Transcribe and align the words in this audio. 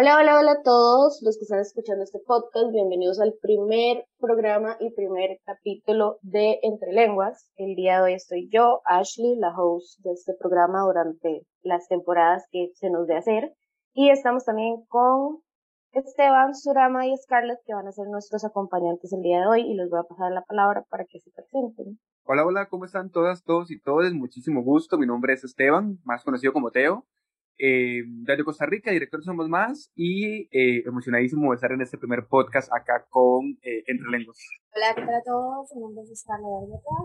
Hola, 0.00 0.16
hola, 0.16 0.38
hola 0.38 0.52
a 0.52 0.62
todos 0.62 1.20
los 1.20 1.36
que 1.36 1.42
están 1.42 1.60
escuchando 1.60 2.04
este 2.04 2.20
podcast. 2.26 2.72
Bienvenidos 2.72 3.20
al 3.20 3.34
primer 3.42 4.06
programa 4.18 4.78
y 4.80 4.94
primer 4.94 5.38
capítulo 5.44 6.16
de 6.22 6.58
Entre 6.62 6.90
Lenguas. 6.94 7.50
El 7.56 7.74
día 7.74 7.96
de 7.96 8.04
hoy 8.04 8.14
estoy 8.14 8.48
yo, 8.50 8.80
Ashley, 8.86 9.36
la 9.36 9.52
host 9.54 10.00
de 10.02 10.12
este 10.12 10.32
programa 10.32 10.84
durante 10.84 11.46
las 11.60 11.86
temporadas 11.88 12.46
que 12.50 12.70
se 12.76 12.88
nos 12.88 13.08
dé 13.08 13.18
hacer. 13.18 13.52
Y 13.92 14.08
estamos 14.08 14.46
también 14.46 14.86
con 14.88 15.42
Esteban, 15.92 16.54
Surama 16.54 17.06
y 17.06 17.14
Scarlett, 17.18 17.58
que 17.66 17.74
van 17.74 17.86
a 17.86 17.92
ser 17.92 18.06
nuestros 18.08 18.42
acompañantes 18.46 19.12
el 19.12 19.20
día 19.20 19.40
de 19.40 19.46
hoy. 19.48 19.70
Y 19.70 19.74
les 19.74 19.90
voy 19.90 20.00
a 20.00 20.04
pasar 20.04 20.32
la 20.32 20.46
palabra 20.46 20.82
para 20.88 21.04
que 21.04 21.20
se 21.20 21.30
presenten. 21.30 22.00
Hola, 22.24 22.46
hola, 22.46 22.68
¿cómo 22.70 22.86
están 22.86 23.10
todas, 23.10 23.44
todos 23.44 23.70
y 23.70 23.78
todas? 23.78 24.14
Muchísimo 24.14 24.62
gusto. 24.62 24.96
Mi 24.96 25.04
nombre 25.04 25.34
es 25.34 25.44
Esteban, 25.44 25.98
más 26.04 26.24
conocido 26.24 26.54
como 26.54 26.70
Teo 26.70 27.04
eh, 27.58 28.02
Radio 28.24 28.44
Costa 28.44 28.66
Rica, 28.66 28.90
director 28.90 29.22
Somos 29.22 29.48
Más, 29.48 29.90
y 29.94 30.48
eh, 30.50 30.82
emocionadísimo 30.86 31.50
de 31.50 31.54
estar 31.56 31.72
en 31.72 31.82
este 31.82 31.98
primer 31.98 32.26
podcast 32.28 32.72
acá 32.72 33.06
con 33.08 33.58
eh, 33.62 33.84
Entre 33.86 34.08
Lenguas. 34.10 34.38
Hola, 34.74 34.94
¿qué 34.94 35.02
tal 35.02 35.14
a 35.14 35.22
todos? 35.24 35.68
Mi 35.74 35.82
nombre 35.82 36.04
es 36.04 36.24
Carla 36.26 36.46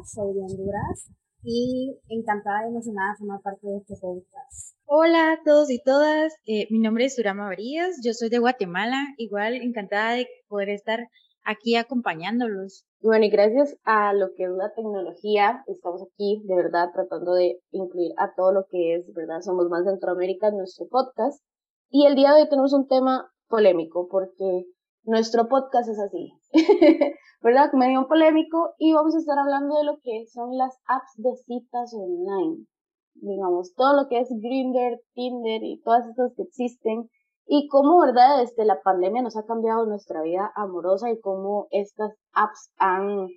soy 0.05 0.33
de 0.33 0.41
Honduras 0.41 1.11
y 1.43 1.97
encantada 2.09 2.65
y 2.65 2.69
emocionada 2.69 3.11
de 3.11 3.17
formar 3.17 3.41
parte 3.41 3.67
de 3.67 3.77
este 3.77 3.93
podcast. 4.01 4.75
Hola 4.85 5.33
a 5.33 5.43
todos 5.43 5.69
y 5.69 5.81
todas, 5.83 6.33
eh, 6.45 6.67
mi 6.71 6.79
nombre 6.79 7.05
es 7.05 7.15
Surama 7.15 7.45
Varías, 7.45 8.01
yo 8.03 8.13
soy 8.13 8.29
de 8.29 8.39
Guatemala, 8.39 9.13
igual 9.17 9.55
encantada 9.55 10.13
de 10.13 10.27
poder 10.47 10.69
estar 10.69 10.99
aquí 11.45 11.75
acompañándolos. 11.75 12.85
Bueno, 13.01 13.25
y 13.25 13.29
gracias 13.29 13.77
a 13.83 14.13
lo 14.13 14.33
que 14.35 14.43
es 14.43 14.51
la 14.51 14.73
tecnología, 14.73 15.63
estamos 15.67 16.01
aquí 16.01 16.41
de 16.45 16.55
verdad 16.55 16.89
tratando 16.91 17.33
de 17.33 17.59
incluir 17.71 18.11
a 18.17 18.33
todo 18.35 18.51
lo 18.51 18.65
que 18.69 18.95
es, 18.95 19.13
¿verdad? 19.13 19.41
Somos 19.41 19.69
más 19.69 19.85
Centroamérica 19.85 20.47
en 20.47 20.57
nuestro 20.57 20.87
podcast. 20.87 21.41
Y 21.89 22.07
el 22.07 22.15
día 22.15 22.33
de 22.33 22.41
hoy 22.41 22.49
tenemos 22.49 22.73
un 22.73 22.87
tema 22.87 23.31
polémico 23.47 24.07
porque 24.09 24.65
nuestro 25.03 25.47
podcast 25.47 25.87
es 25.87 25.99
así, 25.99 26.33
¿verdad? 27.41 27.71
Medio 27.73 28.07
polémico 28.07 28.73
y 28.79 28.93
vamos 28.93 29.15
a 29.15 29.19
estar 29.19 29.37
hablando 29.37 29.77
de 29.77 29.83
lo 29.83 29.99
que 30.01 30.25
son 30.33 30.57
las 30.57 30.75
apps 30.87 31.13
de 31.17 31.35
citas 31.45 31.93
online. 31.93 32.65
Digamos, 33.13 33.73
todo 33.75 33.95
lo 33.95 34.09
que 34.09 34.19
es 34.19 34.29
Grindr, 34.29 34.99
Tinder 35.13 35.63
y 35.63 35.79
todas 35.83 36.07
estas 36.09 36.33
que 36.35 36.41
existen 36.41 37.07
y 37.47 37.67
cómo, 37.67 37.99
¿verdad? 37.99 38.39
Desde 38.39 38.65
la 38.65 38.81
pandemia 38.81 39.21
nos 39.21 39.37
ha 39.37 39.45
cambiado 39.45 39.85
nuestra 39.85 40.21
vida 40.21 40.51
amorosa 40.55 41.11
y 41.11 41.19
cómo 41.19 41.67
estas 41.71 42.13
apps 42.33 42.71
han, 42.77 43.27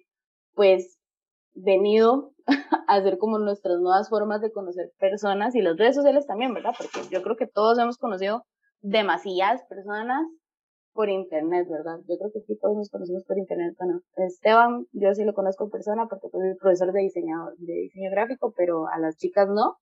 pues, 0.55 0.99
venido 1.55 2.33
a 2.89 3.03
ser 3.03 3.19
como 3.19 3.39
nuestras 3.39 3.81
nuevas 3.81 4.09
formas 4.09 4.41
de 4.41 4.53
conocer 4.53 4.91
personas 4.99 5.55
y 5.55 5.63
las 5.63 5.77
redes 5.77 5.97
sociales 5.97 6.27
también, 6.27 6.55
¿verdad? 6.55 6.73
Porque 6.77 7.01
yo 7.11 7.23
creo 7.23 7.37
que 7.37 7.47
todos 7.47 7.79
hemos 7.79 7.99
conocido 7.99 8.45
demasiadas 8.81 9.63
personas 9.69 10.27
por 10.93 11.11
internet, 11.11 11.69
¿verdad? 11.71 11.99
Yo 12.09 12.17
creo 12.19 12.31
que 12.33 12.41
sí 12.41 12.59
todos 12.61 12.77
nos 12.77 12.91
conocemos 12.91 13.25
por 13.25 13.39
internet. 13.39 13.75
Bueno, 13.79 14.01
Esteban, 14.17 14.87
yo 14.93 15.15
sí 15.15 15.25
lo 15.25 15.35
conozco 15.35 15.71
persona 15.71 16.07
porque 16.09 16.29
soy 16.29 16.57
profesor 16.57 16.93
de 16.93 17.03
diseñador, 17.03 17.55
de 17.59 17.73
diseño 17.73 18.11
gráfico, 18.11 18.53
pero 18.57 18.89
a 18.89 18.99
las 18.99 19.17
chicas 19.17 19.49
no. 19.49 19.77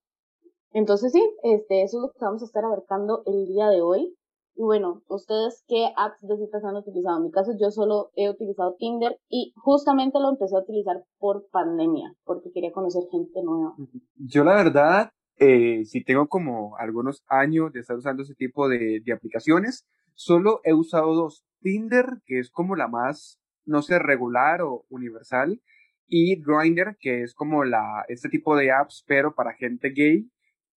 Entonces 0.77 1.10
sí, 1.10 1.22
este, 1.42 1.84
eso 1.84 1.96
es 1.96 2.02
lo 2.02 2.12
que 2.12 2.19
vamos 2.22 2.42
a 2.42 2.44
estar 2.44 2.62
abarcando 2.62 3.22
el 3.24 3.46
día 3.46 3.69
de 3.69 3.80
hoy. 3.80 4.14
Y 4.56 4.62
bueno, 4.62 5.02
¿ustedes 5.08 5.64
qué 5.66 5.88
apps 5.96 6.20
de 6.20 6.36
citas 6.36 6.62
han 6.64 6.77
utilizado? 6.77 7.16
En 7.16 7.24
mi 7.24 7.30
caso, 7.30 7.52
yo 7.58 7.70
solo 7.70 8.10
he 8.14 8.28
utilizado 8.28 8.77
Tinder 8.78 9.19
y 9.30 9.54
justamente 9.56 10.20
lo 10.20 10.28
empecé 10.28 10.54
a 10.54 10.60
utilizar 10.60 11.02
por 11.19 11.48
pandemia, 11.50 12.12
porque 12.24 12.50
quería 12.52 12.72
conocer 12.72 13.04
gente 13.10 13.42
nueva. 13.42 13.74
Yo 14.16 14.44
la 14.44 14.54
verdad, 14.54 15.12
eh, 15.38 15.82
si 15.86 16.04
tengo 16.04 16.28
como 16.28 16.77
algunos 16.77 17.24
años 17.27 17.72
de 17.72 17.80
estar 17.80 17.97
usando 17.97 18.22
ese 18.22 18.34
tipo 18.34 18.69
de, 18.69 19.00
de 19.02 19.12
aplicaciones, 19.14 19.86
solo 20.12 20.60
he 20.62 20.74
usado 20.74 21.14
dos. 21.14 21.42
Tinder, 21.62 22.20
que 22.27 22.38
es 22.38 22.50
como 22.50 22.77
la 22.77 22.86
más, 22.86 23.41
no 23.64 23.80
sé, 23.80 23.98
regular 23.98 24.60
o 24.60 24.84
universal, 24.91 25.58
y 26.06 26.36
Grindr, 26.36 26.98
que 27.00 27.22
es 27.22 27.34
como 27.34 27.64
la, 27.64 28.04
este 28.09 28.28
tipo 28.28 28.54
de 28.56 28.72
apps, 28.72 29.04
pero 29.06 29.34
para 29.34 29.54
gente 29.54 29.91
gay, 29.91 30.31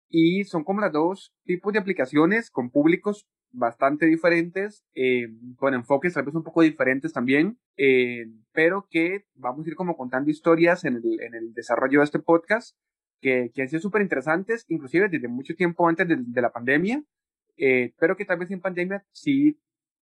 y 0.10 0.44
son 0.46 0.64
como 0.64 0.82
las 0.82 0.92
dos 0.92 1.34
tipos 1.46 1.74
de 1.74 1.80
aplicaciones 1.80 2.50
con 2.50 2.70
públicos 2.70 3.28
bastante 3.52 4.06
diferentes, 4.06 4.84
eh, 4.94 5.28
con 5.58 5.74
enfoques 5.74 6.14
tal 6.14 6.26
vez 6.26 6.36
un 6.36 6.44
poco 6.44 6.62
diferentes 6.62 7.14
también, 7.14 7.58
eh, 7.78 8.26
pero 8.52 8.88
que 8.90 9.26
vamos 9.36 9.66
a 9.66 9.70
ir 9.70 9.76
como 9.76 9.98
contando 9.98 10.30
historias 10.30 10.86
en 10.86 10.98
el, 10.98 11.22
en 11.22 11.34
el 11.34 11.54
desarrollo 11.54 12.00
de 12.00 12.06
este 12.06 12.20
podcast 12.20 12.76
que, 13.22 13.52
que 13.54 13.64
han 13.64 13.70
sido 13.70 13.82
súper 13.82 14.02
interesantes, 14.02 14.66
inclusive 14.68 15.10
desde 15.10 15.28
mucho 15.28 15.56
tiempo 15.56 15.88
antes 15.88 16.08
de, 16.08 16.18
de 16.20 16.42
la 16.42 16.52
pandemia, 16.52 17.04
eh, 17.58 17.94
pero 18.00 18.16
que 18.16 18.26
tal 18.26 18.40
vez 18.40 18.52
en 18.52 18.62
pandemia 18.62 19.04
sí 19.12 19.60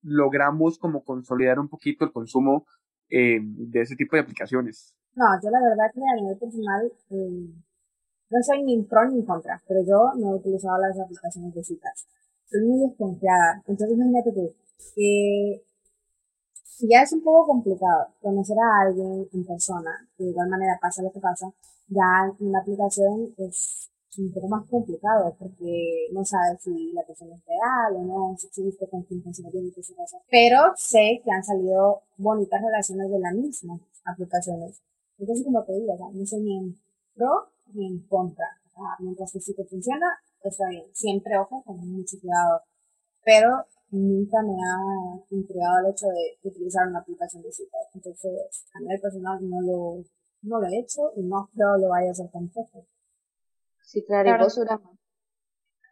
logramos 0.02 0.78
como 0.78 1.04
consolidar 1.04 1.58
un 1.58 1.68
poquito 1.68 2.04
el 2.04 2.12
consumo 2.12 2.66
eh, 3.10 3.40
de 3.42 3.80
ese 3.80 3.96
tipo 3.96 4.16
de 4.16 4.22
aplicaciones. 4.22 4.94
No, 5.14 5.24
yo 5.42 5.50
la 5.50 5.60
verdad 5.60 5.92
que 5.92 6.00
a 6.00 6.20
nivel 6.20 6.38
personal 6.38 6.92
eh, 7.10 7.54
no 8.32 8.42
soy 8.42 8.62
ni 8.62 8.82
pro 8.82 9.08
ni 9.08 9.24
contra, 9.24 9.62
pero 9.68 9.82
yo 9.82 10.12
no 10.16 10.32
he 10.32 10.36
utilizado 10.36 10.80
las 10.80 10.98
aplicaciones 10.98 11.54
de 11.54 11.62
citas. 11.62 12.06
Soy 12.50 12.64
muy 12.64 12.88
desconfiada. 12.88 13.62
Entonces 13.66 13.96
imagínate 13.96 14.32
que, 14.32 14.54
que 14.94 15.62
ya 16.88 17.02
es 17.02 17.12
un 17.12 17.22
poco 17.22 17.46
complicado 17.46 18.08
conocer 18.20 18.56
a 18.58 18.88
alguien 18.88 19.28
en 19.32 19.44
persona, 19.44 20.08
de 20.18 20.24
igual 20.30 20.48
manera 20.48 20.78
pasa 20.80 21.02
lo 21.02 21.12
que 21.12 21.20
pasa, 21.20 21.52
ya 21.88 22.32
en 22.40 22.52
la 22.52 22.60
aplicación 22.60 23.34
es 23.36 23.90
un 24.18 24.32
poco 24.32 24.48
más 24.48 24.68
complicado 24.68 25.34
porque 25.38 26.08
no 26.12 26.24
sabes 26.24 26.62
si 26.62 26.92
la 26.92 27.02
persona 27.02 27.34
es 27.34 27.44
real 27.46 27.96
o 27.96 28.02
no, 28.02 28.36
si 28.36 28.46
existe 28.46 28.88
con 28.88 29.02
quién 29.02 29.20
y 29.20 29.72
qué 29.72 29.82
se 29.82 29.94
pasa. 29.94 30.18
Pero 30.30 30.72
sé 30.76 31.20
que 31.22 31.30
han 31.30 31.44
salido 31.44 32.02
bonitas 32.16 32.60
relaciones 32.62 33.10
de 33.10 33.18
las 33.18 33.34
mismas 33.34 33.80
aplicaciones. 34.04 34.82
Entonces, 35.18 35.44
como 35.44 35.62
te 35.64 35.74
digo, 35.74 35.96
no 36.12 36.26
soy 36.26 36.40
ni 36.40 36.58
en 36.58 36.76
pro 37.14 37.51
ni 37.74 37.86
en 37.86 38.06
contra. 38.06 38.46
mientras 39.00 39.32
que 39.32 39.40
sí 39.40 39.54
que 39.54 39.64
funciona, 39.64 40.06
está 40.42 40.68
bien. 40.68 40.84
Siempre, 40.92 41.38
ojo, 41.38 41.62
con 41.64 41.76
mucho 41.78 42.16
cuidado. 42.20 42.60
Pero 43.24 43.48
nunca 43.90 44.42
me 44.42 44.54
ha 44.54 45.20
intrigado 45.30 45.78
el 45.80 45.92
hecho 45.92 46.06
de, 46.06 46.48
utilizar 46.48 46.88
una 46.88 47.00
aplicación 47.00 47.42
de 47.42 47.52
citas. 47.52 47.88
Entonces, 47.94 48.64
a 48.74 48.80
nivel 48.80 49.00
personal 49.00 49.38
no 49.48 49.60
lo, 49.60 50.04
no 50.42 50.60
lo 50.60 50.66
he 50.66 50.80
hecho 50.80 51.12
y 51.16 51.22
no 51.22 51.48
creo 51.54 51.76
lo 51.78 51.88
vaya 51.88 52.08
a 52.08 52.12
hacer 52.12 52.30
tampoco. 52.32 52.86
Sí, 53.82 54.04
claro, 54.04 54.44
vos, 54.44 54.58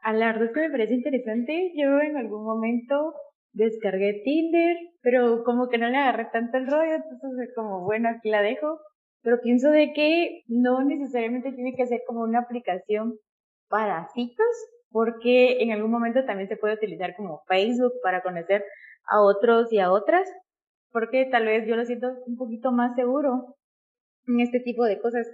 A 0.02 0.12
la 0.12 0.26
verdad 0.26 0.44
es 0.44 0.52
que 0.52 0.60
me 0.60 0.70
parece 0.70 0.94
interesante. 0.94 1.72
Yo 1.76 2.00
en 2.00 2.16
algún 2.16 2.44
momento 2.44 3.14
descargué 3.52 4.22
Tinder, 4.24 4.76
pero 5.02 5.44
como 5.44 5.68
que 5.68 5.78
no 5.78 5.88
le 5.88 5.98
agarré 5.98 6.28
tanto 6.32 6.56
el 6.56 6.66
rollo, 6.66 6.94
entonces 6.94 7.50
como, 7.54 7.84
bueno, 7.84 8.08
aquí 8.08 8.30
la 8.30 8.42
dejo 8.42 8.78
pero 9.22 9.40
pienso 9.40 9.70
de 9.70 9.92
que 9.92 10.42
no 10.48 10.82
necesariamente 10.84 11.52
tiene 11.52 11.74
que 11.76 11.86
ser 11.86 12.00
como 12.06 12.22
una 12.22 12.40
aplicación 12.40 13.18
para 13.68 14.08
citas, 14.14 14.46
porque 14.90 15.62
en 15.62 15.72
algún 15.72 15.90
momento 15.90 16.24
también 16.24 16.48
se 16.48 16.56
puede 16.56 16.74
utilizar 16.74 17.14
como 17.16 17.42
Facebook 17.46 17.92
para 18.02 18.22
conocer 18.22 18.64
a 19.10 19.22
otros 19.22 19.72
y 19.72 19.78
a 19.78 19.92
otras, 19.92 20.28
porque 20.90 21.26
tal 21.30 21.46
vez 21.46 21.66
yo 21.66 21.76
lo 21.76 21.84
siento 21.84 22.08
un 22.26 22.36
poquito 22.36 22.72
más 22.72 22.94
seguro 22.96 23.56
en 24.26 24.40
este 24.40 24.60
tipo 24.60 24.84
de 24.84 25.00
cosas. 25.00 25.26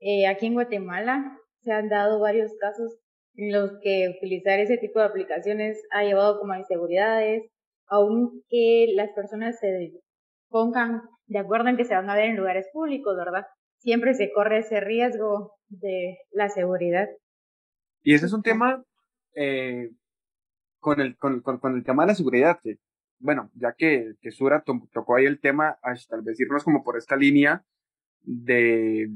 Eh, 0.00 0.26
aquí 0.26 0.46
en 0.46 0.54
Guatemala 0.54 1.38
se 1.60 1.72
han 1.72 1.88
dado 1.88 2.20
varios 2.20 2.52
casos 2.58 2.98
en 3.34 3.52
los 3.52 3.70
que 3.82 4.12
utilizar 4.16 4.58
ese 4.58 4.76
tipo 4.78 4.98
de 4.98 5.06
aplicaciones 5.06 5.80
ha 5.90 6.04
llevado 6.04 6.38
como 6.38 6.52
a 6.52 6.58
inseguridades, 6.58 7.44
aunque 7.86 8.92
las 8.94 9.10
personas 9.12 9.58
se 9.58 9.92
pongan 10.48 11.02
de 11.30 11.38
acuerdo 11.38 11.68
en 11.68 11.76
que 11.76 11.84
se 11.84 11.94
van 11.94 12.10
a 12.10 12.16
ver 12.16 12.24
en 12.24 12.36
lugares 12.36 12.66
públicos, 12.72 13.16
¿verdad? 13.16 13.46
Siempre 13.78 14.14
se 14.14 14.32
corre 14.32 14.58
ese 14.58 14.80
riesgo 14.80 15.54
de 15.68 16.18
la 16.32 16.48
seguridad. 16.48 17.08
Y 18.02 18.14
ese 18.14 18.26
es 18.26 18.32
un 18.32 18.42
tema 18.42 18.84
eh, 19.36 19.90
con, 20.80 21.00
el, 21.00 21.16
con, 21.16 21.40
con, 21.40 21.76
el 21.76 21.84
tema 21.84 22.02
de 22.02 22.08
la 22.08 22.14
seguridad, 22.16 22.58
bueno, 23.20 23.48
ya 23.54 23.74
que, 23.74 24.14
que 24.20 24.32
Sura 24.32 24.64
tocó 24.64 25.14
ahí 25.14 25.24
el 25.24 25.40
tema, 25.40 25.78
tal 26.08 26.22
vez 26.22 26.40
irnos 26.40 26.64
como 26.64 26.82
por 26.82 26.96
esta 26.98 27.16
línea 27.16 27.64
de, 28.22 29.08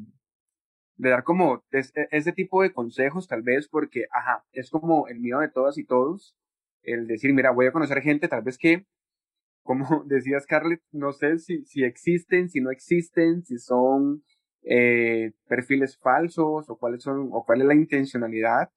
de 0.96 1.10
dar 1.10 1.24
como 1.24 1.64
ese 1.72 2.32
tipo 2.32 2.62
de 2.62 2.72
consejos, 2.72 3.26
tal 3.26 3.42
vez, 3.42 3.66
porque, 3.66 4.06
ajá, 4.12 4.44
es 4.52 4.70
como 4.70 5.08
el 5.08 5.18
miedo 5.18 5.40
de 5.40 5.48
todas 5.48 5.78
y 5.78 5.84
todos, 5.84 6.36
el 6.82 7.08
decir, 7.08 7.34
mira, 7.34 7.50
voy 7.50 7.66
a 7.66 7.72
conocer 7.72 8.02
gente, 8.02 8.28
tal 8.28 8.42
vez 8.42 8.56
que 8.56 8.86
como 9.64 10.04
decía 10.06 10.38
Scarlett, 10.38 10.82
no 10.92 11.12
sé 11.12 11.38
si, 11.38 11.64
si 11.64 11.82
existen, 11.82 12.48
si 12.48 12.60
no 12.60 12.70
existen, 12.70 13.44
si 13.44 13.58
son 13.58 14.22
eh, 14.62 15.32
perfiles 15.48 15.98
falsos 15.98 16.70
o 16.70 16.76
cuáles 16.76 17.02
son, 17.02 17.30
o 17.32 17.44
cuál 17.44 17.62
es 17.62 17.66
la 17.66 17.74
intencionalidad. 17.74 18.70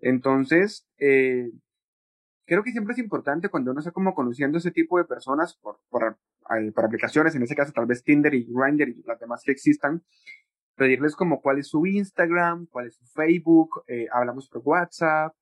Entonces, 0.00 0.88
eh, 0.98 1.50
creo 2.46 2.64
que 2.64 2.72
siempre 2.72 2.94
es 2.94 2.98
importante 2.98 3.48
cuando 3.48 3.70
uno 3.70 3.80
está 3.80 3.92
como 3.92 4.14
conociendo 4.14 4.58
ese 4.58 4.72
tipo 4.72 4.98
de 4.98 5.04
personas 5.04 5.54
por, 5.54 5.78
por, 5.88 6.18
por 6.74 6.84
aplicaciones, 6.84 7.36
en 7.36 7.42
ese 7.44 7.54
caso 7.54 7.72
tal 7.72 7.86
vez 7.86 8.02
Tinder 8.02 8.34
y 8.34 8.46
Grindr 8.48 8.88
y 8.88 9.02
las 9.04 9.20
demás 9.20 9.42
que 9.44 9.52
existan, 9.52 10.02
pedirles 10.74 11.14
como 11.14 11.42
cuál 11.42 11.58
es 11.58 11.68
su 11.68 11.86
Instagram, 11.86 12.66
cuál 12.66 12.86
es 12.86 12.96
su 12.96 13.04
Facebook, 13.04 13.84
eh, 13.86 14.06
hablamos 14.10 14.48
por 14.48 14.62
WhatsApp, 14.64 15.34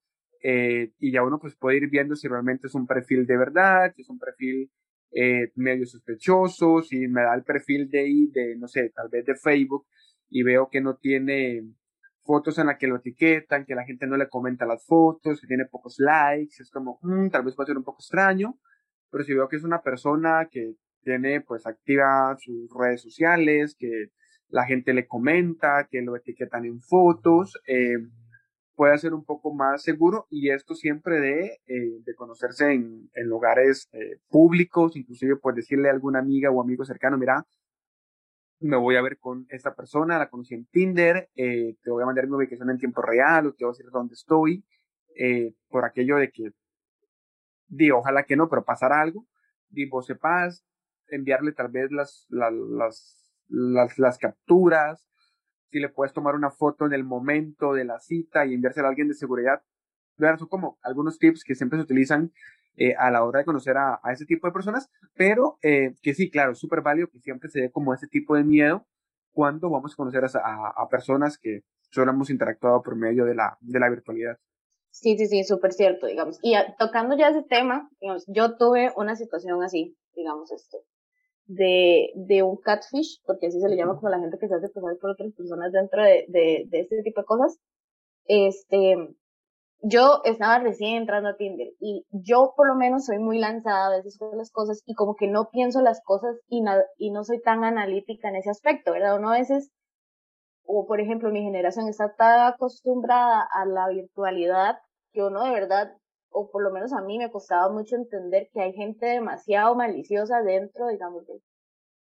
eh, 0.42 0.92
y 0.98 1.12
ya 1.12 1.22
uno 1.22 1.38
pues 1.38 1.56
puede 1.56 1.78
ir 1.78 1.88
viendo 1.88 2.14
si 2.14 2.28
realmente 2.28 2.66
es 2.66 2.74
un 2.74 2.86
perfil 2.86 3.26
de 3.26 3.36
verdad, 3.36 3.92
si 3.94 4.02
es 4.02 4.08
un 4.08 4.18
perfil 4.18 4.70
eh, 5.10 5.52
medio 5.56 5.86
sospechoso, 5.86 6.82
si 6.82 7.08
me 7.08 7.22
da 7.22 7.34
el 7.34 7.44
perfil 7.44 7.88
de 7.88 8.00
ahí, 8.00 8.26
de, 8.28 8.56
no 8.56 8.68
sé, 8.68 8.90
tal 8.94 9.08
vez 9.08 9.24
de 9.24 9.34
Facebook, 9.34 9.86
y 10.28 10.42
veo 10.42 10.68
que 10.70 10.80
no 10.80 10.96
tiene 10.96 11.62
fotos 12.22 12.58
en 12.58 12.66
las 12.66 12.78
que 12.78 12.86
lo 12.86 12.96
etiquetan, 12.96 13.64
que 13.64 13.74
la 13.74 13.84
gente 13.84 14.06
no 14.06 14.16
le 14.16 14.28
comenta 14.28 14.66
las 14.66 14.84
fotos, 14.84 15.40
que 15.40 15.46
tiene 15.46 15.64
pocos 15.64 15.96
likes, 15.98 16.62
es 16.62 16.70
como, 16.70 16.98
mm, 17.02 17.30
tal 17.30 17.44
vez 17.44 17.54
puede 17.54 17.68
ser 17.68 17.78
un 17.78 17.84
poco 17.84 18.02
extraño, 18.02 18.58
pero 19.10 19.24
si 19.24 19.32
veo 19.32 19.48
que 19.48 19.56
es 19.56 19.64
una 19.64 19.80
persona 19.80 20.48
que 20.50 20.74
tiene 21.02 21.40
pues 21.40 21.66
activa 21.66 22.36
sus 22.38 22.68
redes 22.78 23.00
sociales, 23.00 23.74
que 23.78 24.08
la 24.48 24.64
gente 24.66 24.92
le 24.92 25.06
comenta, 25.06 25.88
que 25.90 26.02
lo 26.02 26.16
etiquetan 26.16 26.66
en 26.66 26.80
fotos, 26.82 27.58
eh, 27.66 27.96
puede 28.78 28.96
ser 28.98 29.12
un 29.12 29.24
poco 29.24 29.52
más 29.52 29.82
seguro 29.82 30.28
y 30.30 30.50
esto 30.50 30.76
siempre 30.76 31.20
de, 31.20 31.60
eh, 31.66 31.98
de 32.04 32.14
conocerse 32.14 32.72
en, 32.72 33.10
lugares 33.24 33.88
eh, 33.90 34.20
públicos, 34.28 34.94
inclusive 34.94 35.34
pues 35.34 35.56
decirle 35.56 35.88
a 35.88 35.92
alguna 35.92 36.20
amiga 36.20 36.52
o 36.52 36.60
amigo 36.60 36.84
cercano, 36.84 37.18
mira, 37.18 37.44
me 38.60 38.76
voy 38.76 38.94
a 38.94 39.02
ver 39.02 39.18
con 39.18 39.46
esta 39.48 39.74
persona, 39.74 40.16
la 40.16 40.30
conocí 40.30 40.54
en 40.54 40.66
Tinder, 40.66 41.28
eh, 41.34 41.74
te 41.82 41.90
voy 41.90 42.04
a 42.04 42.06
mandar 42.06 42.28
mi 42.28 42.36
ubicación 42.36 42.70
en 42.70 42.78
tiempo 42.78 43.02
real 43.02 43.48
o 43.48 43.52
te 43.52 43.64
voy 43.64 43.72
a 43.72 43.76
decir 43.76 43.90
dónde 43.90 44.14
estoy, 44.14 44.64
eh, 45.16 45.54
por 45.68 45.84
aquello 45.84 46.14
de 46.14 46.30
que, 46.30 46.52
di, 47.66 47.90
ojalá 47.90 48.26
que 48.26 48.36
no, 48.36 48.48
pero 48.48 48.64
pasará 48.64 49.00
algo, 49.00 49.26
di, 49.68 49.86
vos 49.86 50.06
sepas, 50.06 50.64
enviarle 51.08 51.50
tal 51.50 51.66
vez 51.66 51.90
las, 51.90 52.28
las, 52.28 53.28
las 53.48 54.18
capturas, 54.18 55.04
si 55.70 55.80
le 55.80 55.88
puedes 55.88 56.12
tomar 56.12 56.34
una 56.34 56.50
foto 56.50 56.86
en 56.86 56.92
el 56.92 57.04
momento 57.04 57.72
de 57.72 57.84
la 57.84 57.98
cita 57.98 58.46
y 58.46 58.54
enviársela 58.54 58.88
a 58.88 58.90
alguien 58.90 59.08
de 59.08 59.14
seguridad. 59.14 59.62
Son 60.18 60.48
como 60.48 60.78
algunos 60.82 61.18
tips 61.18 61.44
que 61.44 61.54
siempre 61.54 61.78
se 61.78 61.84
utilizan 61.84 62.32
eh, 62.76 62.94
a 62.96 63.10
la 63.10 63.24
hora 63.24 63.40
de 63.40 63.44
conocer 63.44 63.76
a, 63.76 64.00
a 64.02 64.12
ese 64.12 64.24
tipo 64.24 64.46
de 64.46 64.52
personas, 64.52 64.88
pero 65.14 65.58
eh, 65.62 65.94
que 66.02 66.14
sí, 66.14 66.30
claro, 66.30 66.52
es 66.52 66.58
súper 66.58 66.80
válido 66.80 67.08
que 67.08 67.18
siempre 67.20 67.50
se 67.50 67.60
dé 67.60 67.70
como 67.70 67.92
ese 67.94 68.06
tipo 68.06 68.36
de 68.36 68.44
miedo 68.44 68.86
cuando 69.32 69.70
vamos 69.70 69.92
a 69.92 69.96
conocer 69.96 70.24
a, 70.24 70.72
a, 70.76 70.88
personas 70.88 71.38
que 71.38 71.62
solo 71.90 72.12
hemos 72.12 72.30
interactuado 72.30 72.82
por 72.82 72.96
medio 72.96 73.24
de 73.24 73.34
la, 73.34 73.56
de 73.60 73.78
la 73.78 73.88
virtualidad. 73.88 74.36
Sí, 74.90 75.16
sí, 75.16 75.26
sí, 75.26 75.44
súper 75.44 75.72
cierto, 75.72 76.06
digamos. 76.06 76.38
Y 76.42 76.54
tocando 76.78 77.16
ya 77.16 77.28
ese 77.28 77.42
tema, 77.42 77.88
digamos, 78.00 78.24
yo 78.26 78.56
tuve 78.56 78.92
una 78.96 79.16
situación 79.16 79.62
así, 79.62 79.96
digamos, 80.14 80.50
esto, 80.50 80.78
de, 81.48 82.10
de 82.14 82.42
un 82.42 82.56
catfish, 82.58 83.20
porque 83.26 83.48
así 83.48 83.60
se 83.60 83.68
le 83.68 83.76
llama 83.76 83.96
como 83.96 84.10
la 84.10 84.20
gente 84.20 84.38
que 84.38 84.48
se 84.48 84.54
hace 84.54 84.68
pasar 84.68 84.96
por 85.00 85.10
otras 85.10 85.32
personas 85.32 85.72
dentro 85.72 86.02
de, 86.04 86.26
de, 86.28 86.64
de 86.68 86.80
este 86.80 87.02
tipo 87.02 87.22
de 87.22 87.26
cosas. 87.26 87.58
Este, 88.26 88.96
yo 89.80 90.20
estaba 90.24 90.58
recién 90.58 90.96
entrando 90.96 91.30
a 91.30 91.36
Tinder 91.36 91.68
y 91.80 92.04
yo 92.10 92.52
por 92.56 92.68
lo 92.68 92.74
menos 92.74 93.06
soy 93.06 93.18
muy 93.18 93.38
lanzada 93.38 93.86
a 93.86 93.96
veces 93.96 94.18
con 94.18 94.36
las 94.36 94.50
cosas 94.50 94.82
y 94.86 94.94
como 94.94 95.16
que 95.16 95.28
no 95.28 95.50
pienso 95.50 95.80
las 95.80 96.02
cosas 96.04 96.36
y, 96.48 96.62
y 96.98 97.10
no 97.10 97.24
soy 97.24 97.40
tan 97.40 97.64
analítica 97.64 98.28
en 98.28 98.36
ese 98.36 98.50
aspecto, 98.50 98.92
¿verdad? 98.92 99.16
Uno 99.16 99.30
a 99.30 99.38
veces, 99.38 99.70
o 100.64 100.86
por 100.86 101.00
ejemplo 101.00 101.30
mi 101.30 101.42
generación 101.42 101.88
está 101.88 102.14
tan 102.14 102.52
acostumbrada 102.52 103.46
a 103.52 103.64
la 103.66 103.88
virtualidad 103.88 104.76
que 105.12 105.22
uno 105.22 105.44
de 105.44 105.50
verdad 105.50 105.92
o 106.30 106.50
por 106.50 106.62
lo 106.62 106.70
menos 106.70 106.92
a 106.92 107.00
mí 107.00 107.18
me 107.18 107.30
costaba 107.30 107.70
mucho 107.70 107.96
entender 107.96 108.48
que 108.52 108.60
hay 108.60 108.72
gente 108.72 109.06
demasiado 109.06 109.74
maliciosa 109.74 110.42
dentro, 110.42 110.88
digamos, 110.88 111.26
de, 111.26 111.40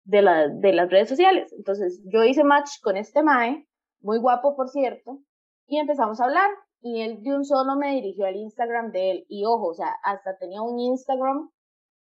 de, 0.04 0.22
de 0.60 0.72
las 0.72 0.90
redes 0.90 1.08
sociales. 1.08 1.52
Entonces, 1.56 2.02
yo 2.04 2.24
hice 2.24 2.44
match 2.44 2.80
con 2.82 2.96
este 2.96 3.22
Mae, 3.22 3.66
muy 4.00 4.18
guapo 4.18 4.56
por 4.56 4.68
cierto, 4.68 5.18
y 5.66 5.78
empezamos 5.78 6.20
a 6.20 6.24
hablar. 6.24 6.50
Y 6.82 7.02
él 7.02 7.22
de 7.22 7.34
un 7.34 7.44
solo 7.44 7.76
me 7.76 7.92
dirigió 7.92 8.24
al 8.26 8.36
Instagram 8.36 8.90
de 8.90 9.10
él. 9.10 9.24
Y 9.28 9.44
ojo, 9.44 9.68
o 9.68 9.74
sea, 9.74 9.94
hasta 10.02 10.38
tenía 10.38 10.62
un 10.62 10.78
Instagram 10.78 11.50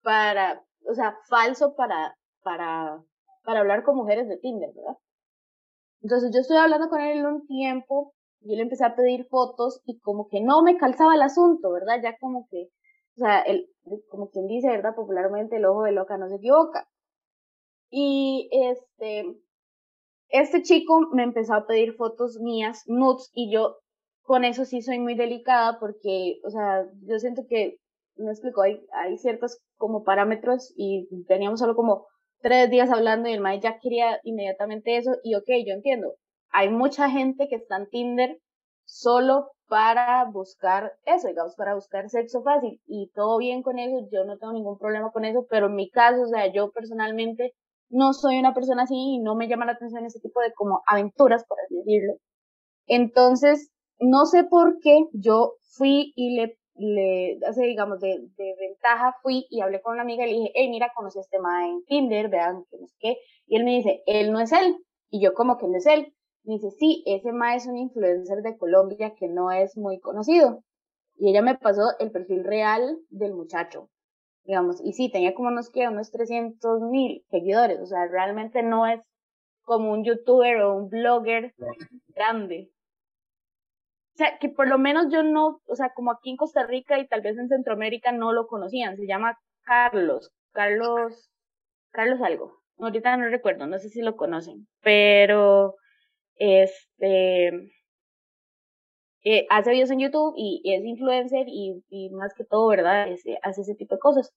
para, 0.02 0.64
o 0.88 0.94
sea, 0.94 1.18
falso 1.28 1.74
para, 1.74 2.16
para, 2.42 3.02
para 3.44 3.60
hablar 3.60 3.84
con 3.84 3.96
mujeres 3.96 4.26
de 4.26 4.38
Tinder, 4.38 4.70
¿verdad? 4.74 4.96
Entonces 6.02 6.30
yo 6.32 6.40
estoy 6.40 6.56
hablando 6.56 6.88
con 6.88 7.00
él 7.00 7.26
un 7.26 7.46
tiempo 7.46 8.14
yo 8.40 8.56
le 8.56 8.62
empecé 8.62 8.84
a 8.84 8.94
pedir 8.94 9.26
fotos 9.26 9.80
y 9.84 9.98
como 10.00 10.28
que 10.28 10.40
no 10.40 10.62
me 10.62 10.76
calzaba 10.76 11.14
el 11.14 11.22
asunto, 11.22 11.72
¿verdad? 11.72 12.00
Ya 12.02 12.16
como 12.18 12.46
que, 12.50 12.68
o 13.16 13.20
sea, 13.20 13.40
el, 13.42 13.68
como 14.08 14.30
quien 14.30 14.46
dice, 14.46 14.68
¿verdad? 14.68 14.94
Popularmente 14.94 15.56
el 15.56 15.66
ojo 15.66 15.82
de 15.84 15.92
loca 15.92 16.16
no 16.16 16.28
se 16.28 16.36
equivoca. 16.36 16.88
Y 17.90 18.48
este, 18.52 19.24
este 20.28 20.62
chico 20.62 21.08
me 21.12 21.24
empezó 21.24 21.54
a 21.54 21.66
pedir 21.66 21.94
fotos 21.94 22.38
mías, 22.40 22.82
nudes, 22.86 23.30
y 23.34 23.52
yo 23.52 23.76
con 24.22 24.44
eso 24.44 24.64
sí 24.64 24.80
soy 24.80 25.00
muy 25.00 25.16
delicada 25.16 25.78
porque, 25.80 26.40
o 26.44 26.50
sea, 26.50 26.86
yo 27.02 27.18
siento 27.18 27.42
que, 27.48 27.78
me 28.16 28.30
explico, 28.30 28.62
hay, 28.62 28.80
hay 28.92 29.18
ciertos 29.18 29.58
como 29.76 30.04
parámetros 30.04 30.72
y 30.76 31.08
teníamos 31.26 31.60
solo 31.60 31.74
como 31.74 32.06
tres 32.40 32.70
días 32.70 32.90
hablando 32.90 33.28
y 33.28 33.32
el 33.32 33.40
maestro 33.40 33.70
ya 33.70 33.78
quería 33.80 34.20
inmediatamente 34.22 34.96
eso 34.96 35.12
y 35.24 35.34
ok, 35.34 35.48
yo 35.66 35.74
entiendo, 35.74 36.14
hay 36.50 36.68
mucha 36.68 37.10
gente 37.10 37.48
que 37.48 37.56
está 37.56 37.76
en 37.76 37.88
Tinder 37.88 38.38
solo 38.84 39.50
para 39.68 40.24
buscar 40.24 40.92
eso, 41.04 41.28
digamos, 41.28 41.54
para 41.54 41.74
buscar 41.74 42.08
sexo 42.10 42.42
fácil 42.42 42.80
y 42.86 43.10
todo 43.14 43.38
bien 43.38 43.62
con 43.62 43.78
eso, 43.78 44.08
yo 44.10 44.24
no 44.24 44.36
tengo 44.36 44.52
ningún 44.52 44.78
problema 44.78 45.12
con 45.12 45.24
eso, 45.24 45.46
pero 45.48 45.66
en 45.66 45.76
mi 45.76 45.90
caso, 45.90 46.22
o 46.22 46.26
sea, 46.26 46.52
yo 46.52 46.72
personalmente 46.72 47.54
no 47.88 48.12
soy 48.12 48.38
una 48.38 48.52
persona 48.52 48.82
así 48.82 48.94
y 48.94 49.18
no 49.20 49.36
me 49.36 49.48
llama 49.48 49.66
la 49.66 49.72
atención 49.72 50.04
ese 50.04 50.20
tipo 50.20 50.40
de 50.40 50.52
como 50.54 50.82
aventuras, 50.86 51.44
por 51.46 51.58
así 51.60 51.76
decirlo. 51.76 52.14
Entonces, 52.86 53.70
no 54.00 54.26
sé 54.26 54.44
por 54.44 54.80
qué 54.80 55.06
yo 55.12 55.54
fui 55.76 56.12
y 56.16 56.36
le, 56.36 56.58
le, 56.74 57.38
hace, 57.46 57.62
digamos, 57.64 58.00
de, 58.00 58.20
ventaja 58.58 59.14
fui 59.22 59.46
y 59.50 59.60
hablé 59.60 59.80
con 59.82 59.94
una 59.94 60.02
amiga 60.02 60.26
y 60.26 60.32
le 60.32 60.38
dije, 60.38 60.52
hey, 60.54 60.68
mira, 60.68 60.92
conocí 60.96 61.18
a 61.18 61.22
este 61.22 61.38
ma 61.38 61.68
en 61.68 61.84
Tinder, 61.84 62.28
vean, 62.28 62.64
que 62.70 62.78
no 62.78 62.86
sé 62.86 62.96
qué, 62.98 63.16
y 63.46 63.56
él 63.56 63.64
me 63.64 63.76
dice, 63.76 64.02
él 64.06 64.32
no 64.32 64.40
es 64.40 64.50
él, 64.52 64.76
y 65.10 65.22
yo 65.22 65.34
como 65.34 65.58
que 65.58 65.68
no 65.68 65.76
es 65.76 65.86
él, 65.86 66.12
dice, 66.42 66.70
sí, 66.70 67.02
ese 67.06 67.32
ma 67.32 67.54
es 67.54 67.66
un 67.66 67.76
influencer 67.76 68.42
de 68.42 68.56
Colombia 68.56 69.14
que 69.18 69.28
no 69.28 69.50
es 69.50 69.76
muy 69.76 70.00
conocido. 70.00 70.62
Y 71.16 71.30
ella 71.30 71.42
me 71.42 71.58
pasó 71.58 71.82
el 71.98 72.10
perfil 72.10 72.44
real 72.44 72.98
del 73.10 73.34
muchacho, 73.34 73.90
digamos, 74.44 74.80
y 74.82 74.92
sí, 74.94 75.10
tenía 75.10 75.34
como 75.34 75.48
unos, 75.48 75.70
que 75.70 75.86
unos 75.86 76.10
300 76.10 76.80
mil 76.82 77.24
seguidores, 77.30 77.78
o 77.80 77.86
sea, 77.86 78.06
realmente 78.06 78.62
no 78.62 78.86
es 78.86 79.00
como 79.62 79.92
un 79.92 80.04
youtuber 80.04 80.62
o 80.62 80.76
un 80.76 80.88
blogger 80.88 81.54
grande. 82.08 82.70
O 84.14 84.16
sea, 84.16 84.38
que 84.38 84.48
por 84.48 84.68
lo 84.68 84.78
menos 84.78 85.06
yo 85.10 85.22
no, 85.22 85.60
o 85.66 85.74
sea, 85.76 85.92
como 85.94 86.10
aquí 86.10 86.30
en 86.30 86.36
Costa 86.36 86.66
Rica 86.66 86.98
y 86.98 87.06
tal 87.06 87.20
vez 87.20 87.38
en 87.38 87.48
Centroamérica 87.48 88.12
no 88.12 88.32
lo 88.32 88.46
conocían, 88.46 88.96
se 88.96 89.06
llama 89.06 89.38
Carlos, 89.62 90.30
Carlos, 90.52 91.30
Carlos 91.90 92.20
algo. 92.22 92.60
Ahorita 92.78 93.16
no 93.16 93.28
recuerdo, 93.28 93.66
no 93.66 93.78
sé 93.78 93.90
si 93.90 94.00
lo 94.00 94.16
conocen, 94.16 94.66
pero 94.82 95.76
este, 96.40 97.48
eh, 99.24 99.46
hace 99.50 99.70
videos 99.70 99.90
en 99.90 100.00
YouTube 100.00 100.34
y, 100.36 100.62
es 100.64 100.84
influencer 100.84 101.46
y, 101.46 102.10
más 102.12 102.34
que 102.34 102.44
todo, 102.44 102.68
¿verdad? 102.68 103.08
hace 103.42 103.60
ese 103.60 103.74
tipo 103.74 103.94
de 103.94 104.00
cosas. 104.00 104.32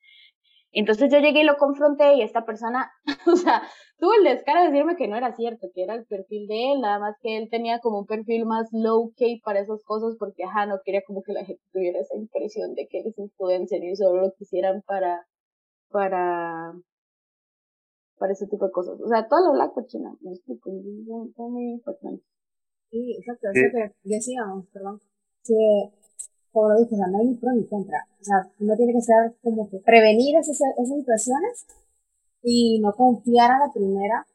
Entonces 0.74 1.12
yo 1.12 1.19
llegué 1.19 1.41
y 1.41 1.43
lo 1.43 1.57
confronté 1.57 2.15
y 2.15 2.24
esta 2.24 2.45
persona, 2.45 2.91
o 3.27 3.36
sea, 3.36 3.62
tuvo 4.00 4.13
el 4.15 4.24
descaro 4.24 4.62
de 4.62 4.72
decirme 4.72 4.95
que 4.98 5.07
no 5.07 5.15
era 5.15 5.31
cierto, 5.33 5.67
que 5.74 5.83
era 5.83 5.93
el 5.95 6.05
perfil 6.05 6.48
de 6.48 6.74
él, 6.74 6.81
nada 6.81 7.00
más 7.00 7.15
que 7.22 7.38
él 7.38 7.48
tenía 7.50 7.79
como 7.79 8.00
un 8.00 8.05
perfil 8.07 8.45
más 8.45 8.69
low 8.74 9.13
key 9.15 9.39
para 9.41 9.60
esas 9.62 9.83
cosas 9.86 10.15
porque, 10.19 10.43
ajá, 10.43 10.65
no 10.65 10.79
quería 10.83 11.03
como 11.05 11.22
que 11.24 11.33
la 11.33 11.45
gente 11.45 11.62
tuviera 11.72 12.00
esa 12.00 12.17
impresión 12.17 12.74
de 12.74 12.88
que 12.88 13.00
él 13.00 13.07
es 13.07 13.17
influencer 13.19 13.83
y 13.83 13.95
solo 13.95 14.22
lo 14.22 14.33
quisieran 14.33 14.81
para, 14.88 15.25
para, 15.89 16.74
para 18.24 18.32
ese 18.32 18.48
tipo 18.48 18.65
de 18.65 18.72
cosas. 18.72 18.96
O 19.01 19.10
sea, 19.10 19.27
toda 19.27 19.42
la 19.42 19.51
black 19.51 19.74
cochina, 19.74 20.15
me 20.22 20.32
explico, 20.32 20.70
es 20.70 21.38
muy 21.38 21.74
importante. 21.74 22.24
Sí, 22.89 23.18
exacto, 23.20 23.50
eso 23.51 23.68
que 23.75 23.92
decíamos, 24.08 24.65
perdón, 24.72 25.01
que, 25.44 25.92
como 26.53 26.70
lo 26.70 26.80
dije, 26.80 26.96
o 26.96 26.98
sea, 27.00 27.08
no 27.08 27.18
hay 27.18 27.25
ni 27.27 27.36
pro 27.36 27.51
ni 27.51 27.68
contra. 27.68 28.08
O 28.22 28.24
sea, 28.24 28.50
uno 28.62 28.77
tiene 28.77 28.94
que 28.94 29.01
ser 29.01 29.36
como 29.44 29.70
que 29.70 29.80
prevenir 29.80 30.38
esas, 30.38 30.56
esas 30.56 30.98
situaciones 31.00 31.68
y 32.44 32.80
no 32.80 32.94
confiar 32.94 33.51
a 33.51 33.68
la 33.68 33.74
primera. 33.74 34.25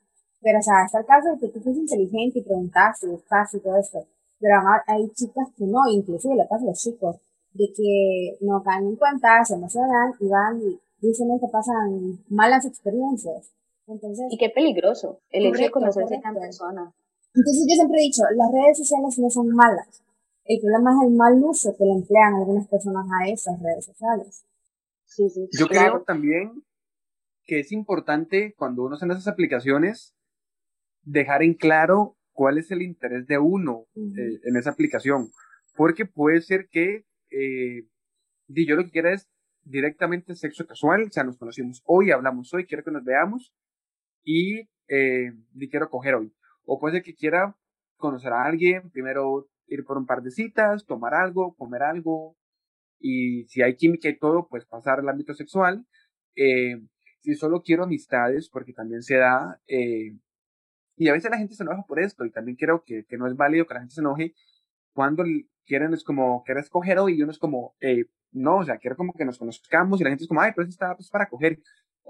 Pero, 0.42 0.58
o 0.58 0.62
sea, 0.62 0.84
está 0.84 0.98
el 0.98 1.06
caso 1.06 1.30
de 1.30 1.38
que 1.38 1.48
tú 1.48 1.60
fuiste 1.62 1.80
inteligente 1.80 2.40
y 2.40 2.42
preguntaste 2.42 3.06
y 3.06 3.10
buscaste 3.10 3.56
y 3.56 3.60
todo 3.60 3.78
esto. 3.78 4.04
Pero 4.38 4.54
hay 4.86 5.08
chicas 5.14 5.48
que 5.56 5.64
no, 5.64 5.80
inclusive 5.90 6.36
le 6.36 6.44
pasa 6.44 6.64
a 6.64 6.68
los 6.68 6.78
chicos, 6.78 7.16
de 7.54 7.72
que 7.74 8.36
no 8.42 8.62
caen 8.62 8.84
en 8.84 8.96
cuenta, 8.96 9.42
se 9.46 9.54
emocionan 9.54 10.12
y 10.20 10.28
van 10.28 10.60
y 10.60 10.78
dicen 11.00 11.40
que 11.40 11.48
pasan 11.48 12.18
malas 12.28 12.66
experiencias. 12.66 13.50
Entonces, 13.88 14.26
y 14.30 14.36
qué 14.36 14.50
peligroso 14.50 15.20
el 15.30 15.46
hecho 15.46 15.62
de 15.62 15.70
conocerse 15.70 16.20
a 16.22 16.32
persona. 16.34 16.92
Entonces 17.34 17.66
yo 17.68 17.74
siempre 17.74 18.00
he 18.00 18.04
dicho, 18.04 18.22
las 18.36 18.52
redes 18.52 18.78
sociales 18.78 19.18
no 19.18 19.30
son 19.30 19.48
malas. 19.48 20.02
El 20.44 20.60
problema 20.60 20.92
es 20.92 21.08
el 21.08 21.14
mal 21.14 21.42
uso 21.42 21.74
que 21.76 21.84
le 21.84 21.92
emplean 21.92 22.34
algunas 22.34 22.68
personas 22.68 23.06
a 23.10 23.28
esas 23.28 23.60
redes 23.60 23.86
sociales. 23.86 24.44
Sí, 25.04 25.28
sí, 25.30 25.48
yo 25.58 25.66
creo 25.66 26.02
también 26.02 26.62
que 27.44 27.60
es 27.60 27.72
importante 27.72 28.54
cuando 28.56 28.84
uno 28.84 28.96
en 29.00 29.10
esas 29.10 29.26
aplicaciones 29.26 30.14
dejar 31.02 31.42
en 31.42 31.54
claro 31.54 32.16
cuál 32.32 32.58
es 32.58 32.70
el 32.70 32.82
interés 32.82 33.26
de 33.26 33.38
uno 33.38 33.86
eh, 33.96 34.40
en 34.44 34.56
esa 34.56 34.70
aplicación. 34.70 35.30
Porque 35.74 36.04
puede 36.04 36.42
ser 36.42 36.68
que 36.70 37.04
eh, 37.30 37.86
yo 38.48 38.76
lo 38.76 38.84
que 38.84 38.90
quiero 38.90 39.10
es 39.10 39.28
directamente 39.62 40.34
sexo 40.34 40.66
casual, 40.66 41.04
o 41.04 41.10
sea, 41.10 41.24
nos 41.24 41.38
conocimos 41.38 41.82
hoy, 41.86 42.10
hablamos 42.10 42.52
hoy, 42.52 42.66
quiero 42.66 42.84
que 42.84 42.90
nos 42.90 43.04
veamos 43.04 43.52
y, 44.24 44.68
eh, 44.88 45.32
quiero 45.70 45.90
coger 45.90 46.14
hoy. 46.16 46.32
O 46.64 46.78
puede 46.78 46.96
ser 46.96 47.02
que 47.02 47.14
quiera 47.14 47.56
conocer 47.96 48.32
a 48.32 48.44
alguien, 48.44 48.90
primero 48.90 49.48
ir 49.66 49.84
por 49.84 49.98
un 49.98 50.06
par 50.06 50.22
de 50.22 50.30
citas, 50.30 50.86
tomar 50.86 51.14
algo, 51.14 51.54
comer 51.56 51.82
algo, 51.82 52.36
y 53.00 53.44
si 53.44 53.62
hay 53.62 53.76
química 53.76 54.08
y 54.08 54.18
todo, 54.18 54.48
pues 54.48 54.64
pasar 54.66 55.00
al 55.00 55.08
ámbito 55.08 55.34
sexual. 55.34 55.86
Eh, 56.36 56.80
si 57.20 57.34
solo 57.34 57.62
quiero 57.62 57.84
amistades, 57.84 58.48
porque 58.48 58.72
también 58.72 59.02
se 59.02 59.16
da, 59.16 59.60
eh, 59.66 60.16
y 60.96 61.08
a 61.08 61.12
veces 61.12 61.30
la 61.30 61.38
gente 61.38 61.54
se 61.54 61.62
enoja 61.62 61.84
por 61.86 62.00
esto, 62.00 62.24
y 62.24 62.30
también 62.30 62.56
creo 62.56 62.82
que, 62.84 63.04
que 63.08 63.16
no 63.16 63.26
es 63.26 63.36
válido 63.36 63.66
que 63.66 63.74
la 63.74 63.80
gente 63.80 63.94
se 63.94 64.00
enoje 64.00 64.34
cuando 64.92 65.24
quieren, 65.66 65.92
es 65.94 66.04
como, 66.04 66.42
quieres 66.44 66.68
coger 66.70 66.98
hoy, 66.98 67.18
y 67.18 67.22
uno 67.22 67.32
es 67.32 67.38
como, 67.38 67.76
eh, 67.80 68.06
no, 68.32 68.58
o 68.58 68.64
sea, 68.64 68.78
quiero 68.78 68.96
como 68.96 69.12
que 69.12 69.24
nos 69.24 69.38
conozcamos, 69.38 70.00
y 70.00 70.04
la 70.04 70.10
gente 70.10 70.24
es 70.24 70.28
como, 70.28 70.40
ay, 70.40 70.52
pero 70.54 70.64
eso 70.64 70.72
está 70.72 70.96
pues, 70.96 71.10
para 71.10 71.28
coger. 71.28 71.60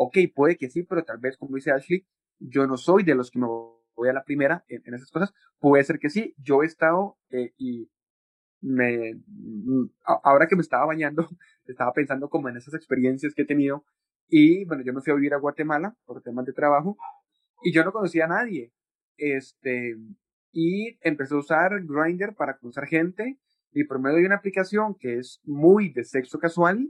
Ok, 0.01 0.17
puede 0.33 0.57
que 0.57 0.71
sí, 0.71 0.85
pero 0.85 1.03
tal 1.03 1.19
vez, 1.19 1.37
como 1.37 1.57
dice 1.57 1.73
Ashley, 1.73 2.07
yo 2.39 2.69
no 2.69 2.77
soy 2.77 3.03
de 3.03 3.17
los 3.17 3.33
que 3.33 3.41
me 3.41 3.49
voy 3.49 4.09
a 4.09 4.13
la 4.13 4.23
primera 4.23 4.65
en, 4.69 4.81
en 4.85 4.95
esas 4.95 5.11
cosas. 5.11 5.35
Puede 5.59 5.83
ser 5.83 5.99
que 5.99 6.09
sí, 6.09 6.37
yo 6.39 6.63
he 6.63 6.67
estado 6.67 7.19
eh, 7.31 7.53
y 7.57 7.91
me, 8.61 9.15
mm, 9.27 9.91
ahora 10.05 10.47
que 10.47 10.55
me 10.55 10.63
estaba 10.63 10.87
bañando, 10.87 11.29
estaba 11.67 11.93
pensando 11.93 12.29
como 12.29 12.49
en 12.49 12.57
esas 12.57 12.75
experiencias 12.75 13.35
que 13.35 13.43
he 13.43 13.47
tenido 13.47 13.85
y 14.29 14.65
bueno, 14.67 14.85
yo 14.85 14.93
me 14.93 15.01
fui 15.01 15.13
a 15.13 15.17
vivir 15.17 15.35
a 15.35 15.39
Guatemala 15.39 15.97
por 16.05 16.23
temas 16.23 16.47
de 16.47 16.53
trabajo 16.53 16.97
y 17.65 17.73
yo 17.73 17.83
no 17.83 17.91
conocía 17.91 18.27
a 18.27 18.29
nadie. 18.29 18.73
Este, 19.17 19.97
y 20.53 20.97
empecé 21.01 21.35
a 21.35 21.39
usar 21.39 21.73
Grindr 21.83 22.37
para 22.37 22.57
conocer 22.57 22.87
gente 22.87 23.41
y 23.73 23.83
por 23.83 23.99
medio 23.99 24.19
de 24.19 24.27
una 24.27 24.37
aplicación 24.37 24.95
que 24.95 25.19
es 25.19 25.41
muy 25.43 25.93
de 25.93 26.05
sexo 26.05 26.39
casual, 26.39 26.89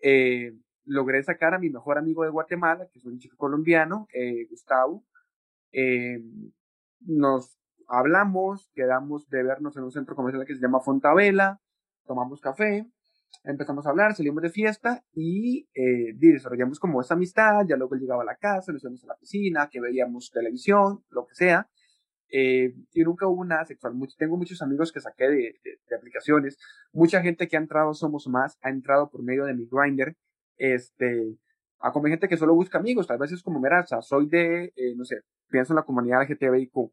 eh, 0.00 0.54
logré 0.86 1.22
sacar 1.22 1.54
a 1.54 1.58
mi 1.58 1.68
mejor 1.70 1.98
amigo 1.98 2.24
de 2.24 2.30
Guatemala, 2.30 2.88
que 2.90 2.98
es 2.98 3.04
un 3.04 3.18
chico 3.18 3.36
colombiano, 3.36 4.08
eh, 4.14 4.46
Gustavo. 4.48 5.04
Eh, 5.72 6.22
nos 7.00 7.58
hablamos, 7.88 8.70
quedamos 8.74 9.28
de 9.28 9.42
vernos 9.42 9.76
en 9.76 9.84
un 9.84 9.92
centro 9.92 10.16
comercial 10.16 10.46
que 10.46 10.54
se 10.54 10.60
llama 10.60 10.80
Fontavela, 10.80 11.60
tomamos 12.06 12.40
café, 12.40 12.86
empezamos 13.44 13.86
a 13.86 13.90
hablar, 13.90 14.14
salimos 14.14 14.42
de 14.42 14.50
fiesta 14.50 15.04
y 15.12 15.68
eh, 15.74 16.14
desarrollamos 16.14 16.78
como 16.78 17.00
esa 17.00 17.14
amistad, 17.14 17.66
ya 17.68 17.76
luego 17.76 17.96
llegaba 17.96 18.22
a 18.22 18.26
la 18.26 18.36
casa, 18.36 18.72
nos 18.72 18.82
íbamos 18.82 19.04
a 19.04 19.08
la 19.08 19.16
piscina, 19.16 19.68
que 19.70 19.80
veíamos 19.80 20.30
televisión, 20.30 21.04
lo 21.10 21.26
que 21.26 21.34
sea, 21.34 21.68
eh, 22.28 22.74
y 22.92 23.02
nunca 23.02 23.26
hubo 23.28 23.44
nada 23.44 23.64
sexual. 23.64 23.94
tengo 24.18 24.36
muchos 24.36 24.60
amigos 24.62 24.92
que 24.92 25.00
saqué 25.00 25.28
de, 25.28 25.60
aplicaciones, 25.96 26.58
mucha 26.92 27.22
gente 27.22 27.46
que 27.48 27.56
ha 27.56 27.60
entrado, 27.60 27.94
somos 27.94 28.26
más, 28.26 28.58
ha 28.62 28.70
entrado 28.70 29.10
por 29.10 29.22
medio 29.22 29.44
de 29.44 29.54
mi 29.54 29.68
grinder, 29.70 30.16
este, 30.56 31.36
a 31.80 31.92
como 31.92 32.06
gente 32.08 32.28
que 32.28 32.36
solo 32.36 32.54
busca 32.54 32.78
amigos, 32.78 33.06
tal 33.06 33.18
vez 33.18 33.32
es 33.32 33.42
como, 33.42 33.60
mira, 33.60 33.84
soy 34.02 34.28
de, 34.28 34.72
eh, 34.76 34.94
no 34.96 35.04
sé, 35.04 35.20
pienso 35.48 35.72
en 35.72 35.76
la 35.76 35.82
comunidad 35.84 36.22
LGTBIQ, 36.22 36.92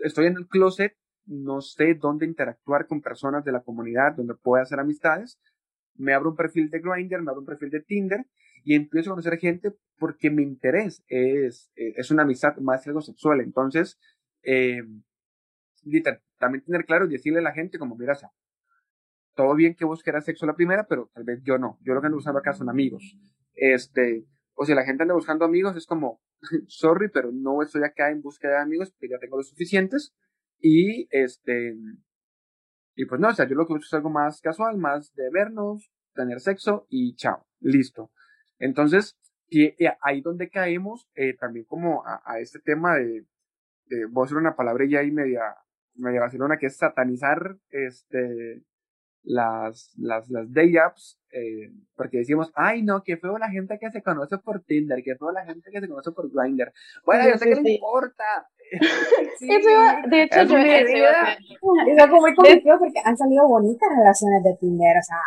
estoy 0.00 0.26
en 0.26 0.36
el 0.36 0.48
closet, 0.48 0.96
no 1.26 1.60
sé 1.60 1.94
dónde 1.94 2.26
interactuar 2.26 2.86
con 2.86 3.00
personas 3.00 3.44
de 3.44 3.52
la 3.52 3.60
comunidad, 3.60 4.14
donde 4.16 4.34
pueda 4.34 4.62
hacer 4.62 4.80
amistades, 4.80 5.38
me 5.94 6.14
abro 6.14 6.30
un 6.30 6.36
perfil 6.36 6.70
de 6.70 6.80
Grindr, 6.80 7.22
me 7.22 7.30
abro 7.30 7.40
un 7.40 7.46
perfil 7.46 7.70
de 7.70 7.80
Tinder 7.80 8.26
y 8.64 8.74
empiezo 8.74 9.10
a 9.10 9.12
conocer 9.14 9.38
gente 9.38 9.72
porque 9.98 10.30
mi 10.30 10.42
interés 10.42 11.02
es, 11.08 11.70
eh, 11.76 11.94
es 11.96 12.10
una 12.10 12.22
amistad 12.22 12.56
más 12.58 12.86
algo 12.86 13.00
sexual. 13.00 13.40
Entonces, 13.40 13.98
eh, 14.42 14.82
también 16.38 16.64
tener 16.64 16.84
claro 16.84 17.06
y 17.06 17.10
decirle 17.10 17.40
a 17.40 17.42
la 17.42 17.52
gente 17.52 17.78
como, 17.78 17.96
mira, 17.96 18.14
todo 19.34 19.54
bien 19.54 19.74
que 19.74 19.84
vos 19.84 20.02
quieras 20.02 20.24
sexo 20.24 20.46
la 20.46 20.54
primera, 20.54 20.86
pero 20.86 21.10
tal 21.14 21.24
vez 21.24 21.40
yo 21.42 21.58
no. 21.58 21.78
Yo 21.82 21.94
lo 21.94 22.00
que 22.00 22.06
ando 22.06 22.16
buscando 22.16 22.40
acá 22.40 22.52
son 22.52 22.68
amigos. 22.68 23.16
Este, 23.54 24.26
o 24.54 24.64
si 24.64 24.74
la 24.74 24.84
gente 24.84 25.02
anda 25.02 25.14
buscando 25.14 25.44
amigos, 25.44 25.76
es 25.76 25.86
como, 25.86 26.20
sorry, 26.66 27.08
pero 27.08 27.30
no 27.32 27.62
estoy 27.62 27.84
acá 27.84 28.10
en 28.10 28.22
búsqueda 28.22 28.52
de 28.52 28.62
amigos, 28.62 28.90
porque 28.92 29.08
ya 29.08 29.18
tengo 29.18 29.36
los 29.36 29.48
suficientes. 29.48 30.14
Y 30.58 31.08
este, 31.10 31.74
y 32.94 33.06
pues 33.06 33.20
no, 33.20 33.28
o 33.28 33.32
sea, 33.32 33.48
yo 33.48 33.54
lo 33.54 33.66
que 33.66 33.72
busco 33.72 33.86
es 33.86 33.94
algo 33.94 34.10
más 34.10 34.40
casual, 34.40 34.76
más 34.76 35.12
de 35.14 35.30
vernos, 35.30 35.90
tener 36.14 36.40
sexo 36.40 36.86
y 36.88 37.14
chao, 37.16 37.46
listo. 37.60 38.10
Entonces, 38.58 39.18
ahí 40.02 40.20
donde 40.20 40.50
caemos, 40.50 41.08
eh, 41.14 41.34
también 41.36 41.64
como 41.66 42.06
a, 42.06 42.22
a, 42.24 42.38
este 42.38 42.60
tema 42.60 42.96
de, 42.96 43.26
de, 43.86 44.06
voy 44.06 44.22
a 44.22 44.26
usar 44.26 44.38
una 44.38 44.56
palabra 44.56 44.84
ya 44.88 45.00
ahí 45.00 45.10
media, 45.10 45.56
media 45.94 46.20
Barcelona, 46.20 46.58
que 46.58 46.66
es 46.66 46.76
satanizar, 46.76 47.56
este, 47.70 48.62
las, 49.24 49.92
las, 49.96 50.28
las 50.28 50.52
day 50.52 50.76
apps, 50.76 51.18
eh, 51.32 51.70
porque 51.96 52.18
decimos, 52.18 52.50
ay 52.54 52.82
no, 52.82 53.02
qué 53.02 53.16
feo 53.16 53.38
la 53.38 53.50
gente 53.50 53.78
que 53.78 53.90
se 53.90 54.02
conoce 54.02 54.38
por 54.38 54.60
Tinder, 54.62 55.02
qué 55.02 55.16
feo 55.16 55.32
la 55.32 55.44
gente 55.44 55.70
que 55.70 55.80
se 55.80 55.88
conoce 55.88 56.10
por 56.12 56.30
Grindr. 56.30 56.72
Bueno, 57.04 57.28
yo 57.28 57.38
sé 57.38 57.48
que 57.48 57.60
le 57.60 57.72
importa. 57.72 58.24
sí, 59.38 59.48
de 59.48 60.22
hecho, 60.22 60.42
yo 60.44 60.56
he 60.56 60.80
Es 60.82 61.98
algo 61.98 62.20
muy 62.20 62.34
complicado 62.34 62.78
porque 62.78 63.00
han 63.04 63.16
salido 63.16 63.46
bonitas 63.46 63.88
relaciones 63.96 64.42
de 64.42 64.56
Tinder, 64.56 64.96
o 64.96 65.02
sea, 65.02 65.18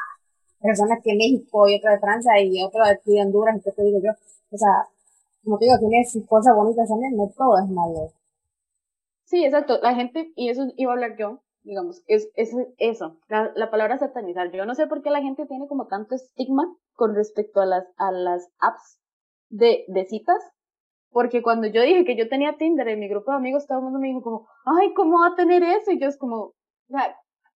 personas 0.62 1.00
que 1.04 1.12
en 1.12 1.18
México 1.18 1.70
y 1.70 1.76
otra 1.76 1.92
de 1.92 2.00
Francia 2.00 2.32
y 2.42 2.64
otra 2.64 2.88
de 2.88 2.94
aquí 2.94 3.14
de 3.14 3.22
Honduras, 3.22 3.56
y 3.58 3.62
qué 3.62 3.72
te 3.72 3.84
digo 3.84 4.00
yo, 4.04 4.12
o 4.50 4.58
sea, 4.58 4.88
como 5.44 5.60
te 5.60 5.66
digo, 5.66 5.78
tiene 5.80 6.04
cosas 6.28 6.56
bonitas 6.56 6.90
también, 6.90 7.16
no 7.16 7.32
todo 7.38 7.60
es 7.60 7.70
malo. 7.70 8.12
Sí, 9.26 9.46
exacto, 9.46 9.80
la 9.82 9.94
gente, 9.94 10.32
y 10.36 10.50
eso 10.50 10.68
iba 10.76 10.92
a 10.92 10.96
hablar 10.96 11.16
yo, 11.18 11.42
digamos, 11.66 12.04
es, 12.08 12.30
es 12.36 12.56
eso, 12.78 13.18
la, 13.28 13.52
la, 13.56 13.70
palabra 13.70 13.98
satanizar. 13.98 14.52
Yo 14.52 14.66
no 14.66 14.76
sé 14.76 14.88
por 14.88 15.02
qué 15.02 15.10
la 15.10 15.22
gente 15.22 15.46
tiene 15.48 15.68
como 15.68 15.88
tanto 15.88 16.16
estigma 16.16 16.64
con 16.94 17.16
respecto 17.16 17.60
a 17.60 17.66
las, 17.66 17.86
a 17.98 18.12
las 18.12 18.48
apps 18.60 19.02
de, 19.50 19.84
de 19.88 20.06
citas, 20.06 20.42
porque 21.10 21.42
cuando 21.42 21.68
yo 21.68 21.82
dije 21.82 22.06
que 22.06 22.16
yo 22.16 22.30
tenía 22.30 22.58
Tinder 22.58 22.88
en 22.88 23.00
mi 23.00 23.08
grupo 23.08 23.32
de 23.32 23.38
amigos, 23.38 23.66
todo 23.68 23.80
el 23.80 23.84
mundo 23.86 24.00
me 24.00 24.08
dijo 24.08 24.22
como, 24.22 24.48
ay, 24.66 24.94
¿cómo 24.94 25.20
va 25.20 25.28
a 25.30 25.36
tener 25.36 25.64
eso? 25.64 25.92
Y 25.92 26.00
yo 26.00 26.08
es 26.08 26.18
como, 26.18 26.54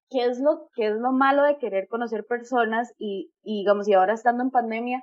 ¿qué 0.08 0.24
es 0.24 0.38
lo, 0.38 0.68
qué 0.74 0.86
es 0.86 0.96
lo 0.96 1.12
malo 1.12 1.42
de 1.42 1.58
querer 1.58 1.88
conocer 1.88 2.24
personas 2.26 2.94
y, 2.98 3.32
y 3.42 3.60
digamos, 3.60 3.88
y 3.88 3.94
ahora 3.94 4.14
estando 4.14 4.42
en 4.42 4.50
pandemia, 4.50 5.02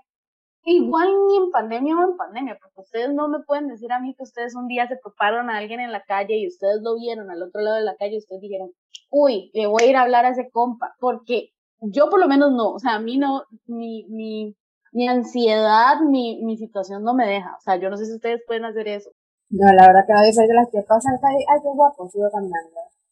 Igual 0.66 1.10
ni 1.28 1.38
en 1.38 1.52
pandemia 1.52 1.98
o 1.98 2.10
en 2.10 2.18
pandemia, 2.18 2.58
porque 2.62 2.82
ustedes 2.82 3.14
no 3.14 3.28
me 3.28 3.40
pueden 3.42 3.68
decir 3.68 3.92
a 3.92 4.00
mí 4.00 4.16
que 4.16 4.24
ustedes 4.24 4.56
un 4.56 4.68
día 4.68 4.88
se 4.88 4.98
toparon 4.98 5.50
a 5.50 5.58
alguien 5.58 5.82
en 5.82 5.92
la 5.92 6.04
calle 6.04 6.38
y 6.38 6.48
ustedes 6.48 6.82
lo 6.82 6.96
vieron 6.96 7.30
al 7.30 7.44
otro 7.44 7.62
lado 7.62 7.78
de 7.78 7.84
la 7.84 7.98
calle 7.98 8.16
y 8.16 8.20
ustedes 8.20 8.42
dijeron, 8.42 8.72
uy, 9.10 9.52
le 9.54 9.68
voy 9.68 9.84
a 9.84 9.90
ir 9.90 9.96
a 9.98 10.04
hablar 10.04 10.26
a 10.26 10.30
ese 10.30 10.50
compa, 10.52 10.96
porque 11.00 11.50
yo 11.82 12.10
por 12.10 12.20
lo 12.20 12.30
menos 12.30 12.52
no, 12.54 12.72
o 12.72 12.80
sea, 12.80 12.96
a 12.96 13.00
mí 13.00 13.18
no, 13.18 13.44
mi, 13.66 14.06
mi, 14.10 14.56
mi 14.94 15.08
ansiedad, 15.10 16.00
mi, 16.00 16.42
mi 16.44 16.56
situación 16.58 17.04
no 17.04 17.14
me 17.14 17.28
deja, 17.28 17.56
o 17.58 17.62
sea, 17.62 17.76
yo 17.76 17.90
no 17.90 17.98
sé 17.98 18.06
si 18.06 18.14
ustedes 18.14 18.42
pueden 18.48 18.64
hacer 18.64 18.88
eso. 18.88 19.12
No, 19.50 19.72
la 19.74 19.86
verdad 19.86 20.06
que 20.08 20.14
a 20.14 20.22
veces 20.22 20.48
de 20.48 20.54
las 20.54 20.70
que 20.72 20.82
pasan, 20.82 21.14
ay, 21.22 21.60
qué 21.62 21.70
guapo, 21.76 22.10
sigo 22.10 22.26
caminando. 22.32 22.70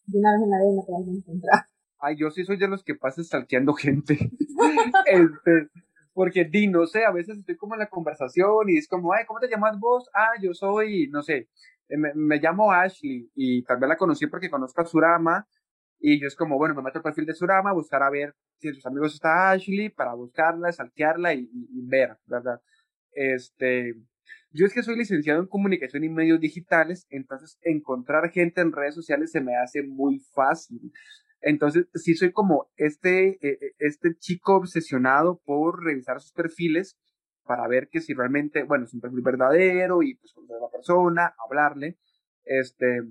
De 0.08 0.18
una 0.18 0.34
vez 0.34 0.42
en 0.42 0.50
la 0.50 0.58
vida 0.58 0.72
me 0.76 0.82
puedo 0.84 1.18
encontrar. 1.18 1.66
Ay, 2.00 2.16
yo 2.18 2.32
sí 2.32 2.44
soy 2.46 2.58
de 2.58 2.68
los 2.68 2.84
que 2.84 2.96
pasa 2.96 3.24
stalkeando 3.24 3.74
gente. 3.74 4.18
este, 5.06 5.70
porque 6.14 6.46
di, 6.46 6.68
no 6.68 6.86
sé, 6.86 7.06
a 7.06 7.12
veces 7.12 7.38
estoy 7.40 7.56
como 7.58 7.76
en 7.76 7.80
la 7.80 7.90
conversación 7.90 8.70
y 8.70 8.78
es 8.78 8.88
como, 8.88 9.14
ay, 9.14 9.26
¿cómo 9.28 9.40
te 9.40 9.50
llamas 9.50 9.80
vos? 9.80 10.10
Ah, 10.14 10.32
yo 10.42 10.54
soy, 10.54 11.08
no 11.10 11.22
sé, 11.22 11.50
eh, 11.90 11.98
me, 11.98 12.14
me 12.16 12.38
llamo 12.40 12.72
Ashley 12.72 13.30
y 13.36 13.64
tal 13.64 13.80
vez 13.80 13.90
la 13.90 13.98
conocí 13.98 14.28
porque 14.28 14.50
conozco 14.50 14.82
a 14.82 14.86
Surama 14.86 15.48
y 16.02 16.20
yo 16.20 16.28
es 16.28 16.36
como, 16.36 16.58
bueno, 16.58 16.74
me 16.76 16.82
meto 16.82 16.98
al 16.98 17.04
perfil 17.04 17.26
de 17.26 17.36
Surama, 17.36 17.74
buscar 17.74 18.02
a 18.02 18.10
ver 18.10 18.36
si 18.58 18.68
en 18.68 18.76
sus 18.76 18.86
amigos 18.86 19.14
está 19.14 19.52
Ashley 19.52 19.90
para 19.90 20.14
buscarla, 20.16 20.72
saltearla 20.72 21.34
y, 21.34 21.50
ver, 21.84 22.18
¿verdad? 22.26 22.60
Este, 23.12 23.94
yo 24.52 24.66
es 24.66 24.74
que 24.74 24.84
soy 24.84 24.98
licenciado 24.98 25.40
en 25.40 25.48
comunicación 25.48 26.04
y 26.04 26.10
medios 26.10 26.40
digitales, 26.40 27.06
entonces 27.10 27.58
encontrar 27.62 28.32
gente 28.32 28.62
en 28.62 28.72
redes 28.72 28.96
sociales 28.96 29.32
se 29.32 29.42
me 29.42 29.56
hace 29.56 29.84
muy 29.84 30.20
fácil. 30.34 30.92
Entonces, 31.42 31.88
sí 31.94 32.16
soy 32.16 32.32
como 32.32 32.70
este, 32.78 33.30
eh, 33.30 33.58
eh, 33.62 33.74
este 33.80 34.16
chico 34.18 34.56
obsesionado 34.56 35.42
por 35.44 35.84
revisar 35.84 36.22
sus 36.22 36.34
perfiles 36.34 36.98
para 37.44 37.68
ver 37.68 37.90
que 37.92 38.02
si 38.02 38.14
realmente, 38.14 38.64
bueno, 38.64 38.86
es 38.86 38.94
un 38.94 39.02
perfil 39.02 39.22
verdadero 39.24 40.04
y 40.04 40.16
pues 40.16 40.34
conocer 40.34 40.58
a 40.58 40.66
la 40.66 40.70
persona, 40.72 41.34
hablarle, 41.46 41.98
este, 42.44 43.02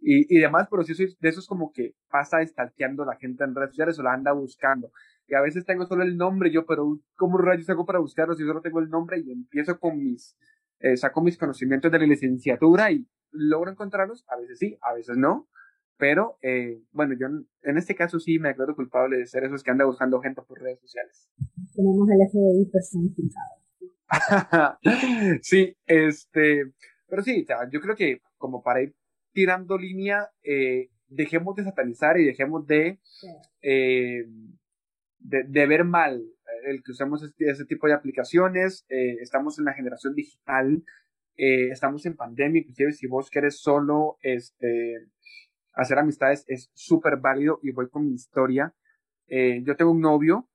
y, 0.00 0.36
y 0.36 0.40
demás, 0.40 0.68
pero 0.70 0.82
sí 0.82 0.94
soy 0.94 1.14
de 1.20 1.28
esos 1.28 1.46
como 1.46 1.72
que 1.72 1.94
pasa 2.10 2.42
estalqueando 2.42 3.02
a 3.02 3.06
la 3.06 3.16
gente 3.16 3.44
en 3.44 3.54
redes 3.54 3.70
sociales 3.70 3.98
o 3.98 4.02
la 4.02 4.12
anda 4.12 4.32
buscando. 4.32 4.90
Y 5.26 5.34
a 5.34 5.40
veces 5.40 5.64
tengo 5.64 5.86
solo 5.86 6.02
el 6.02 6.16
nombre 6.16 6.50
yo, 6.52 6.66
pero 6.66 6.98
¿cómo 7.16 7.38
rayos 7.38 7.68
hago 7.70 7.86
para 7.86 8.00
buscarlo 8.00 8.34
si 8.34 8.44
solo 8.44 8.60
tengo 8.60 8.80
el 8.80 8.88
nombre 8.88 9.18
y 9.18 9.30
empiezo 9.30 9.78
con 9.78 9.98
mis, 9.98 10.36
eh, 10.80 10.96
saco 10.96 11.22
mis 11.22 11.38
conocimientos 11.38 11.90
de 11.90 11.98
la 11.98 12.06
licenciatura 12.06 12.90
y 12.92 13.06
logro 13.30 13.70
encontrarlos? 13.70 14.24
A 14.28 14.36
veces 14.36 14.58
sí, 14.58 14.76
a 14.82 14.92
veces 14.94 15.16
no. 15.16 15.48
Pero, 16.02 16.36
eh, 16.42 16.82
bueno, 16.90 17.14
yo 17.16 17.28
en 17.62 17.78
este 17.78 17.94
caso 17.94 18.18
sí 18.18 18.40
me 18.40 18.48
declaro 18.48 18.74
culpable 18.74 19.18
de 19.18 19.26
ser 19.28 19.44
esos 19.44 19.62
que 19.62 19.70
anda 19.70 19.84
buscando 19.84 20.20
gente 20.20 20.42
por 20.42 20.60
redes 20.60 20.80
sociales. 20.80 21.30
Tenemos 21.76 22.08
el 22.10 22.28
FBI 22.28 22.70
personificado. 22.72 23.60
sí, 25.42 25.76
este, 25.86 26.72
pero 27.06 27.22
sí, 27.22 27.46
yo 27.70 27.80
creo 27.80 27.94
que 27.94 28.20
como 28.36 28.64
para 28.64 28.82
ir 28.82 28.96
tirando 29.32 29.78
línea, 29.78 30.28
eh, 30.42 30.88
dejemos 31.06 31.54
de 31.54 31.62
satanizar 31.62 32.18
y 32.18 32.24
dejemos 32.24 32.66
de, 32.66 32.98
eh, 33.62 34.24
de, 35.20 35.66
ver 35.68 35.84
mal 35.84 36.20
el 36.64 36.82
que 36.82 36.90
usemos 36.90 37.22
este, 37.22 37.48
ese 37.48 37.64
tipo 37.64 37.86
de 37.86 37.94
aplicaciones. 37.94 38.84
Eh, 38.88 39.18
estamos 39.20 39.56
en 39.60 39.66
la 39.66 39.74
generación 39.74 40.16
digital, 40.16 40.82
eh, 41.36 41.68
estamos 41.68 42.04
en 42.06 42.16
pandemia, 42.16 42.62
inclusive 42.62 42.90
si 42.90 43.06
vos 43.06 43.30
querés 43.30 43.60
solo 43.60 44.16
este, 44.20 44.96
hacer 45.72 45.98
amistades 45.98 46.44
es 46.48 46.70
súper 46.74 47.16
válido 47.16 47.58
y 47.62 47.72
voy 47.72 47.88
con 47.88 48.06
mi 48.06 48.14
historia. 48.14 48.74
Eh, 49.26 49.62
yo 49.64 49.76
tengo 49.76 49.90
un 49.92 50.00
novio, 50.00 50.48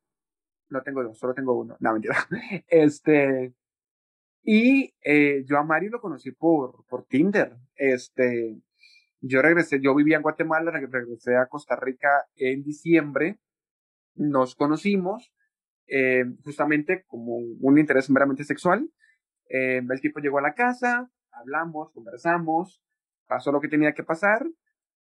no 0.70 0.82
tengo 0.84 1.04
dos, 1.04 1.18
solo 1.18 1.34
tengo 1.34 1.58
uno, 1.58 1.78
no 1.80 1.94
mentira. 1.94 2.16
Este, 2.68 3.54
y 4.44 4.94
yo 5.46 5.58
a 5.58 5.64
Mario 5.64 5.92
lo 5.92 6.02
conocí 6.02 6.32
por, 6.32 6.86
por 6.88 7.06
Tinder. 7.06 7.58
Este, 7.76 8.62
yo 9.22 9.42
regresé, 9.42 9.80
yo 9.82 9.96
vivía 9.96 10.18
en 10.18 10.22
Guatemala, 10.22 10.72
regresé 10.72 11.36
a 11.36 11.48
Costa 11.48 11.76
Rica 11.76 12.26
en 12.36 12.64
diciembre 12.64 13.40
nos 14.18 14.56
conocimos 14.56 15.32
eh, 15.88 16.26
justamente 16.44 17.06
como 17.08 17.38
un 17.38 17.78
interés 17.78 18.10
meramente 18.10 18.44
sexual. 18.44 18.90
Eh, 19.50 19.78
el 19.78 20.02
tipo 20.02 20.20
llegó 20.20 20.40
a 20.40 20.42
la 20.42 20.54
casa, 20.54 21.10
hablamos, 21.32 21.92
conversamos, 21.94 22.82
pasó 23.28 23.52
lo 23.52 23.62
que 23.62 23.70
tenía 23.70 23.94
que 23.94 24.04
pasar 24.04 24.46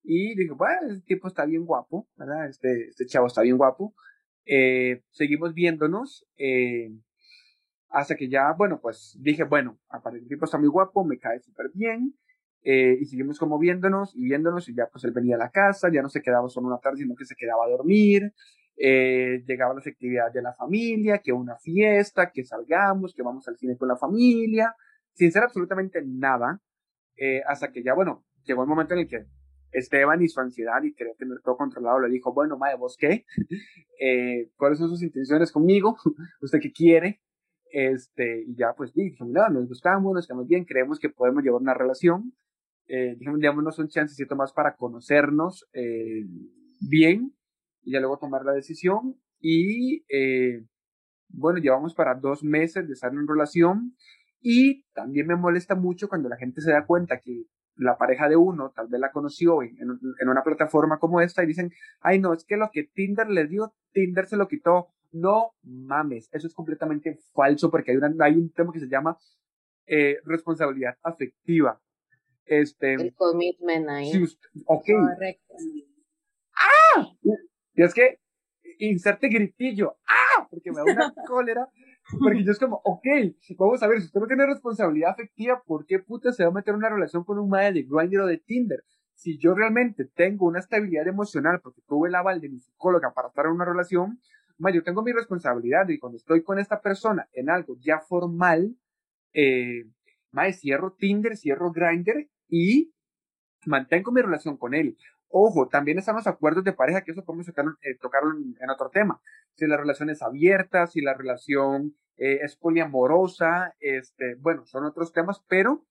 y 0.02 0.34
dije, 0.36 0.52
bueno, 0.52 0.92
este 0.92 1.14
tipo 1.14 1.28
está 1.28 1.44
bien 1.44 1.64
guapo, 1.64 2.08
¿verdad? 2.16 2.48
Este, 2.48 2.88
este 2.88 3.06
chavo 3.06 3.26
está 3.26 3.42
bien 3.42 3.56
guapo. 3.56 3.94
Eh, 4.46 5.02
seguimos 5.10 5.52
viéndonos 5.54 6.26
hasta 7.90 8.16
que 8.16 8.28
ya, 8.28 8.52
bueno, 8.56 8.80
pues 8.80 9.16
dije, 9.20 9.44
bueno, 9.44 9.78
aparte 9.88 10.18
el 10.18 10.28
tipo 10.28 10.44
está 10.44 10.58
muy 10.58 10.68
guapo, 10.68 11.04
me 11.04 11.18
cae 11.18 11.40
súper 11.40 11.70
bien. 11.74 12.14
y 12.62 13.04
seguimos 13.06 13.38
como 13.38 13.58
viéndonos 13.58 14.14
y 14.14 14.24
viéndonos 14.24 14.68
y 14.68 14.74
ya 14.74 14.86
pues 14.90 15.04
él 15.04 15.12
venía 15.12 15.36
a 15.36 15.38
la 15.38 15.50
casa, 15.50 15.88
ya 15.92 16.02
no 16.02 16.08
se 16.08 16.20
quedaba 16.22 16.48
solo 16.48 16.68
una 16.68 16.78
tarde, 16.78 16.98
sino 16.98 17.14
que 17.14 17.24
se 17.24 17.34
quedaba 17.34 17.64
a 17.64 17.70
dormir, 17.70 18.32
eh, 18.80 19.42
llegaban 19.44 19.76
las 19.76 19.86
actividades 19.88 20.32
de 20.32 20.42
la 20.42 20.54
familia, 20.54 21.18
que 21.18 21.32
una 21.32 21.56
fiesta, 21.56 22.30
que 22.30 22.44
salgamos, 22.44 23.12
que 23.12 23.22
vamos 23.22 23.46
al 23.48 23.56
cine 23.56 23.76
con 23.76 23.88
la 23.88 23.96
familia, 23.96 24.74
sin 25.14 25.32
ser 25.32 25.42
absolutamente 25.42 26.00
nada, 26.06 26.60
eh, 27.16 27.42
hasta 27.46 27.72
que 27.72 27.82
ya, 27.82 27.94
bueno, 27.94 28.24
llegó 28.44 28.62
el 28.62 28.68
momento 28.68 28.94
en 28.94 29.00
el 29.00 29.08
que 29.08 29.26
Esteban 29.72 30.22
y 30.22 30.28
su 30.28 30.40
ansiedad 30.40 30.82
y 30.82 30.94
querer 30.94 31.14
tener 31.16 31.38
todo 31.42 31.56
controlado 31.56 32.00
le 32.00 32.08
dijo, 32.08 32.32
bueno, 32.32 32.56
madre, 32.56 32.76
¿vos 32.76 32.96
qué? 32.98 33.24
eh, 34.00 34.50
¿Cuáles 34.56 34.78
son 34.78 34.88
sus 34.88 35.02
intenciones 35.02 35.52
conmigo? 35.52 35.96
¿Usted 36.40 36.58
qué 36.60 36.72
quiere? 36.72 37.20
Este, 37.70 38.44
y 38.46 38.56
ya 38.56 38.74
pues 38.76 38.92
dije, 38.94 39.24
no, 39.26 39.48
nos 39.48 39.68
gustamos, 39.68 40.14
nos 40.14 40.26
quedamos 40.26 40.48
bien, 40.48 40.64
creemos 40.64 40.98
que 40.98 41.10
podemos 41.10 41.42
llevar 41.42 41.60
una 41.60 41.74
relación. 41.74 42.32
Eh, 42.86 43.16
dijimos, 43.18 43.40
démonos 43.40 43.78
un 43.78 43.88
chancecito 43.88 44.34
más 44.34 44.52
para 44.52 44.74
conocernos 44.76 45.68
eh, 45.74 46.24
bien 46.80 47.34
y 47.82 47.92
ya 47.92 48.00
luego 48.00 48.18
tomar 48.18 48.44
la 48.44 48.52
decisión. 48.52 49.20
Y 49.40 50.04
eh, 50.08 50.64
bueno, 51.28 51.58
llevamos 51.60 51.94
para 51.94 52.14
dos 52.14 52.42
meses 52.42 52.86
de 52.86 52.94
estar 52.94 53.12
en 53.12 53.28
relación 53.28 53.94
y 54.40 54.84
también 54.94 55.26
me 55.26 55.36
molesta 55.36 55.74
mucho 55.74 56.08
cuando 56.08 56.28
la 56.28 56.36
gente 56.36 56.60
se 56.60 56.72
da 56.72 56.86
cuenta 56.86 57.20
que 57.20 57.44
la 57.78 57.96
pareja 57.96 58.28
de 58.28 58.36
uno 58.36 58.70
tal 58.70 58.88
vez 58.88 59.00
la 59.00 59.10
conoció 59.10 59.62
en, 59.62 59.76
en, 60.20 60.28
una 60.28 60.42
plataforma 60.42 60.98
como 60.98 61.20
esta 61.20 61.42
y 61.42 61.46
dicen, 61.46 61.72
ay 62.00 62.18
no, 62.18 62.34
es 62.34 62.44
que 62.44 62.56
lo 62.56 62.70
que 62.70 62.84
Tinder 62.84 63.28
le 63.30 63.46
dio, 63.46 63.74
Tinder 63.92 64.26
se 64.26 64.36
lo 64.36 64.48
quitó. 64.48 64.88
No 65.10 65.52
mames, 65.62 66.28
eso 66.32 66.46
es 66.46 66.54
completamente 66.54 67.18
falso 67.32 67.70
porque 67.70 67.92
hay, 67.92 67.96
una, 67.96 68.12
hay 68.20 68.34
un 68.34 68.50
tema 68.50 68.72
que 68.72 68.80
se 68.80 68.88
llama 68.88 69.16
eh, 69.86 70.18
responsabilidad 70.24 70.98
afectiva. 71.02 71.80
Este, 72.44 72.94
El 72.94 73.14
commitment 73.14 73.88
ahí. 73.88 74.12
ok. 74.66 74.84
Correcto. 74.84 75.54
¡Ah! 76.54 77.10
Y 77.74 77.82
es 77.82 77.94
que 77.94 78.18
inserte 78.78 79.28
gritillo, 79.28 79.96
¡ah! 80.06 80.46
Porque 80.50 80.70
me 80.70 80.78
da 80.78 80.84
una 80.84 81.14
cólera. 81.26 81.68
Porque 82.18 82.42
yo 82.42 82.52
es 82.52 82.58
como, 82.58 82.80
ok, 82.84 83.06
vamos 83.58 83.82
a 83.82 83.86
ver, 83.86 84.00
si 84.00 84.06
usted 84.06 84.20
no 84.20 84.26
tiene 84.26 84.46
responsabilidad 84.46 85.10
afectiva, 85.10 85.62
¿por 85.66 85.84
qué 85.84 85.98
puta 85.98 86.32
se 86.32 86.42
va 86.44 86.50
a 86.50 86.52
meter 86.52 86.72
en 86.72 86.78
una 86.78 86.88
relación 86.88 87.24
con 87.24 87.38
un 87.38 87.50
madre 87.50 87.72
de 87.72 87.82
Grindr 87.82 88.20
o 88.20 88.26
de 88.26 88.38
Tinder? 88.38 88.82
Si 89.14 89.36
yo 89.36 89.54
realmente 89.54 90.06
tengo 90.06 90.46
una 90.46 90.60
estabilidad 90.60 91.06
emocional, 91.06 91.60
porque 91.60 91.82
tuve 91.86 92.08
el 92.08 92.14
aval 92.14 92.40
de 92.40 92.48
mi 92.48 92.60
psicóloga 92.60 93.12
para 93.12 93.28
estar 93.28 93.46
en 93.46 93.52
una 93.52 93.64
relación, 93.64 94.20
ma, 94.58 94.70
yo 94.70 94.82
tengo 94.82 95.02
mi 95.02 95.12
responsabilidad 95.12 95.88
y 95.88 95.98
cuando 95.98 96.16
estoy 96.16 96.42
con 96.42 96.58
esta 96.58 96.80
persona 96.80 97.28
en 97.32 97.50
algo 97.50 97.76
ya 97.80 98.00
formal, 98.00 98.76
eh, 99.34 99.84
ma, 100.30 100.50
cierro 100.52 100.92
Tinder, 100.92 101.36
cierro 101.36 101.72
Grindr 101.72 102.28
y 102.48 102.92
mantengo 103.66 104.12
mi 104.12 104.22
relación 104.22 104.56
con 104.56 104.72
él. 104.74 104.96
Ojo, 105.30 105.68
también 105.68 105.98
están 105.98 106.16
los 106.16 106.26
acuerdos 106.26 106.64
de 106.64 106.72
pareja, 106.72 107.02
que 107.02 107.12
eso 107.12 107.24
podemos 107.24 107.46
tocar, 107.46 107.66
eh, 107.82 107.96
en, 108.60 108.70
otro 108.70 108.90
tema. 108.90 109.20
Si 109.54 109.66
la 109.66 109.76
relación 109.76 110.10
es 110.10 110.22
abierta, 110.22 110.86
si 110.86 111.02
la 111.02 111.14
relación 111.14 111.94
eh, 112.16 112.40
es 112.42 112.56
poliamorosa, 112.56 113.74
este, 113.78 114.36
bueno, 114.36 114.64
son 114.64 114.84
otros 114.84 115.12
temas, 115.12 115.44
pero 115.48 115.84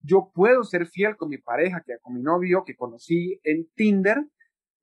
yo 0.00 0.30
puedo 0.34 0.62
ser 0.64 0.86
fiel 0.86 1.16
con 1.16 1.30
mi 1.30 1.38
pareja, 1.38 1.82
que 1.84 1.98
con 2.00 2.14
mi 2.14 2.22
novio, 2.22 2.64
que 2.64 2.76
conocí 2.76 3.40
en 3.44 3.68
Tinder, 3.74 4.24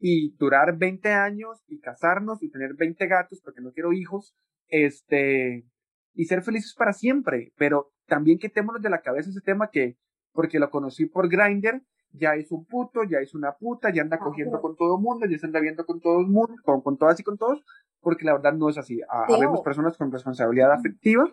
y 0.06 0.36
durar 0.36 0.78
20 0.78 1.14
años 1.14 1.64
y 1.66 1.80
casarnos 1.80 2.44
y 2.44 2.50
tener 2.50 2.74
20 2.76 3.08
gatos 3.08 3.40
porque 3.42 3.62
no 3.62 3.72
quiero 3.72 3.94
hijos, 3.94 4.36
este, 4.68 5.66
y 6.14 6.26
ser 6.26 6.42
felices 6.42 6.76
para 6.78 6.92
siempre. 6.92 7.54
Pero 7.56 7.94
también 8.06 8.38
quitémonos 8.38 8.82
de 8.82 8.90
la 8.90 9.02
cabeza 9.02 9.30
ese 9.30 9.40
tema 9.40 9.70
que, 9.72 9.96
porque 10.34 10.60
lo 10.60 10.70
conocí 10.70 11.06
por 11.06 11.30
Grindr, 11.30 11.84
ya 12.14 12.36
es 12.36 12.52
un 12.52 12.66
puto, 12.66 13.04
ya 13.10 13.20
es 13.20 13.34
una 13.34 13.54
puta, 13.54 13.92
ya 13.92 14.04
anda 14.04 14.20
cogiendo 14.20 14.62
con 14.62 14.76
todo 14.76 14.98
mundo, 14.98 15.26
ya 15.26 15.38
se 15.38 15.48
anda 15.48 15.60
viendo 15.60 15.86
con 15.86 16.00
todo 16.00 16.22
el 16.22 16.28
mundo, 16.28 16.54
con, 16.64 16.82
con 16.82 16.98
todas 16.98 17.20
y 17.20 17.24
con 17.24 17.38
todos, 17.38 17.64
porque 18.02 18.26
la 18.26 18.34
verdad 18.34 18.54
no 18.54 18.70
es 18.70 18.78
así. 18.78 19.02
Habemos 19.10 19.62
personas 19.62 19.98
con 19.98 20.12
responsabilidad 20.12 20.72
afectiva. 20.72 21.26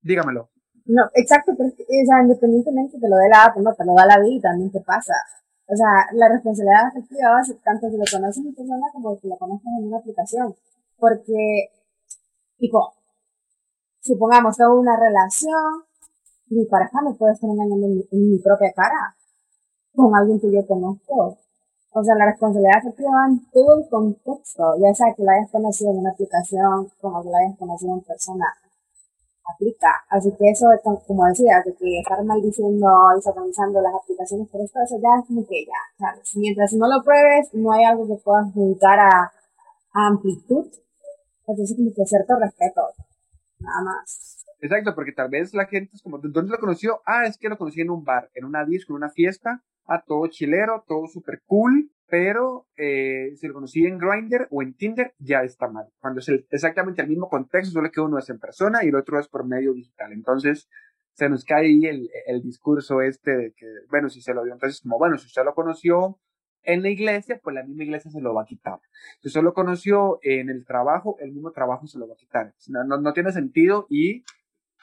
Dígamelo. 0.00 0.50
No, 0.86 1.02
exacto, 1.14 1.52
pero 1.58 1.68
o 1.68 2.06
sea, 2.06 2.22
independientemente 2.22 2.98
te 3.00 3.08
lo 3.08 3.16
dé 3.16 3.28
la 3.28 3.46
app, 3.46 3.56
no, 3.56 3.74
te 3.74 3.84
lo 3.84 3.94
da 3.94 4.06
la 4.06 4.20
vida 4.20 4.36
y 4.36 4.40
también 4.40 4.70
te 4.70 4.80
pasa. 4.80 5.14
O 5.66 5.74
sea, 5.74 6.06
la 6.12 6.28
responsabilidad 6.28 6.86
afectiva 6.86 7.42
tanto 7.64 7.90
si 7.90 7.96
lo 7.98 8.04
conoces 8.06 8.46
en 8.46 8.54
persona 8.54 8.86
como 8.92 9.16
si 9.16 9.26
lo 9.26 9.36
conoces 9.36 9.66
en 9.66 9.86
una 9.88 9.98
aplicación. 9.98 10.54
Porque, 10.96 11.74
tipo, 12.56 12.94
supongamos, 13.98 14.56
tengo 14.56 14.78
una 14.78 14.96
relación, 14.96 15.82
mi 16.50 16.64
pareja 16.66 17.02
me 17.02 17.14
puede 17.14 17.32
estar 17.32 17.50
engañando 17.50 17.86
en 17.86 18.30
mi 18.30 18.38
propia 18.38 18.70
cara 18.72 19.16
con 19.96 20.14
alguien 20.14 20.38
que 20.38 20.52
yo 20.52 20.66
conozco. 20.66 21.38
O 21.92 22.04
sea, 22.04 22.14
la 22.14 22.26
responsabilidad 22.26 22.78
afectiva 22.78 23.26
en 23.26 23.40
todo 23.50 23.78
el 23.78 23.88
contexto, 23.88 24.76
ya 24.78 24.94
sea 24.94 25.14
que 25.16 25.24
la 25.24 25.32
hayas 25.32 25.50
conocido 25.50 25.90
en 25.92 25.98
una 25.98 26.10
aplicación, 26.10 26.92
como 27.00 27.22
que 27.22 27.30
la 27.30 27.38
hayas 27.38 27.58
conocido 27.58 27.94
en 27.94 28.02
persona, 28.02 28.44
aplica. 29.54 30.04
Así 30.10 30.30
que 30.36 30.50
eso, 30.50 30.66
como 31.06 31.26
decía, 31.26 31.62
de 31.64 31.74
que 31.74 32.00
estar 32.00 32.22
maldiciendo 32.24 32.86
y 33.18 33.22
satanizando 33.22 33.80
las 33.80 33.94
aplicaciones 33.94 34.48
por 34.48 34.60
esto, 34.60 34.78
eso 34.84 34.96
ya 35.00 35.20
es 35.20 35.26
como 35.26 35.46
que 35.46 35.64
ya, 35.64 35.80
¿sabes? 35.98 36.36
Mientras 36.36 36.72
no 36.74 36.86
lo 36.86 37.02
pruebes, 37.02 37.54
no 37.54 37.72
hay 37.72 37.84
algo 37.84 38.06
que 38.06 38.22
puedas 38.22 38.54
dedicar 38.54 38.98
a, 38.98 39.32
amplitud. 39.92 40.66
Entonces, 41.46 41.74
como 41.74 41.90
que 41.94 42.04
cierto 42.04 42.36
respeto, 42.38 42.82
nada 43.60 43.82
más. 43.84 44.44
Exacto, 44.60 44.94
porque 44.94 45.12
tal 45.12 45.30
vez 45.30 45.54
la 45.54 45.64
gente 45.66 45.92
es 45.94 46.02
como, 46.02 46.18
¿dónde 46.18 46.50
lo 46.50 46.58
conoció? 46.58 47.00
Ah, 47.06 47.24
es 47.26 47.38
que 47.38 47.48
lo 47.48 47.56
conocí 47.56 47.80
en 47.80 47.88
un 47.88 48.04
bar, 48.04 48.28
en 48.34 48.44
una 48.44 48.64
disco, 48.66 48.92
en 48.92 48.96
una 48.96 49.10
fiesta, 49.10 49.62
a 49.86 50.02
todo 50.02 50.26
chilero, 50.28 50.84
todo 50.86 51.06
super 51.06 51.42
cool, 51.46 51.90
pero 52.08 52.66
eh, 52.76 53.32
si 53.36 53.48
lo 53.48 53.54
conocí 53.54 53.84
en 53.86 53.98
Grindr 53.98 54.48
o 54.50 54.62
en 54.62 54.74
Tinder, 54.74 55.14
ya 55.18 55.42
está 55.42 55.68
mal. 55.68 55.86
Cuando 55.98 56.20
es 56.20 56.28
exactamente 56.50 57.02
el 57.02 57.08
mismo 57.08 57.28
contexto, 57.28 57.72
solo 57.72 57.90
que 57.90 58.00
uno 58.00 58.18
es 58.18 58.28
en 58.30 58.38
persona 58.38 58.84
y 58.84 58.88
el 58.88 58.96
otro 58.96 59.18
es 59.18 59.28
por 59.28 59.46
medio 59.46 59.72
digital. 59.72 60.12
Entonces, 60.12 60.68
se 61.12 61.28
nos 61.28 61.44
cae 61.44 61.66
ahí 61.66 61.86
el, 61.86 62.10
el 62.26 62.42
discurso 62.42 63.00
este 63.00 63.36
de 63.36 63.52
que, 63.56 63.66
bueno, 63.90 64.08
si 64.08 64.20
se 64.20 64.34
lo 64.34 64.44
dio, 64.44 64.52
entonces 64.52 64.80
como, 64.80 64.98
bueno, 64.98 65.16
si 65.18 65.26
usted 65.26 65.44
lo 65.44 65.54
conoció 65.54 66.18
en 66.62 66.82
la 66.82 66.90
iglesia, 66.90 67.40
pues 67.42 67.54
la 67.54 67.62
misma 67.62 67.84
iglesia 67.84 68.10
se 68.10 68.20
lo 68.20 68.34
va 68.34 68.42
a 68.42 68.46
quitar. 68.46 68.80
Si 69.20 69.28
usted 69.28 69.42
lo 69.42 69.54
conoció 69.54 70.18
en 70.22 70.50
el 70.50 70.64
trabajo, 70.66 71.16
el 71.20 71.32
mismo 71.32 71.52
trabajo 71.52 71.86
se 71.86 71.98
lo 71.98 72.06
va 72.06 72.14
a 72.14 72.18
quitar. 72.18 72.54
No, 72.68 72.84
no, 72.84 73.00
no 73.00 73.12
tiene 73.12 73.32
sentido 73.32 73.86
y 73.88 74.24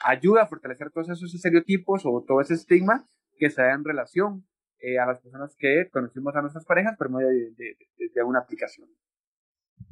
ayuda 0.02 0.42
a 0.42 0.46
fortalecer 0.46 0.90
todos 0.90 1.08
esos 1.08 1.34
estereotipos 1.34 2.02
o 2.04 2.24
todo 2.26 2.40
ese 2.40 2.54
estigma 2.54 3.04
que 3.36 3.50
se 3.50 3.62
da 3.62 3.72
en 3.72 3.84
relación 3.84 4.44
eh, 4.84 4.98
a 4.98 5.06
las 5.06 5.18
personas 5.20 5.56
que 5.58 5.88
conocimos 5.90 6.36
a 6.36 6.42
nuestras 6.42 6.66
parejas 6.66 6.94
por 6.98 7.08
medio 7.08 7.28
de, 7.28 8.22
una 8.22 8.40
aplicación. 8.40 8.86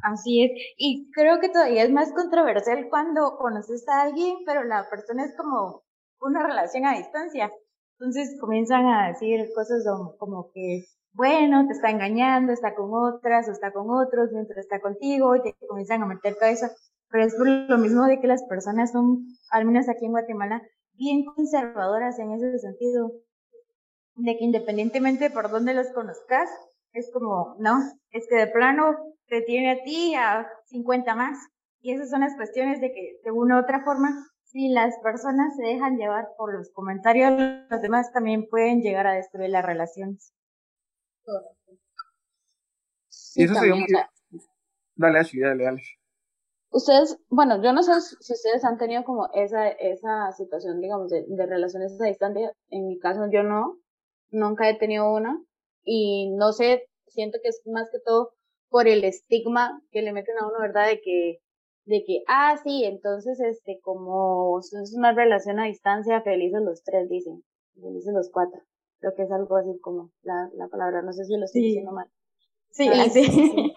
Así 0.03 0.45
es, 0.45 0.51
y 0.77 1.11
creo 1.13 1.41
que 1.41 1.49
todavía 1.49 1.85
es 1.85 1.91
más 1.91 2.13
controversial 2.13 2.89
cuando 2.91 3.39
conoces 3.39 3.89
a 3.89 4.03
alguien, 4.03 4.37
pero 4.45 4.65
la 4.65 4.87
persona 4.91 5.25
es 5.25 5.35
como 5.35 5.83
una 6.21 6.47
relación 6.47 6.85
a 6.85 6.99
distancia. 6.99 7.51
Entonces 7.99 8.37
comienzan 8.39 8.85
a 8.85 9.09
decir 9.09 9.49
cosas 9.55 9.83
como 10.19 10.51
que, 10.53 10.85
bueno, 11.15 11.67
te 11.67 11.73
está 11.73 11.89
engañando, 11.89 12.53
está 12.53 12.75
con 12.75 12.91
otras 12.93 13.49
o 13.49 13.53
está 13.53 13.73
con 13.73 13.89
otros 13.89 14.31
mientras 14.31 14.59
está 14.59 14.79
contigo 14.79 15.37
y 15.37 15.43
te 15.43 15.55
comienzan 15.67 16.03
a 16.03 16.07
meter 16.07 16.37
cabeza. 16.37 16.71
Pero 17.09 17.25
es 17.25 17.35
por 17.35 17.49
lo 17.49 17.79
mismo 17.79 18.05
de 18.05 18.21
que 18.21 18.27
las 18.27 18.45
personas 18.45 18.93
son, 18.93 19.25
al 19.51 19.65
menos 19.65 19.89
aquí 19.89 20.05
en 20.05 20.13
Guatemala, 20.13 20.61
bien 20.93 21.25
conservadoras 21.25 22.19
en 22.19 22.33
ese 22.33 22.59
sentido 22.59 23.11
de 24.23 24.37
que 24.39 24.45
independientemente 24.45 25.31
por 25.31 25.51
dónde 25.51 25.75
los 25.75 25.89
conozcas, 25.89 26.49
es 26.93 27.11
como, 27.13 27.57
no, 27.59 27.79
es 28.11 28.27
que 28.29 28.37
de 28.37 28.47
plano 28.47 28.97
te 29.27 29.43
tiene 29.43 29.73
a 29.73 29.83
ti 29.83 30.15
a 30.15 30.47
50 30.67 31.15
más. 31.15 31.39
Y 31.81 31.93
esas 31.93 32.11
son 32.11 32.21
las 32.21 32.37
cuestiones 32.37 32.81
de 32.81 32.93
que 32.93 33.21
de 33.25 33.31
una 33.33 33.57
u 33.57 33.63
otra 33.63 33.83
forma, 33.83 34.11
si 34.45 34.69
las 34.69 34.95
personas 35.03 35.57
se 35.57 35.65
dejan 35.65 35.97
llevar 35.97 36.29
por 36.37 36.55
los 36.57 36.71
comentarios 36.73 37.33
los 37.69 37.83
demás, 37.83 38.13
también 38.13 38.47
pueden 38.49 38.83
llegar 38.83 39.07
a 39.07 39.15
destruir 39.15 39.51
las 39.51 39.65
relaciones. 39.65 40.33
y 43.35 43.45
eso 43.45 43.55
sería 43.55 43.75
un... 43.75 43.87
Dale, 44.95 45.19
Ashley, 45.19 45.43
dale, 45.43 45.65
dale. 45.65 45.83
Ustedes, 46.71 47.19
bueno, 47.29 47.61
yo 47.63 47.73
no 47.73 47.83
sé 47.83 48.01
si 48.01 48.33
ustedes 48.33 48.65
han 48.65 48.79
tenido 48.79 49.03
como 49.05 49.29
esa, 49.35 49.69
esa 49.69 50.31
situación, 50.33 50.81
digamos, 50.81 51.11
de, 51.11 51.25
de 51.27 51.47
relaciones 51.47 52.01
a 52.01 52.05
distancia. 52.05 52.53
En 52.69 52.87
mi 52.87 52.99
caso, 52.99 53.29
yo 53.31 53.43
no, 53.43 53.82
nunca 54.33 54.69
he 54.69 54.77
tenido 54.77 55.13
una. 55.13 55.41
Y 55.85 56.31
no 56.31 56.53
sé, 56.53 56.89
siento 57.07 57.39
que 57.43 57.49
es 57.49 57.63
más 57.67 57.89
que 57.91 57.99
todo 58.05 58.33
por 58.69 58.89
el 58.89 59.05
estigma 59.05 59.81
que 59.91 60.03
le 60.03 60.13
meten 60.13 60.39
a 60.39 60.47
uno, 60.49 60.59
¿verdad? 60.61 60.89
De 60.89 61.01
que, 61.01 61.39
de 61.85 62.03
que, 62.05 62.23
ah, 62.27 62.57
sí, 62.65 62.85
entonces, 62.85 63.39
este, 63.41 63.79
como 63.83 64.59
es 64.61 64.95
una 64.97 65.13
relación 65.13 65.61
a 65.61 65.67
distancia, 65.67 66.23
felices 66.23 66.63
los 66.63 66.83
tres, 66.83 67.09
dicen, 67.09 67.45
felices 67.75 68.13
los 68.15 68.31
cuatro. 68.31 68.61
Creo 68.99 69.15
que 69.15 69.23
es 69.23 69.33
algo 69.33 69.57
así 69.57 69.79
como 69.81 70.11
la, 70.23 70.49
la 70.55 70.69
palabra, 70.69 71.03
no 71.03 71.13
sé 71.13 71.25
si 71.25 71.37
lo 71.37 71.45
estoy 71.45 71.63
diciendo 71.63 71.93
mal. 71.93 72.09
Sí, 72.75 72.89
sí. 73.11 73.73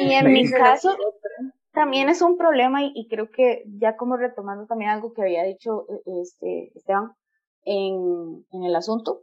Y 0.00 0.12
en 0.12 0.30
mi 0.30 0.46
caso, 0.50 0.94
también 1.72 2.10
es 2.10 2.20
un 2.20 2.36
problema 2.36 2.84
y, 2.84 2.92
y, 2.94 3.08
creo 3.08 3.30
que 3.30 3.64
ya 3.78 3.96
como 3.96 4.18
retomando 4.18 4.66
también 4.66 4.90
algo 4.90 5.14
que 5.14 5.22
había 5.22 5.44
dicho 5.44 5.86
e, 5.88 6.20
este 6.20 6.72
Esteban 6.74 7.12
en, 7.64 8.44
en 8.52 8.64
el 8.64 8.76
asunto, 8.76 9.22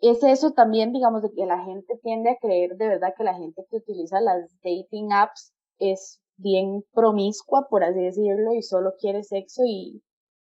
es 0.00 0.22
eso 0.22 0.52
también, 0.52 0.92
digamos, 0.92 1.22
de 1.22 1.32
que 1.32 1.46
la 1.46 1.62
gente 1.64 1.98
tiende 2.02 2.30
a 2.30 2.38
creer 2.38 2.76
de 2.76 2.88
verdad 2.88 3.14
que 3.16 3.24
la 3.24 3.34
gente 3.34 3.64
que 3.70 3.78
utiliza 3.78 4.20
las 4.20 4.54
dating 4.62 5.12
apps 5.12 5.52
es 5.78 6.20
bien 6.36 6.84
promiscua, 6.92 7.66
por 7.68 7.82
así 7.84 8.00
decirlo, 8.00 8.54
y 8.54 8.62
solo 8.62 8.92
quiere 9.00 9.22
sexo 9.22 9.62
y, 9.64 10.02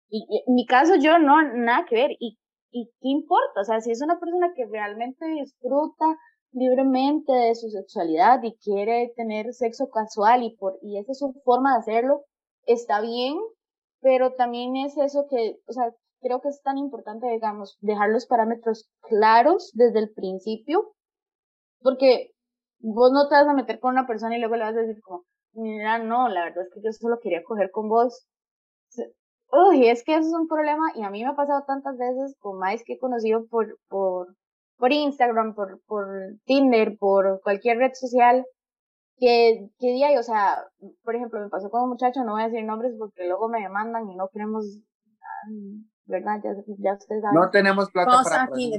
y, 0.08 0.44
en 0.46 0.54
mi 0.54 0.66
caso 0.66 0.94
yo 0.96 1.18
no, 1.18 1.42
nada 1.54 1.84
que 1.88 1.96
ver. 1.96 2.10
Y, 2.20 2.38
y 2.70 2.86
qué 3.00 3.08
importa, 3.08 3.60
o 3.60 3.64
sea, 3.64 3.80
si 3.80 3.90
es 3.90 4.02
una 4.02 4.18
persona 4.20 4.52
que 4.54 4.66
realmente 4.66 5.26
disfruta 5.26 6.16
libremente 6.52 7.32
de 7.32 7.54
su 7.54 7.68
sexualidad 7.70 8.42
y 8.42 8.56
quiere 8.56 9.12
tener 9.16 9.52
sexo 9.52 9.88
casual 9.90 10.42
y 10.42 10.56
por, 10.56 10.78
y 10.82 10.98
esa 10.98 11.12
es 11.12 11.18
su 11.18 11.32
forma 11.44 11.72
de 11.72 11.78
hacerlo, 11.80 12.24
está 12.66 13.00
bien, 13.00 13.36
pero 14.00 14.34
también 14.34 14.76
es 14.76 14.96
eso 14.96 15.26
que, 15.28 15.58
o 15.66 15.72
sea, 15.72 15.92
creo 16.20 16.40
que 16.40 16.48
es 16.48 16.62
tan 16.62 16.78
importante, 16.78 17.26
digamos, 17.28 17.76
dejar 17.80 18.10
los 18.10 18.26
parámetros 18.26 18.88
claros 19.02 19.70
desde 19.74 20.00
el 20.00 20.10
principio, 20.12 20.92
porque 21.80 22.30
vos 22.80 23.12
no 23.12 23.28
te 23.28 23.34
vas 23.34 23.48
a 23.48 23.54
meter 23.54 23.80
con 23.80 23.92
una 23.92 24.06
persona 24.06 24.36
y 24.36 24.40
luego 24.40 24.56
le 24.56 24.64
vas 24.64 24.76
a 24.76 24.80
decir 24.80 25.00
como, 25.02 25.24
mira, 25.52 25.98
no, 25.98 26.28
la 26.28 26.44
verdad 26.44 26.64
es 26.64 26.70
que 26.72 26.80
yo 26.82 26.92
solo 26.92 27.18
quería 27.20 27.42
coger 27.44 27.70
con 27.70 27.88
vos. 27.88 28.26
Uy, 29.52 29.88
es 29.88 30.04
que 30.04 30.14
eso 30.14 30.28
es 30.28 30.34
un 30.34 30.46
problema 30.48 30.92
y 30.94 31.02
a 31.02 31.10
mí 31.10 31.24
me 31.24 31.30
ha 31.30 31.34
pasado 31.34 31.64
tantas 31.66 31.98
veces 31.98 32.36
con 32.38 32.58
más 32.58 32.82
que 32.84 32.94
he 32.94 32.98
conocido 32.98 33.46
por, 33.48 33.78
por, 33.88 34.36
por 34.78 34.92
Instagram, 34.92 35.54
por, 35.54 35.80
por 35.86 36.06
Tinder, 36.44 36.96
por 36.98 37.40
cualquier 37.42 37.78
red 37.78 37.92
social, 37.94 38.46
que, 39.18 39.68
que 39.78 39.88
día, 39.88 40.18
o 40.18 40.22
sea, 40.22 40.64
por 41.02 41.16
ejemplo, 41.16 41.40
me 41.40 41.48
pasó 41.48 41.68
con 41.70 41.82
un 41.82 41.90
muchacho, 41.90 42.24
no 42.24 42.32
voy 42.32 42.42
a 42.42 42.48
decir 42.48 42.64
nombres 42.64 42.94
porque 42.98 43.26
luego 43.26 43.48
me 43.48 43.60
demandan 43.60 44.08
y 44.08 44.16
no 44.16 44.28
queremos 44.28 44.64
¿verdad? 46.10 46.40
Ya, 46.44 46.50
ya 46.78 46.94
ustedes 46.94 47.22
saben. 47.22 47.40
No 47.40 47.50
tenemos 47.50 47.90
plata 47.90 48.22
para 48.22 48.42
aquí, 48.44 48.74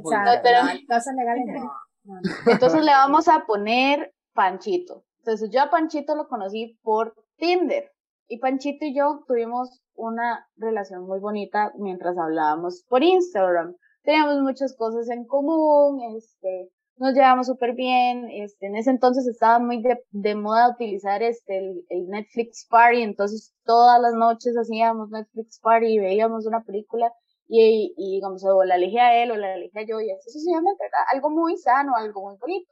Entonces 2.45 2.83
le 2.83 2.91
vamos 2.91 3.27
a 3.27 3.45
poner 3.45 4.13
Panchito. 4.33 5.03
Entonces 5.19 5.49
yo 5.51 5.61
a 5.61 5.69
Panchito 5.69 6.15
lo 6.15 6.27
conocí 6.27 6.79
por 6.83 7.15
Tinder. 7.37 7.91
Y 8.27 8.39
Panchito 8.39 8.85
y 8.85 8.95
yo 8.95 9.23
tuvimos 9.27 9.81
una 9.95 10.47
relación 10.55 11.05
muy 11.05 11.19
bonita 11.19 11.73
mientras 11.77 12.17
hablábamos 12.17 12.83
por 12.87 13.03
Instagram. 13.03 13.75
Teníamos 14.03 14.41
muchas 14.41 14.75
cosas 14.75 15.09
en 15.09 15.25
común, 15.25 16.01
este, 16.15 16.71
nos 16.97 17.13
llevamos 17.13 17.47
súper 17.47 17.73
bien, 17.73 18.29
este, 18.31 18.67
en 18.67 18.75
ese 18.75 18.89
entonces 18.89 19.27
estaba 19.27 19.59
muy 19.59 19.81
de, 19.81 20.03
de 20.11 20.35
moda 20.35 20.69
utilizar 20.69 21.21
este, 21.21 21.57
el, 21.57 21.85
el, 21.89 22.07
Netflix 22.07 22.67
Party, 22.69 23.01
entonces 23.01 23.53
todas 23.63 24.01
las 24.01 24.13
noches 24.13 24.55
hacíamos 24.55 25.09
Netflix 25.09 25.59
Party 25.59 25.87
y 25.87 25.99
veíamos 25.99 26.45
una 26.45 26.63
película 26.63 27.11
y, 27.51 27.93
y 27.97 28.15
digamos, 28.15 28.43
o 28.45 28.63
la 28.63 28.75
elegía 28.75 29.07
a 29.07 29.23
él 29.23 29.31
o 29.31 29.35
la 29.35 29.55
elegía 29.55 29.83
yo 29.87 29.99
y 29.99 30.09
así 30.11 30.31
sucesivamente, 30.31 30.83
¿verdad? 30.83 31.05
Algo 31.13 31.29
muy 31.29 31.57
sano, 31.57 31.95
algo 31.95 32.21
muy 32.21 32.37
bonito. 32.37 32.71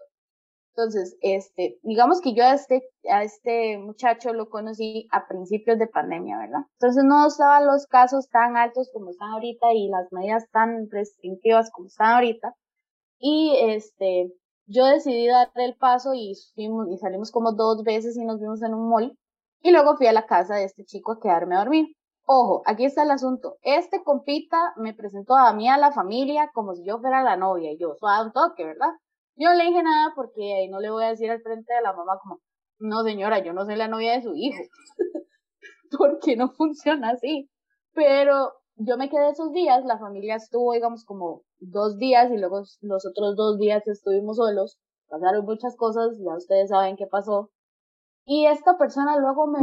Entonces, 0.70 1.18
este, 1.22 1.78
digamos 1.84 2.22
que 2.22 2.34
yo 2.34 2.46
a 2.46 2.54
este, 2.54 2.84
a 3.12 3.24
este 3.24 3.78
muchacho 3.78 4.32
lo 4.32 4.50
conocí 4.50 5.08
a 5.12 5.28
principios 5.28 5.78
de 5.78 5.88
pandemia, 5.88 6.38
¿verdad? 6.38 6.62
Entonces 6.80 7.04
no 7.04 7.28
estaban 7.28 7.68
los 7.68 7.86
casos 7.88 8.30
tan 8.30 8.56
altos 8.56 8.90
como 8.94 9.10
están 9.10 9.32
ahorita 9.32 9.74
y 9.74 9.90
las 9.90 10.08
medidas 10.12 10.46
tan 10.52 10.90
restrictivas 10.90 11.70
como 11.72 11.88
están 11.88 12.14
ahorita. 12.14 12.56
Y 13.20 13.58
este, 13.62 14.32
yo 14.68 14.86
decidí 14.86 15.28
dar 15.28 15.52
el 15.56 15.76
paso 15.76 16.14
y, 16.14 16.36
fuimos, 16.56 16.88
y 16.90 16.98
salimos 16.98 17.32
como 17.32 17.52
dos 17.52 17.84
veces 17.84 18.16
y 18.16 18.24
nos 18.24 18.40
vimos 18.40 18.62
en 18.64 18.74
un 18.74 18.90
mall. 18.90 19.18
Y 19.62 19.72
luego 19.72 19.98
fui 19.98 20.08
a 20.08 20.14
la 20.14 20.26
casa 20.28 20.56
de 20.56 20.64
este 20.64 20.86
chico 20.86 21.12
a 21.14 21.20
quedarme 21.20 21.56
a 21.56 21.60
dormir. 21.60 21.88
Ojo, 22.32 22.62
aquí 22.68 22.86
está 22.86 23.02
el 23.02 23.10
asunto. 23.10 23.58
Este 23.64 24.04
compita 24.04 24.74
me 24.78 24.94
presentó 24.94 25.36
a 25.36 25.52
mí 25.52 25.68
a 25.68 25.80
la 25.80 25.92
familia 25.92 26.52
como 26.54 26.76
si 26.76 26.86
yo 26.86 27.00
fuera 27.00 27.24
la 27.24 27.38
novia 27.38 27.72
y 27.72 27.80
yo, 27.80 27.96
suave 27.96 28.28
un 28.28 28.32
toque, 28.32 28.66
¿verdad? 28.66 28.92
Yo 29.36 29.50
no 29.50 29.56
le 29.56 29.64
dije 29.64 29.82
nada 29.82 30.14
porque 30.16 30.68
no 30.70 30.80
le 30.80 30.92
voy 30.92 31.06
a 31.06 31.10
decir 31.10 31.32
al 31.32 31.42
frente 31.42 31.74
de 31.74 31.82
la 31.82 31.92
mamá 31.92 32.20
como, 32.22 32.40
no 32.78 33.02
señora, 33.02 33.40
yo 33.40 33.52
no 33.54 33.66
soy 33.66 33.78
la 33.78 33.88
novia 33.88 34.14
de 34.14 34.22
su 34.22 34.36
hijo. 34.36 34.62
porque 35.98 36.36
no 36.38 36.52
funciona 36.52 37.10
así. 37.14 37.50
Pero 37.96 38.54
yo 38.76 38.96
me 38.98 39.10
quedé 39.10 39.32
esos 39.32 39.52
días, 39.52 39.84
la 39.86 39.98
familia 39.98 40.36
estuvo, 40.36 40.74
digamos, 40.74 41.06
como 41.06 41.42
dos 41.58 41.98
días 41.98 42.32
y 42.32 42.38
luego 42.38 42.62
los 42.82 43.06
otros 43.08 43.36
dos 43.38 43.58
días 43.58 43.88
estuvimos 43.88 44.38
solos. 44.38 44.78
Pasaron 45.08 45.46
muchas 45.46 45.76
cosas, 45.76 46.16
ya 46.24 46.36
ustedes 46.36 46.70
saben 46.70 46.96
qué 46.96 47.08
pasó. 47.08 47.50
Y 48.24 48.46
esta 48.46 48.78
persona 48.78 49.18
luego 49.18 49.48
me, 49.48 49.62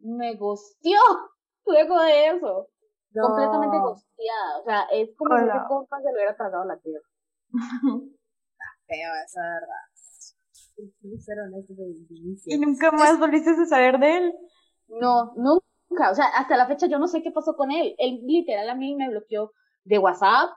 me 0.00 0.34
gustió 0.36 0.98
luego 1.66 2.00
de 2.02 2.28
eso. 2.28 2.68
Completamente 3.12 3.78
gosteada. 3.78 4.58
O 4.60 4.64
sea, 4.64 4.82
es 4.92 5.10
como 5.16 5.36
si 5.36 5.44
ese 5.44 5.58
compa 5.68 5.98
se 5.98 6.06
le 6.06 6.14
hubiera 6.14 6.36
tragado 6.36 6.64
la 6.64 6.78
tierra. 6.78 7.06
feo, 8.86 9.10
esa 9.24 9.40
verdad. 9.40 9.90
¿Y 12.46 12.58
nunca 12.58 12.90
más 12.92 13.18
volviste 13.18 13.50
a 13.50 13.66
saber 13.66 13.98
de 13.98 14.16
él? 14.16 14.34
No, 14.88 15.32
nunca 15.36 15.64
o 16.10 16.14
sea, 16.14 16.26
hasta 16.36 16.56
la 16.56 16.66
fecha 16.66 16.86
yo 16.86 16.98
no 16.98 17.08
sé 17.08 17.22
qué 17.22 17.30
pasó 17.30 17.56
con 17.56 17.70
él. 17.70 17.94
Él 17.98 18.20
literal 18.24 18.68
a 18.70 18.74
mí 18.74 18.94
me 18.94 19.08
bloqueó 19.08 19.52
de 19.84 19.98
WhatsApp, 19.98 20.50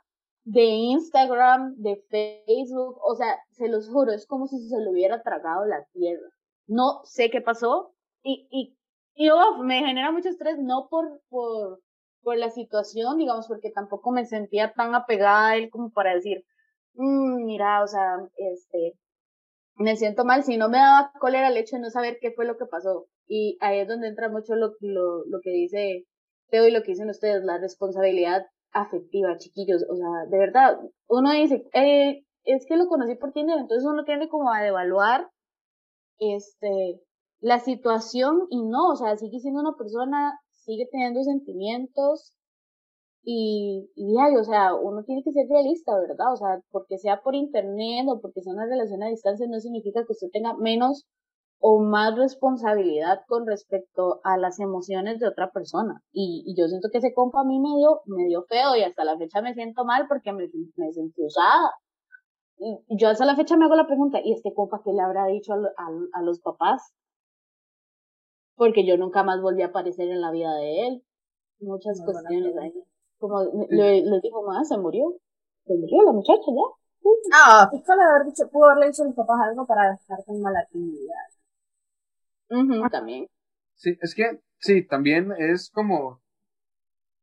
de 0.43 0.63
Instagram, 0.63 1.75
de 1.77 2.03
Facebook, 2.09 2.97
o 3.01 3.15
sea, 3.15 3.39
se 3.51 3.67
los 3.67 3.89
juro, 3.89 4.11
es 4.11 4.27
como 4.27 4.47
si 4.47 4.59
se 4.67 4.79
lo 4.79 4.91
hubiera 4.91 5.23
tragado 5.23 5.65
la 5.65 5.83
tierra. 5.93 6.27
No 6.67 7.01
sé 7.03 7.29
qué 7.29 7.41
pasó 7.41 7.93
y, 8.21 8.47
y, 8.51 8.77
y 9.15 9.29
oh, 9.29 9.63
me 9.63 9.79
genera 9.79 10.11
mucho 10.11 10.29
estrés, 10.29 10.57
no 10.59 10.87
por, 10.89 11.21
por, 11.29 11.79
por 12.21 12.37
la 12.37 12.49
situación, 12.49 13.17
digamos, 13.17 13.47
porque 13.47 13.71
tampoco 13.71 14.11
me 14.11 14.25
sentía 14.25 14.73
tan 14.73 14.95
apegada 14.95 15.49
a 15.49 15.55
él 15.57 15.69
como 15.69 15.91
para 15.91 16.13
decir, 16.13 16.43
mmm, 16.93 17.45
mira, 17.45 17.83
o 17.83 17.87
sea, 17.87 18.17
este, 18.35 18.93
me 19.75 19.95
siento 19.95 20.25
mal, 20.25 20.43
si 20.43 20.57
no 20.57 20.69
me 20.69 20.77
daba 20.77 21.11
cólera 21.19 21.49
el 21.49 21.57
hecho 21.57 21.75
de 21.75 21.83
no 21.83 21.89
saber 21.89 22.17
qué 22.21 22.31
fue 22.31 22.45
lo 22.45 22.57
que 22.57 22.65
pasó. 22.65 23.07
Y 23.27 23.57
ahí 23.61 23.79
es 23.79 23.87
donde 23.87 24.07
entra 24.07 24.29
mucho 24.29 24.55
lo, 24.55 24.73
lo, 24.81 25.25
lo 25.25 25.39
que 25.41 25.51
dice 25.51 26.05
Teo 26.49 26.67
y 26.67 26.71
lo 26.71 26.83
que 26.83 26.91
dicen 26.91 27.09
ustedes, 27.09 27.43
la 27.43 27.57
responsabilidad 27.57 28.45
afectiva, 28.71 29.37
chiquillos. 29.37 29.85
O 29.89 29.95
sea, 29.95 30.07
de 30.29 30.37
verdad, 30.37 30.79
uno 31.07 31.31
dice, 31.31 31.63
eh, 31.73 32.23
es 32.43 32.65
que 32.67 32.77
lo 32.77 32.87
conocí 32.87 33.15
por 33.15 33.31
Tinder, 33.31 33.57
entonces 33.57 33.87
uno 33.89 34.03
tiene 34.03 34.29
como 34.29 34.51
a 34.51 34.67
evaluar 34.67 35.29
este, 36.19 37.01
la 37.43 37.59
situación 37.59 38.47
y 38.49 38.63
no, 38.63 38.91
o 38.91 38.95
sea, 38.95 39.17
sigue 39.17 39.39
siendo 39.39 39.59
una 39.59 39.75
persona, 39.77 40.39
sigue 40.51 40.87
teniendo 40.89 41.21
sentimientos, 41.23 42.33
y, 43.25 43.89
y 43.95 44.15
o 44.17 44.43
sea, 44.45 44.73
uno 44.75 45.03
tiene 45.03 45.23
que 45.23 45.33
ser 45.33 45.47
realista, 45.49 45.93
¿verdad? 45.99 46.31
O 46.31 46.37
sea, 46.37 46.61
porque 46.71 46.97
sea 46.97 47.21
por 47.21 47.35
internet 47.35 48.05
o 48.07 48.21
porque 48.21 48.41
sea 48.41 48.53
una 48.53 48.65
relación 48.65 49.03
a 49.03 49.07
distancia 49.07 49.45
no 49.47 49.59
significa 49.59 50.05
que 50.05 50.13
usted 50.13 50.27
tenga 50.31 50.55
menos 50.55 51.05
o 51.59 51.79
más 51.81 52.15
responsabilidad 52.17 53.19
con 53.27 53.45
respecto 53.45 54.21
a 54.23 54.37
las 54.37 54.59
emociones 54.61 55.19
de 55.19 55.27
otra 55.27 55.51
persona. 55.51 56.01
Y, 56.13 56.53
yo 56.57 56.67
siento 56.67 56.89
que 56.91 56.99
ese 56.99 57.13
compa 57.13 57.41
a 57.41 57.45
mí 57.45 57.59
me 57.59 57.75
dio, 57.77 58.01
me 58.05 58.25
dio 58.25 58.43
feo 58.43 58.75
y 58.77 58.83
hasta 58.83 59.03
la 59.03 59.17
fecha 59.17 59.41
me 59.41 59.53
siento 59.53 59.83
mal 59.85 60.05
porque 60.07 60.31
me, 60.31 60.49
me 60.77 60.91
sentí 60.93 61.25
usada. 61.25 61.71
Y 62.57 62.97
yo 62.97 63.09
hasta 63.09 63.25
la 63.25 63.35
fecha 63.35 63.57
me 63.57 63.65
hago 63.65 63.75
la 63.75 63.87
pregunta, 63.87 64.19
¿y 64.23 64.33
este 64.33 64.53
compa 64.53 64.81
qué 64.83 64.93
le 64.93 65.01
habrá 65.01 65.25
dicho 65.27 65.53
a 65.53 66.21
los 66.21 66.39
papás? 66.41 66.93
Porque 68.55 68.85
yo 68.85 68.97
nunca 68.97 69.23
más 69.23 69.41
volví 69.41 69.61
a 69.61 69.67
aparecer 69.67 70.09
en 70.09 70.21
la 70.21 70.31
vida 70.31 70.53
de 70.55 70.87
él. 70.87 71.03
Muchas 71.59 72.01
cuestiones 72.03 72.55
ahí 72.57 72.73
como 73.23 73.41
le, 73.69 74.01
le 74.01 74.19
dijo 74.21 74.43
más, 74.45 74.67
se 74.67 74.77
murió. 74.77 75.15
Se 75.65 75.73
murió 75.73 76.03
la 76.03 76.11
muchacha 76.11 76.43
ya. 76.45 76.83
Ah, 77.33 77.69
fiscal 77.71 77.97
haber 77.99 78.27
dicho, 78.27 78.49
pudo 78.51 78.65
haberle 78.65 78.87
dicho 78.87 79.03
a 79.03 79.05
mis 79.05 79.15
papás 79.15 79.37
algo 79.47 79.65
para 79.65 79.91
dejar 79.91 80.23
tan 80.25 80.41
mala 80.41 80.59
actividad. 80.59 81.29
también. 82.91 83.27
Sí, 83.75 83.97
es 84.01 84.13
que, 84.13 84.41
sí, 84.59 84.85
también 84.85 85.31
es 85.37 85.69
como, 85.69 86.21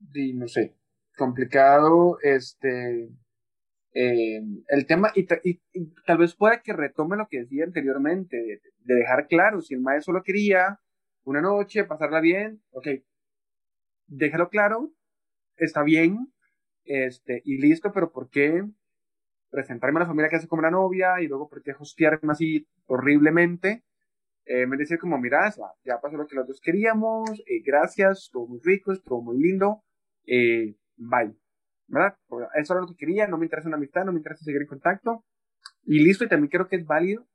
no 0.00 0.48
sé, 0.48 0.74
complicado, 1.18 2.18
este, 2.22 3.10
eh, 3.92 4.40
el 4.68 4.86
tema, 4.86 5.12
y, 5.14 5.26
tal 6.06 6.18
vez 6.18 6.34
pueda 6.34 6.62
que 6.62 6.72
retome 6.72 7.18
lo 7.18 7.28
que 7.28 7.40
decía 7.40 7.64
anteriormente, 7.64 8.36
de, 8.36 8.60
dejar 8.94 9.26
claro, 9.28 9.60
si 9.60 9.74
el 9.74 9.80
maestro 9.80 10.14
lo 10.14 10.22
quería, 10.22 10.80
una 11.24 11.40
noche, 11.40 11.84
pasarla 11.84 12.20
bien, 12.20 12.62
ok, 12.70 12.88
déjalo 14.06 14.48
claro, 14.48 14.90
está 15.56 15.82
bien, 15.82 16.32
este, 16.84 17.42
y 17.44 17.58
listo, 17.58 17.92
pero 17.92 18.10
¿por 18.10 18.28
qué 18.30 18.64
presentarme 19.50 19.98
a 19.98 20.00
la 20.00 20.06
familia 20.06 20.28
que 20.28 20.36
hace 20.36 20.48
como 20.48 20.62
la 20.62 20.70
novia 20.70 21.20
y 21.20 21.26
luego 21.28 21.48
por 21.48 21.62
qué 21.62 21.72
hostearme 21.78 22.32
así 22.32 22.66
horriblemente? 22.86 23.84
Eh, 24.46 24.66
me 24.66 24.76
decía 24.76 24.98
como, 24.98 25.18
mira, 25.18 25.52
ya 25.84 26.00
pasó 26.00 26.16
lo 26.16 26.26
que 26.26 26.34
los 26.34 26.46
dos 26.46 26.60
queríamos, 26.60 27.30
eh, 27.46 27.62
gracias, 27.64 28.24
estuvo 28.24 28.48
muy 28.48 28.60
rico, 28.64 28.92
estuvo 28.92 29.22
muy 29.22 29.38
lindo, 29.38 29.84
eh, 30.26 30.74
bye. 30.96 31.36
¿Verdad? 31.86 32.16
Eso 32.54 32.72
era 32.72 32.82
lo 32.82 32.86
que 32.86 32.96
quería, 32.96 33.26
no 33.26 33.36
me 33.36 33.46
interesa 33.46 33.68
una 33.68 33.76
amistad, 33.76 34.04
no 34.04 34.12
me 34.12 34.18
interesa 34.18 34.44
seguir 34.44 34.62
en 34.62 34.68
contacto, 34.68 35.24
y 35.82 35.98
listo, 36.04 36.24
y 36.24 36.28
también 36.28 36.48
creo 36.50 36.68
que 36.68 36.76
es 36.76 36.86
válido 36.86 37.26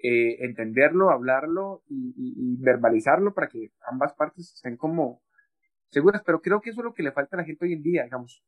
eh, 0.00 0.44
entenderlo, 0.44 1.10
hablarlo 1.10 1.82
y, 1.88 2.56
verbalizarlo 2.60 3.34
para 3.34 3.48
que 3.48 3.72
ambas 3.90 4.12
partes 4.14 4.54
estén 4.54 4.76
como 4.76 5.22
seguras, 5.90 6.22
pero 6.24 6.40
creo 6.40 6.60
que 6.60 6.70
eso 6.70 6.80
es 6.80 6.84
lo 6.84 6.94
que 6.94 7.02
le 7.02 7.12
falta 7.12 7.36
a 7.36 7.40
la 7.40 7.44
gente 7.44 7.64
hoy 7.64 7.72
en 7.72 7.82
día, 7.82 8.04
digamos, 8.04 8.44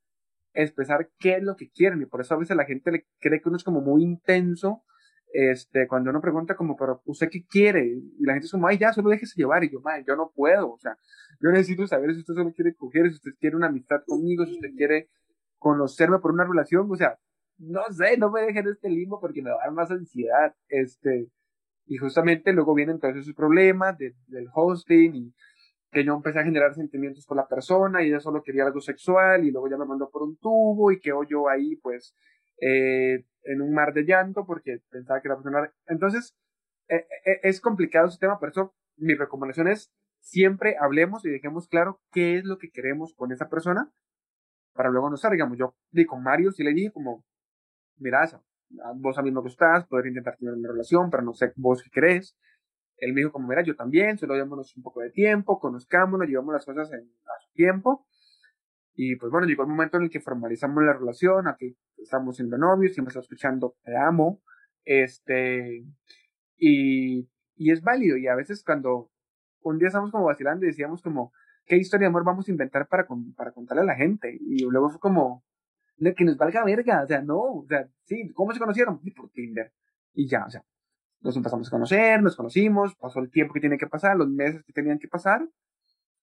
expresar 0.53 1.11
qué 1.19 1.37
es 1.37 1.43
lo 1.43 1.57
que 1.57 1.71
quieren. 1.71 2.03
Y 2.03 2.07
por 2.07 2.21
eso 2.21 2.35
a 2.35 2.39
veces 2.39 2.57
la 2.57 2.65
gente 2.65 2.93
le 2.93 3.07
cree 3.19 3.41
que 3.41 3.49
uno 3.49 3.57
es 3.57 3.65
como 3.65 3.81
muy 3.81 4.03
intenso, 4.03 4.85
este, 5.33 5.87
cuando 5.87 6.11
uno 6.11 6.21
pregunta 6.21 6.57
como, 6.57 6.77
pero 6.77 7.03
¿usted 7.05 7.29
qué 7.31 7.45
quiere? 7.47 7.87
Y 7.87 8.25
la 8.25 8.33
gente 8.35 8.47
es 8.47 8.53
como, 8.53 8.67
ay, 8.67 8.79
ya, 8.79 8.93
solo 8.93 9.11
déjese 9.11 9.35
llevar, 9.37 9.63
y 9.65 9.71
yo, 9.71 9.81
madre, 9.81 10.05
yo 10.07 10.17
no 10.17 10.33
puedo, 10.35 10.73
o 10.73 10.79
sea, 10.79 10.97
yo 11.41 11.51
necesito 11.51 11.87
saber 11.87 12.13
si 12.13 12.21
usted 12.21 12.35
solo 12.35 12.53
quiere 12.53 12.75
coger, 12.75 13.09
si 13.09 13.15
usted 13.15 13.33
quiere 13.39 13.57
una 13.57 13.69
amistad 13.69 14.03
conmigo, 14.07 14.45
si 14.45 14.55
usted 14.55 14.71
quiere 14.77 15.09
conocerme 15.59 16.19
por 16.19 16.33
una 16.33 16.45
relación, 16.45 16.89
o 16.91 16.97
sea, 16.97 17.19
no 17.59 17.83
sé, 17.91 18.17
no 18.17 18.31
me 18.31 18.43
dejen 18.43 18.67
este 18.69 18.89
limbo 18.89 19.21
porque 19.21 19.43
me 19.43 19.51
va 19.51 19.57
a 19.57 19.67
dar 19.67 19.73
más 19.73 19.91
ansiedad, 19.91 20.55
este, 20.69 21.29
y 21.91 21.97
justamente 21.97 22.53
luego 22.53 22.73
vienen 22.73 23.01
todos 23.01 23.17
esos 23.17 23.35
problemas 23.35 23.99
del 23.99 24.47
hosting 24.55 25.13
y 25.13 25.35
que 25.91 26.05
yo 26.05 26.15
empecé 26.15 26.39
a 26.39 26.45
generar 26.45 26.73
sentimientos 26.73 27.27
por 27.27 27.37
la 27.37 27.49
persona 27.49 28.01
y 28.01 28.07
ella 28.07 28.21
solo 28.21 28.45
quería 28.45 28.65
algo 28.65 28.81
sexual 28.81 29.45
y 29.45 29.51
luego 29.51 29.69
ya 29.69 29.77
me 29.77 29.87
mandó 29.87 30.09
por 30.09 30.23
un 30.23 30.37
tubo 30.37 30.93
y 30.93 31.01
quedó 31.01 31.25
yo 31.25 31.49
ahí 31.49 31.75
pues 31.83 32.15
eh, 32.61 33.25
en 33.43 33.61
un 33.61 33.75
mar 33.75 33.93
de 33.93 34.05
llanto 34.05 34.47
porque 34.47 34.79
pensaba 34.89 35.21
que 35.21 35.31
la 35.31 35.35
persona... 35.35 35.73
Entonces, 35.89 36.37
eh, 36.89 37.07
eh, 37.27 37.41
es 37.43 37.61
complicado 37.61 38.07
ese 38.07 38.19
tema, 38.21 38.39
por 38.39 38.51
eso 38.51 38.73
mi 38.97 39.15
recomendación 39.15 39.67
es 39.67 39.91
siempre 40.21 40.77
hablemos 40.81 41.25
y 41.27 41.31
dejemos 41.31 41.67
claro 41.67 42.01
qué 42.13 42.39
es 42.39 42.45
lo 42.45 42.59
que 42.59 42.71
queremos 42.71 43.15
con 43.15 43.33
esa 43.33 43.49
persona 43.49 43.91
para 44.75 44.91
luego 44.91 45.09
no 45.09 45.17
estar, 45.17 45.33
digamos, 45.33 45.59
yo 45.59 45.75
di 45.91 46.07
con 46.07 46.23
Mario 46.23 46.53
sí 46.53 46.63
le 46.63 46.73
dije 46.73 46.93
como, 46.93 47.25
mira, 47.97 48.23
vos 48.97 49.19
a 49.19 49.23
mí 49.23 49.31
me 49.31 49.41
gustás, 49.41 49.87
poder 49.87 50.07
intentar 50.07 50.37
tener 50.37 50.55
una 50.55 50.69
relación, 50.69 51.11
pero 51.11 51.23
no 51.23 51.35
sé 51.35 51.53
vos 51.57 51.83
qué 51.83 51.91
crees. 51.91 52.37
Él 52.97 53.13
me 53.13 53.21
dijo 53.21 53.33
como, 53.33 53.49
mira, 53.49 53.63
yo 53.63 53.75
también, 53.75 54.19
solo 54.19 54.35
démonos 54.35 54.77
un 54.77 54.83
poco 54.83 55.01
de 55.01 55.11
tiempo, 55.11 55.59
conozcámonos, 55.59 56.29
llevamos 56.29 56.53
las 56.55 56.65
cosas 56.65 56.93
en, 56.93 57.01
a 57.01 57.41
su 57.41 57.53
tiempo. 57.53 58.07
Y 58.95 59.17
pues 59.17 59.33
bueno, 59.33 59.47
llegó 59.47 59.63
el 59.63 59.69
momento 59.69 59.97
en 59.97 60.05
el 60.05 60.11
que 60.11 60.21
formalizamos 60.21 60.85
la 60.85 60.93
relación, 60.93 61.49
aquí 61.49 61.77
estamos 61.97 62.37
siendo 62.37 62.59
novios, 62.59 62.99
me 62.99 63.09
está 63.09 63.21
escuchando, 63.21 63.77
te 63.83 63.97
amo, 63.97 64.43
este, 64.85 65.85
y, 66.59 67.29
y 67.57 67.71
es 67.71 67.83
válido, 67.83 68.19
y 68.19 68.27
a 68.27 68.35
veces 68.35 68.63
cuando 68.63 69.11
un 69.63 69.79
día 69.79 69.89
estamos 69.89 70.11
como 70.11 70.25
vacilando 70.25 70.65
y 70.65 70.69
decíamos 70.69 71.03
como, 71.03 71.33
¿qué 71.65 71.77
historia 71.77 72.05
de 72.05 72.09
amor 72.09 72.25
vamos 72.25 72.49
a 72.49 72.51
inventar 72.51 72.89
para, 72.89 73.07
para 73.37 73.53
contarle 73.53 73.83
a 73.83 73.87
la 73.87 73.95
gente? 73.95 74.37
Y 74.41 74.65
luego 74.65 74.91
fue 74.91 75.01
como, 75.01 75.45
que 76.17 76.25
nos 76.25 76.37
valga 76.37 76.65
verga, 76.65 77.03
o 77.05 77.07
sea, 77.07 77.21
no, 77.23 77.39
o 77.39 77.67
sea, 77.69 77.89
sí, 78.05 78.31
¿cómo 78.35 78.53
se 78.53 78.59
conocieron? 78.59 79.01
Por 79.15 79.31
Tinder. 79.31 79.73
Y 80.15 80.29
ya, 80.29 80.45
o 80.47 80.51
sea, 80.51 80.65
nos 81.21 81.37
empezamos 81.37 81.69
a 81.69 81.71
conocer, 81.71 82.23
nos 82.23 82.37
conocimos, 82.37 82.95
pasó 82.97 83.21
el 83.21 83.31
tiempo 83.31 83.55
que 83.55 83.61
tiene 83.61 83.79
que 83.79 83.87
pasar, 83.87 84.17
los 84.17 84.29
meses 84.29 84.63
que 84.65 84.73
tenían 84.73 84.99
que 84.99 85.09
pasar, 85.09 85.47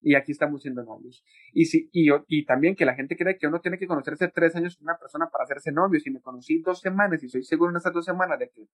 y 0.01 0.15
aquí 0.15 0.31
estamos 0.31 0.61
siendo 0.61 0.83
novios. 0.83 1.23
Y, 1.53 1.65
sí, 1.65 1.89
y, 1.91 2.09
y 2.27 2.45
también 2.45 2.75
que 2.75 2.85
la 2.85 2.95
gente 2.95 3.15
cree 3.17 3.37
que 3.37 3.47
uno 3.47 3.61
tiene 3.61 3.77
que 3.77 3.87
conocerse 3.87 4.27
tres 4.27 4.55
años 4.55 4.77
con 4.77 4.85
una 4.85 4.97
persona 4.97 5.27
para 5.29 5.43
hacerse 5.43 5.71
novio. 5.71 5.99
Si 5.99 6.11
me 6.11 6.21
conocí 6.21 6.61
dos 6.61 6.79
semanas 6.79 7.23
y 7.23 7.29
soy 7.29 7.43
seguro 7.43 7.71
en 7.71 7.77
esas 7.77 7.93
dos 7.93 8.05
semanas 8.05 8.39
de 8.39 8.49
que 8.49 8.67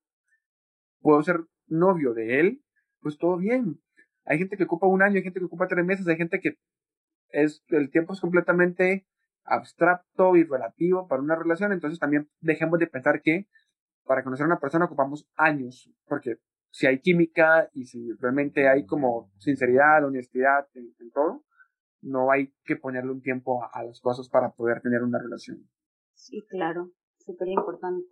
puedo 0.99 1.21
ser 1.23 1.39
novio 1.67 2.13
de 2.13 2.39
él, 2.39 2.63
pues 2.99 3.17
todo 3.17 3.37
bien. 3.37 3.79
Hay 4.25 4.37
gente 4.37 4.57
que 4.57 4.63
ocupa 4.63 4.87
un 4.87 5.01
año, 5.01 5.15
hay 5.15 5.23
gente 5.23 5.39
que 5.39 5.45
ocupa 5.45 5.67
tres 5.67 5.85
meses, 5.85 6.07
hay 6.07 6.17
gente 6.17 6.39
que 6.39 6.57
es, 7.29 7.63
el 7.69 7.89
tiempo 7.89 8.13
es 8.13 8.21
completamente 8.21 9.05
abstracto 9.45 10.35
y 10.35 10.43
relativo 10.43 11.07
para 11.07 11.21
una 11.21 11.35
relación, 11.35 11.71
entonces 11.71 11.99
también 11.99 12.29
dejemos 12.39 12.79
de 12.79 12.87
pensar 12.87 13.21
que 13.21 13.47
para 14.05 14.23
conocer 14.23 14.43
a 14.43 14.47
una 14.47 14.59
persona 14.59 14.85
ocupamos 14.85 15.27
años, 15.35 15.89
porque 16.05 16.37
si 16.71 16.87
hay 16.87 16.99
química 16.99 17.69
y 17.73 17.85
si 17.85 18.11
realmente 18.13 18.67
hay 18.67 18.85
como 18.85 19.31
sinceridad, 19.37 20.03
honestidad 20.05 20.67
en, 20.73 21.11
todo, 21.11 21.43
no 22.01 22.31
hay 22.31 22.53
que 22.65 22.75
ponerle 22.75 23.11
un 23.11 23.21
tiempo 23.21 23.63
a, 23.71 23.83
las 23.83 24.01
cosas 24.01 24.27
para 24.29 24.51
poder 24.51 24.81
tener 24.81 25.03
una 25.03 25.19
relación. 25.19 25.69
Sí, 26.13 26.43
claro, 26.49 26.89
súper 27.19 27.49
importante. 27.49 28.07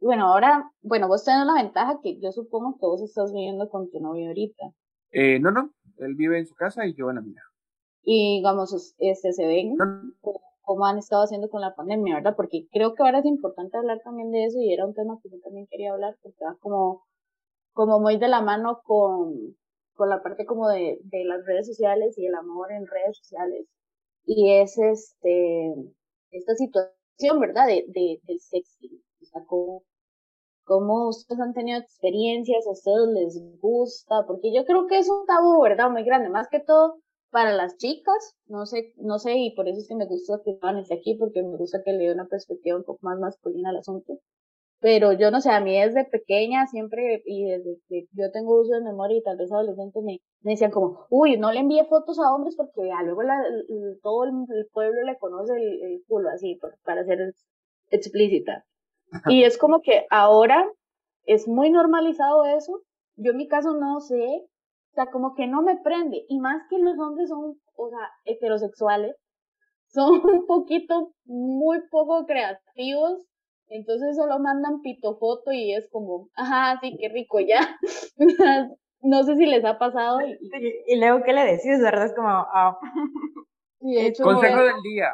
Bueno, 0.00 0.26
ahora, 0.26 0.70
bueno, 0.82 1.08
vos 1.08 1.24
tenés 1.24 1.46
la 1.46 1.54
ventaja 1.54 2.00
que 2.02 2.20
yo 2.20 2.32
supongo 2.32 2.74
que 2.74 2.86
vos 2.86 3.02
estás 3.02 3.32
viviendo 3.32 3.68
con 3.68 3.90
tu 3.90 4.00
novio 4.00 4.28
ahorita. 4.28 4.72
Eh, 5.10 5.38
no, 5.40 5.50
no, 5.50 5.72
él 5.98 6.14
vive 6.14 6.38
en 6.38 6.46
su 6.46 6.54
casa 6.54 6.86
y 6.86 6.94
yo 6.94 7.08
en 7.08 7.16
la 7.16 7.22
mía. 7.22 7.42
Y 8.02 8.38
digamos, 8.38 8.94
este, 8.98 9.32
se 9.32 9.46
ven 9.46 9.76
cómo 10.62 10.86
han 10.86 10.98
estado 10.98 11.24
haciendo 11.24 11.48
con 11.50 11.60
la 11.60 11.74
pandemia, 11.74 12.16
¿verdad? 12.16 12.34
Porque 12.36 12.66
creo 12.72 12.94
que 12.94 13.02
ahora 13.02 13.18
es 13.20 13.26
importante 13.26 13.76
hablar 13.76 14.00
también 14.04 14.30
de 14.30 14.44
eso 14.44 14.58
y 14.60 14.72
era 14.72 14.86
un 14.86 14.94
tema 14.94 15.18
que 15.22 15.30
yo 15.30 15.38
también 15.42 15.66
quería 15.70 15.92
hablar 15.92 16.16
porque 16.22 16.44
va 16.44 16.56
como, 16.60 17.04
como 17.72 18.00
muy 18.00 18.18
de 18.18 18.28
la 18.28 18.42
mano 18.42 18.80
con, 18.84 19.56
con 19.94 20.08
la 20.08 20.22
parte 20.22 20.46
como 20.46 20.68
de, 20.68 20.98
de 21.04 21.24
las 21.24 21.44
redes 21.46 21.66
sociales 21.66 22.16
y 22.18 22.26
el 22.26 22.34
amor 22.34 22.72
en 22.72 22.86
redes 22.86 23.18
sociales. 23.18 23.66
Y 24.24 24.52
es 24.52 24.78
este, 24.78 25.74
esta 26.30 26.54
situación, 26.54 27.40
¿verdad? 27.40 27.66
De, 27.66 27.84
de, 27.88 28.20
del 28.24 28.40
sexting. 28.40 29.02
O 29.20 29.24
sea, 29.24 29.42
cómo, 29.46 29.82
cómo 30.64 31.08
ustedes 31.08 31.40
han 31.40 31.54
tenido 31.54 31.78
experiencias, 31.80 32.66
a 32.66 32.70
ustedes 32.70 33.08
les 33.08 33.60
gusta, 33.60 34.24
porque 34.26 34.52
yo 34.54 34.64
creo 34.64 34.86
que 34.86 34.98
es 34.98 35.08
un 35.10 35.26
tabú, 35.26 35.62
¿verdad? 35.62 35.90
Muy 35.90 36.04
grande, 36.04 36.28
más 36.30 36.48
que 36.48 36.60
todo 36.60 36.98
para 37.32 37.52
las 37.52 37.78
chicas, 37.78 38.36
no 38.46 38.66
sé, 38.66 38.92
no 38.98 39.18
sé, 39.18 39.34
y 39.36 39.56
por 39.56 39.66
eso 39.66 39.80
es 39.80 39.88
que 39.88 39.96
me 39.96 40.06
gusta 40.06 40.40
que 40.44 40.58
esté 40.80 40.94
aquí, 40.94 41.16
porque 41.18 41.42
me 41.42 41.56
gusta 41.56 41.82
que 41.82 41.92
le 41.92 42.04
dé 42.04 42.12
una 42.12 42.26
perspectiva 42.28 42.76
un 42.76 42.84
poco 42.84 43.00
más 43.02 43.18
masculina 43.18 43.70
al 43.70 43.78
asunto. 43.78 44.18
Pero 44.80 45.12
yo 45.12 45.30
no 45.30 45.40
sé, 45.40 45.50
a 45.50 45.60
mí 45.60 45.80
desde 45.80 46.04
pequeña 46.04 46.66
siempre, 46.66 47.22
y 47.24 47.46
desde 47.46 47.78
que 47.88 48.06
yo 48.12 48.30
tengo 48.32 48.60
uso 48.60 48.74
de 48.74 48.82
memoria 48.82 49.16
y 49.16 49.22
tal 49.22 49.38
vez 49.38 49.50
adolescentes 49.50 50.02
me, 50.02 50.18
me 50.42 50.52
decían 50.52 50.70
como, 50.70 51.06
uy, 51.08 51.38
no 51.38 51.52
le 51.52 51.60
envíe 51.60 51.86
fotos 51.88 52.18
a 52.18 52.34
hombres 52.34 52.54
porque 52.54 52.88
ya 52.88 53.02
luego 53.02 53.22
la, 53.22 53.42
todo 54.02 54.24
el, 54.24 54.66
pueblo 54.72 55.02
le 55.02 55.16
conoce 55.18 55.54
el, 55.54 56.02
culo 56.06 56.28
así, 56.28 56.60
para 56.84 57.04
ser 57.04 57.32
explícita. 57.90 58.66
Y 59.26 59.44
es 59.44 59.56
como 59.56 59.80
que 59.80 60.06
ahora 60.10 60.68
es 61.24 61.48
muy 61.48 61.70
normalizado 61.70 62.44
eso. 62.44 62.82
Yo 63.16 63.30
en 63.30 63.38
mi 63.38 63.48
caso 63.48 63.74
no 63.74 64.00
sé, 64.00 64.44
o 64.92 64.94
sea, 64.94 65.10
como 65.10 65.34
que 65.34 65.46
no 65.46 65.62
me 65.62 65.76
prende. 65.82 66.24
Y 66.28 66.38
más 66.38 66.62
que 66.68 66.78
los 66.78 66.98
hombres 66.98 67.30
son, 67.30 67.56
o 67.76 67.88
sea, 67.88 68.10
heterosexuales, 68.24 69.16
son 69.88 70.20
un 70.24 70.46
poquito, 70.46 71.12
muy 71.24 71.78
poco 71.90 72.26
creativos. 72.26 73.26
Entonces 73.68 74.16
solo 74.16 74.38
mandan 74.38 74.82
pito 74.82 75.16
foto 75.18 75.50
y 75.50 75.72
es 75.72 75.88
como, 75.90 76.28
ajá, 76.36 76.78
sí, 76.82 76.94
qué 77.00 77.08
rico 77.08 77.40
ya. 77.40 77.78
no 79.00 79.22
sé 79.22 79.36
si 79.36 79.46
les 79.46 79.64
ha 79.64 79.78
pasado. 79.78 80.18
Y, 80.20 80.96
luego, 80.98 81.22
¿qué 81.24 81.32
le 81.32 81.44
decís? 81.44 81.80
¿Verdad? 81.80 82.04
Es 82.04 82.14
como, 82.14 82.28
oh. 82.54 82.78
Consejo 84.22 84.62
del 84.62 84.82
día. 84.82 85.08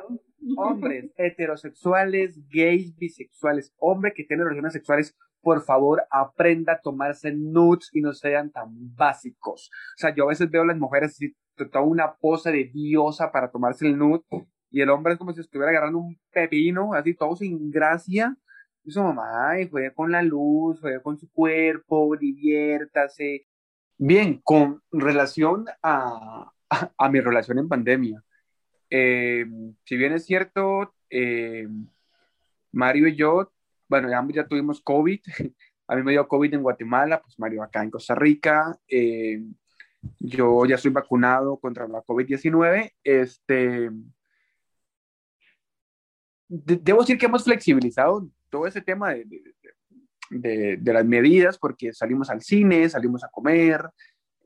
Hombres 0.56 1.12
heterosexuales, 1.16 2.38
gays, 2.48 2.96
bisexuales, 2.96 3.74
hombres 3.78 4.14
que 4.16 4.24
tienen 4.24 4.46
relaciones 4.46 4.72
sexuales 4.72 5.16
por 5.40 5.62
favor, 5.62 6.02
aprenda 6.10 6.74
a 6.74 6.80
tomarse 6.80 7.32
nudes 7.32 7.90
y 7.92 8.00
no 8.00 8.12
sean 8.12 8.50
tan 8.50 8.68
básicos. 8.96 9.70
O 9.72 9.98
sea, 9.98 10.12
yo 10.14 10.24
a 10.24 10.28
veces 10.28 10.50
veo 10.50 10.62
a 10.62 10.66
las 10.66 10.76
mujeres 10.76 11.12
así, 11.12 11.34
toda 11.54 11.80
una 11.80 12.14
pose 12.16 12.50
de 12.50 12.64
diosa 12.64 13.30
para 13.30 13.50
tomarse 13.50 13.86
el 13.86 13.96
nude 13.96 14.24
y 14.70 14.80
el 14.82 14.90
hombre 14.90 15.14
es 15.14 15.18
como 15.18 15.32
si 15.32 15.40
estuviera 15.40 15.70
agarrando 15.70 15.98
un 15.98 16.18
pepino, 16.30 16.92
así 16.94 17.14
todo 17.14 17.36
sin 17.36 17.70
gracia. 17.70 18.36
Y 18.84 18.90
su 18.90 19.02
mamá, 19.02 19.52
juegue 19.70 19.92
con 19.92 20.10
la 20.12 20.22
luz, 20.22 20.80
juegue 20.80 21.02
con 21.02 21.18
su 21.18 21.30
cuerpo, 21.30 22.16
diviértase. 22.16 23.46
Bien, 23.96 24.40
con 24.42 24.82
relación 24.92 25.66
a, 25.82 26.52
a, 26.98 27.08
mi 27.08 27.20
relación 27.20 27.58
en 27.58 27.68
pandemia, 27.68 28.22
eh, 28.90 29.46
si 29.84 29.96
bien 29.96 30.12
es 30.12 30.24
cierto, 30.24 30.94
eh, 31.10 31.68
Mario 32.72 33.08
y 33.08 33.16
yo 33.16 33.52
bueno, 33.88 34.14
ambos 34.16 34.36
ya 34.36 34.46
tuvimos 34.46 34.80
COVID. 34.80 35.20
A 35.88 35.96
mí 35.96 36.02
me 36.02 36.12
dio 36.12 36.28
COVID 36.28 36.52
en 36.52 36.62
Guatemala, 36.62 37.22
pues 37.22 37.38
Mario 37.38 37.62
acá 37.62 37.82
en 37.82 37.90
Costa 37.90 38.14
Rica. 38.14 38.78
Eh, 38.86 39.42
yo 40.18 40.66
ya 40.66 40.76
soy 40.76 40.90
vacunado 40.90 41.58
contra 41.58 41.88
la 41.88 42.02
COVID-19. 42.02 42.92
Este, 43.02 43.90
debo 46.46 47.00
decir 47.00 47.16
que 47.16 47.24
hemos 47.24 47.44
flexibilizado 47.44 48.28
todo 48.50 48.66
ese 48.66 48.82
tema 48.82 49.14
de, 49.14 49.24
de, 50.30 50.76
de, 50.76 50.92
las 50.92 51.06
medidas 51.06 51.56
porque 51.58 51.92
salimos 51.94 52.28
al 52.28 52.42
cine, 52.42 52.86
salimos 52.90 53.24
a 53.24 53.30
comer. 53.30 53.82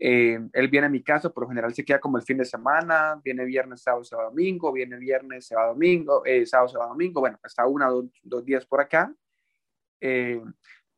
Eh, 0.05 0.37
él 0.53 0.67
viene 0.67 0.89
a 0.89 0.91
mi 0.91 1.01
casa, 1.01 1.31
por 1.31 1.45
lo 1.45 1.49
general 1.49 1.73
se 1.73 1.85
queda 1.85 2.01
como 2.01 2.17
el 2.17 2.25
fin 2.25 2.39
de 2.39 2.45
semana, 2.45 3.21
viene 3.23 3.45
viernes, 3.45 3.83
sábado, 3.83 4.03
sábado, 4.03 4.31
domingo, 4.31 4.73
viene 4.73 4.97
viernes, 4.97 5.47
sábado, 5.47 5.75
domingo, 5.75 6.27
eh, 6.27 6.45
sábado, 6.45 6.71
sábado, 6.71 6.91
domingo, 6.91 7.21
bueno, 7.21 7.39
hasta 7.41 7.65
una 7.69 7.89
o 7.89 8.09
dos, 8.25 8.45
días 8.45 8.67
por 8.67 8.81
acá. 8.81 9.15
Eh, 10.01 10.43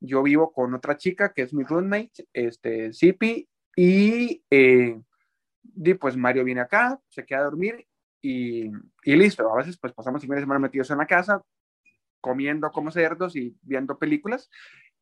yo 0.00 0.22
vivo 0.22 0.50
con 0.50 0.72
otra 0.72 0.96
chica 0.96 1.34
que 1.34 1.42
es 1.42 1.52
mi 1.52 1.64
roommate, 1.64 2.28
este, 2.32 2.94
Zipi, 2.94 3.46
y, 3.76 4.42
y 4.48 5.94
pues 6.00 6.16
Mario 6.16 6.42
viene 6.42 6.62
acá, 6.62 6.98
se 7.10 7.26
queda 7.26 7.40
a 7.40 7.44
dormir 7.44 7.86
y, 8.22 8.70
y, 9.02 9.16
listo. 9.16 9.52
A 9.52 9.56
veces 9.58 9.76
pues 9.76 9.92
pasamos 9.92 10.22
el 10.22 10.28
fin 10.28 10.36
de 10.36 10.40
semana 10.40 10.60
metidos 10.60 10.90
en 10.90 10.96
la 10.96 11.06
casa, 11.06 11.42
comiendo 12.22 12.72
como 12.72 12.90
cerdos 12.90 13.36
y 13.36 13.54
viendo 13.60 13.98
películas. 13.98 14.48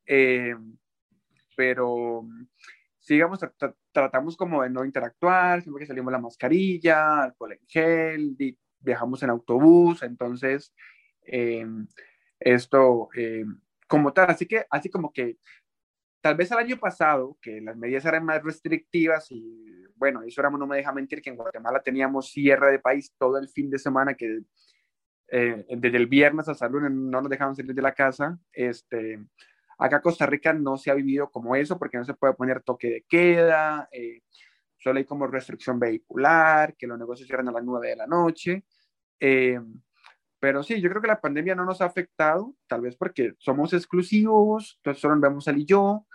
Eh, 0.05 0.57
pero 1.55 2.25
sigamos, 3.03 3.39
tratamos 3.91 4.37
como 4.37 4.63
de 4.63 4.69
no 4.69 4.85
interactuar, 4.85 5.61
siempre 5.61 5.81
que 5.81 5.87
salimos 5.87 6.11
la 6.11 6.19
mascarilla, 6.19 7.23
alcohol 7.23 7.51
en 7.51 7.67
gel, 7.67 8.37
viajamos 8.79 9.21
en 9.23 9.29
autobús, 9.29 10.03
entonces 10.03 10.73
eh, 11.21 11.67
esto 12.39 13.09
eh, 13.15 13.43
como 13.87 14.13
tal, 14.13 14.29
así 14.29 14.45
que 14.45 14.65
así 14.69 14.89
como 14.89 15.11
que 15.11 15.37
tal 16.21 16.35
vez 16.35 16.49
el 16.51 16.57
año 16.57 16.77
pasado, 16.77 17.37
que 17.41 17.59
las 17.59 17.75
medidas 17.75 18.05
eran 18.05 18.23
más 18.23 18.41
restrictivas 18.41 19.29
y 19.31 19.85
bueno, 19.95 20.21
eso 20.23 20.39
era, 20.39 20.49
no 20.49 20.65
me 20.65 20.77
deja 20.77 20.93
mentir, 20.93 21.21
que 21.21 21.29
en 21.29 21.35
Guatemala 21.35 21.81
teníamos 21.81 22.31
cierre 22.31 22.71
de 22.71 22.79
país 22.79 23.13
todo 23.17 23.37
el 23.37 23.49
fin 23.49 23.69
de 23.69 23.79
semana, 23.79 24.13
que 24.13 24.39
eh, 25.27 25.65
desde 25.77 25.97
el 25.97 26.07
viernes 26.07 26.47
hasta 26.47 26.67
el 26.67 26.71
lunes 26.71 26.91
no 26.91 27.21
nos 27.21 27.29
dejaban 27.29 27.55
salir 27.55 27.73
de 27.73 27.81
la 27.81 27.93
casa. 27.93 28.39
Este, 28.51 29.19
acá 29.77 30.01
Costa 30.01 30.25
Rica 30.25 30.53
no 30.53 30.77
se 30.77 30.91
ha 30.91 30.93
vivido 30.93 31.29
como 31.29 31.55
eso 31.55 31.77
porque 31.77 31.97
no 31.97 32.05
se 32.05 32.13
puede 32.13 32.33
poner 32.33 32.61
toque 32.61 32.89
de 32.89 33.05
queda, 33.07 33.89
eh, 33.91 34.21
solo 34.77 34.99
hay 34.99 35.05
como 35.05 35.27
restricción 35.27 35.79
vehicular, 35.79 36.75
que 36.75 36.87
los 36.87 36.99
negocios 36.99 37.27
cierran 37.27 37.49
a 37.49 37.51
las 37.51 37.63
9 37.63 37.89
de 37.89 37.95
la 37.95 38.07
noche. 38.07 38.65
Eh, 39.19 39.59
pero 40.39 40.61
sí, 40.61 40.81
yo 40.81 40.89
creo 40.89 41.01
que 41.01 41.07
la 41.07 41.21
pandemia 41.21 41.55
no 41.55 41.63
nos 41.65 41.81
ha 41.81 41.85
afectado, 41.85 42.53
tal 42.67 42.81
vez 42.81 42.95
porque 42.95 43.33
somos 43.37 43.71
exclusivos, 43.73 44.75
entonces 44.77 45.01
solo 45.01 45.15
nos 45.15 45.21
vemos 45.21 45.47
él 45.47 45.59
y 45.59 45.65
yo 45.65 46.05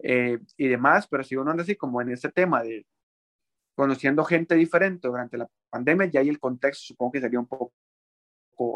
y 0.00 0.68
demás, 0.68 1.08
pero 1.08 1.24
si 1.24 1.34
uno 1.34 1.50
anda 1.50 1.64
así 1.64 1.74
como 1.74 2.00
en 2.00 2.10
este 2.10 2.28
tema 2.28 2.62
de 2.62 2.86
conociendo 3.78 4.24
gente 4.24 4.56
diferente 4.56 5.06
durante 5.06 5.38
la 5.38 5.48
pandemia, 5.70 6.06
ya 6.06 6.18
ahí 6.18 6.28
el 6.28 6.40
contexto 6.40 6.84
supongo 6.84 7.12
que 7.12 7.20
sería 7.20 7.38
un 7.38 7.46
poco 7.46 7.72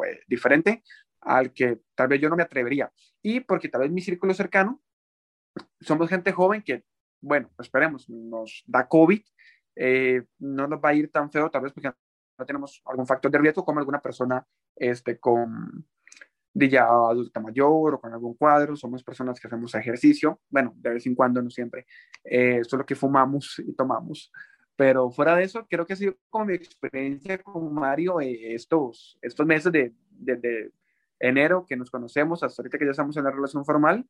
eh, 0.07 0.20
diferente 0.28 0.85
al 1.23 1.53
que 1.53 1.81
tal 1.95 2.09
vez 2.09 2.21
yo 2.21 2.29
no 2.29 2.37
me 2.37 2.43
atrevería. 2.43 2.93
Y 3.23 3.41
porque 3.41 3.69
tal 3.69 3.83
vez 3.83 3.91
mi 3.91 4.01
círculo 4.01 4.35
cercano 4.35 4.83
somos 5.81 6.09
gente 6.09 6.33
joven 6.33 6.63
que, 6.63 6.85
bueno, 7.21 7.51
esperemos, 7.59 8.09
nos 8.09 8.63
da 8.67 8.89
COVID, 8.89 9.23
eh, 9.77 10.25
no 10.39 10.67
nos 10.67 10.81
va 10.81 10.91
a 10.91 10.95
ir 10.95 11.11
tan 11.11 11.31
feo, 11.31 11.51
tal 11.51 11.63
vez 11.63 11.73
porque 11.73 11.91
no 12.39 12.47
tenemos 12.47 12.83
algún 12.85 13.07
factor 13.07 13.31
de 13.31 13.39
riesgo 13.39 13.65
como 13.65 13.81
alguna 13.81 14.01
persona 14.01 14.47
este, 14.77 15.19
con 15.19 15.87
de 16.55 16.69
ya 16.69 16.85
adulta 16.85 17.41
mayor 17.41 17.95
o 17.95 18.01
con 18.01 18.13
algún 18.13 18.35
cuadro, 18.35 18.77
somos 18.77 19.03
personas 19.03 19.41
que 19.41 19.47
hacemos 19.47 19.75
ejercicio, 19.75 20.41
bueno, 20.51 20.75
de 20.77 20.91
vez 20.91 21.07
en 21.07 21.15
cuando, 21.15 21.41
no 21.41 21.51
siempre, 21.51 21.87
eh, 22.25 22.63
solo 22.65 22.85
que 22.85 22.95
fumamos 22.95 23.59
y 23.59 23.73
tomamos, 23.73 24.31
pero 24.77 25.11
fuera 25.11 25.35
de 25.37 25.45
eso, 25.45 25.67
creo 25.69 25.87
que 25.87 25.95
ha 25.95 25.97
sido 25.97 26.17
como 26.29 26.47
mi 26.47 26.55
experiencia 26.55 27.39
con 27.39 27.73
Mario 27.73 28.21
eh, 28.21 28.55
estos, 28.55 29.19
estos 29.23 29.47
meses 29.47 29.73
de, 29.73 29.95
de, 30.11 30.73
enero 31.23 31.65
que 31.67 31.77
nos 31.77 31.91
conocemos 31.91 32.43
hasta 32.43 32.63
ahorita 32.63 32.79
que 32.79 32.85
ya 32.85 32.91
estamos 32.91 33.17
en 33.17 33.25
la 33.25 33.31
relación 33.31 33.65
formal, 33.65 34.05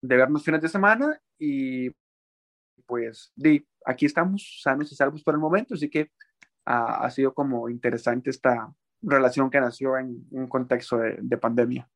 de 0.00 0.16
vernos 0.16 0.44
fines 0.44 0.62
de 0.62 0.68
semana 0.68 1.20
y 1.38 1.90
pues 2.86 3.32
de, 3.36 3.66
aquí 3.84 4.06
estamos 4.06 4.60
sanos 4.62 4.90
y 4.92 4.94
salvos 4.94 5.22
por 5.22 5.34
el 5.34 5.40
momento, 5.40 5.74
así 5.74 5.90
que 5.90 6.10
ha, 6.64 7.04
ha 7.04 7.10
sido 7.10 7.34
como 7.34 7.68
interesante 7.68 8.30
esta 8.30 8.72
relación 9.02 9.50
que 9.50 9.60
nació 9.60 9.98
en 9.98 10.26
un 10.30 10.48
contexto 10.48 10.96
de, 10.98 11.18
de 11.20 11.36
pandemia. 11.36 11.88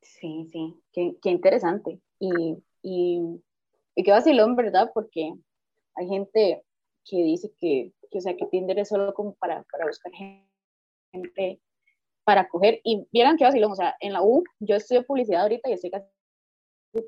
Sí, 0.00 0.48
sí, 0.50 0.80
qué, 0.92 1.16
qué 1.20 1.30
interesante. 1.30 2.00
Y, 2.18 2.62
y, 2.82 3.20
y 3.94 4.02
qué 4.02 4.10
vacilón, 4.10 4.54
¿verdad? 4.56 4.90
Porque 4.94 5.32
hay 5.94 6.08
gente, 6.08 6.62
que 7.04 7.16
dice 7.22 7.52
que, 7.58 7.92
que, 8.10 8.18
o 8.18 8.20
sea, 8.20 8.36
que 8.36 8.46
Tinder 8.46 8.78
es 8.78 8.88
solo 8.88 9.12
como 9.14 9.34
para, 9.34 9.62
para 9.64 9.86
buscar 9.86 10.12
gente 11.12 11.60
para 12.24 12.48
coger. 12.48 12.80
Y 12.84 13.06
vieran 13.12 13.36
qué 13.36 13.44
vacilón, 13.44 13.72
o 13.72 13.76
sea, 13.76 13.94
en 14.00 14.12
la 14.12 14.22
U 14.22 14.44
yo 14.58 14.76
estudio 14.76 15.04
publicidad 15.04 15.42
ahorita 15.42 15.68
y 15.68 15.74
estoy 15.74 15.90
casi 15.90 16.06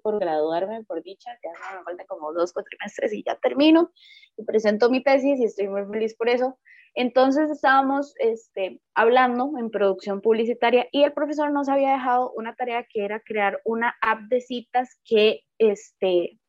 por 0.02 0.18
graduarme, 0.18 0.84
por 0.84 1.02
dicha, 1.02 1.30
ya 1.42 1.76
me 1.76 1.84
faltan 1.84 2.06
como 2.06 2.32
dos 2.32 2.52
cuatrimestres 2.52 3.12
y 3.12 3.22
ya 3.24 3.36
termino 3.36 3.92
y 4.36 4.44
presento 4.44 4.90
mi 4.90 5.02
tesis 5.02 5.38
y 5.38 5.44
estoy 5.44 5.68
muy 5.68 5.84
feliz 5.84 6.16
por 6.16 6.28
eso. 6.28 6.58
Entonces 6.94 7.50
estábamos 7.50 8.14
este, 8.18 8.80
hablando 8.94 9.52
en 9.58 9.70
producción 9.70 10.22
publicitaria 10.22 10.88
y 10.90 11.04
el 11.04 11.12
profesor 11.12 11.52
nos 11.52 11.68
había 11.68 11.92
dejado 11.92 12.32
una 12.32 12.54
tarea 12.54 12.86
que 12.88 13.04
era 13.04 13.20
crear 13.20 13.60
una 13.64 13.94
app 14.00 14.20
de 14.28 14.40
citas 14.40 14.98
que 15.04 15.42
este, 15.58 16.40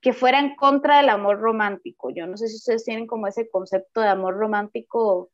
que 0.00 0.12
fuera 0.12 0.38
en 0.38 0.56
contra 0.56 0.98
del 0.98 1.10
amor 1.10 1.38
romántico. 1.38 2.10
Yo 2.10 2.26
no 2.26 2.36
sé 2.36 2.48
si 2.48 2.56
ustedes 2.56 2.84
tienen 2.84 3.06
como 3.06 3.26
ese 3.26 3.48
concepto 3.50 4.00
de 4.00 4.08
amor 4.08 4.34
romántico 4.34 5.30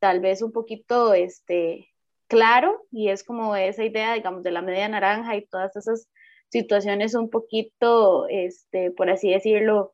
tal 0.00 0.18
vez 0.18 0.42
un 0.42 0.50
poquito 0.50 1.14
este, 1.14 1.91
claro 2.32 2.86
y 2.90 3.10
es 3.10 3.24
como 3.24 3.54
esa 3.54 3.84
idea, 3.84 4.14
digamos, 4.14 4.42
de 4.42 4.52
la 4.52 4.62
media 4.62 4.88
naranja 4.88 5.36
y 5.36 5.46
todas 5.46 5.76
esas 5.76 6.08
situaciones 6.48 7.14
un 7.14 7.28
poquito, 7.28 8.26
este, 8.28 8.90
por 8.90 9.10
así 9.10 9.30
decirlo, 9.30 9.92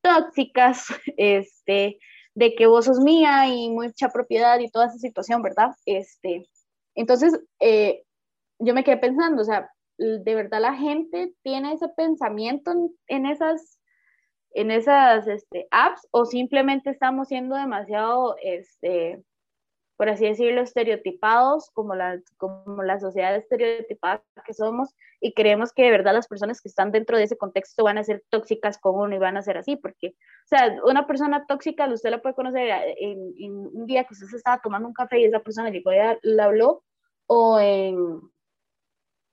tóxicas, 0.00 0.86
este, 1.16 1.98
de 2.34 2.54
que 2.54 2.68
vos 2.68 2.84
sos 2.84 3.00
mía 3.00 3.48
y 3.48 3.70
mucha 3.70 4.08
propiedad 4.08 4.60
y 4.60 4.70
toda 4.70 4.86
esa 4.86 4.98
situación, 4.98 5.42
¿verdad? 5.42 5.70
Este, 5.84 6.48
entonces, 6.94 7.36
eh, 7.58 8.04
yo 8.60 8.72
me 8.72 8.84
quedé 8.84 8.98
pensando, 8.98 9.42
o 9.42 9.44
sea, 9.44 9.68
de 9.98 10.34
verdad 10.36 10.60
la 10.60 10.74
gente 10.74 11.34
tiene 11.42 11.72
ese 11.72 11.88
pensamiento 11.88 12.72
en, 13.08 13.26
esas 13.26 15.26
este, 15.26 15.66
apps 15.72 16.06
o 16.12 16.24
simplemente 16.24 16.90
estamos 16.90 17.26
siendo 17.26 17.56
demasiado, 17.56 18.36
este, 18.42 19.24
por 20.00 20.08
así 20.08 20.24
decirlo, 20.24 20.62
estereotipados 20.62 21.70
como 21.74 21.94
la, 21.94 22.18
como 22.38 22.82
la 22.82 22.98
sociedad 22.98 23.36
estereotipada 23.36 24.24
que 24.46 24.54
somos 24.54 24.96
y 25.20 25.34
creemos 25.34 25.74
que 25.74 25.82
de 25.82 25.90
verdad 25.90 26.14
las 26.14 26.26
personas 26.26 26.62
que 26.62 26.70
están 26.70 26.90
dentro 26.90 27.18
de 27.18 27.24
ese 27.24 27.36
contexto 27.36 27.84
van 27.84 27.98
a 27.98 28.02
ser 28.02 28.24
tóxicas 28.30 28.78
con 28.78 28.94
uno 28.98 29.14
y 29.14 29.18
van 29.18 29.36
a 29.36 29.42
ser 29.42 29.58
así, 29.58 29.76
porque, 29.76 30.06
o 30.06 30.46
sea, 30.46 30.74
una 30.86 31.06
persona 31.06 31.44
tóxica 31.46 31.86
usted 31.92 32.08
la 32.08 32.22
puede 32.22 32.34
conocer 32.34 32.94
en, 32.98 33.50
un 33.50 33.84
día 33.84 34.04
que 34.04 34.14
usted 34.14 34.28
se 34.28 34.38
estaba 34.38 34.62
tomando 34.62 34.88
un 34.88 34.94
café 34.94 35.20
y 35.20 35.26
esa 35.26 35.40
persona 35.40 35.68
le, 35.68 35.82
le 36.22 36.42
habló 36.42 36.82
o 37.26 37.60
en 37.60 38.22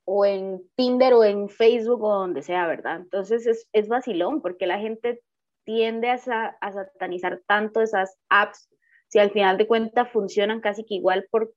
o 0.04 0.26
en 0.26 0.70
Tinder 0.76 1.14
o 1.14 1.24
en 1.24 1.48
Facebook 1.48 2.04
o 2.04 2.14
donde 2.14 2.42
sea, 2.42 2.68
¿verdad? 2.68 2.98
Entonces 2.98 3.48
es, 3.48 3.70
es 3.72 3.88
vacilón 3.88 4.42
porque 4.42 4.68
la 4.68 4.80
gente 4.80 5.22
tiende 5.64 6.10
a, 6.10 6.16
a, 6.60 6.72
satanizar 6.74 7.42
tanto 7.48 7.80
esas 7.80 8.18
apps 8.28 8.68
si 9.08 9.20
al 9.20 9.32
final 9.32 9.58
de 9.58 9.68
cuentas 9.68 10.12
funcionan 10.12 10.62
casi 10.62 10.84
que 10.84 10.96
igual 10.96 11.28
por, 11.32 11.54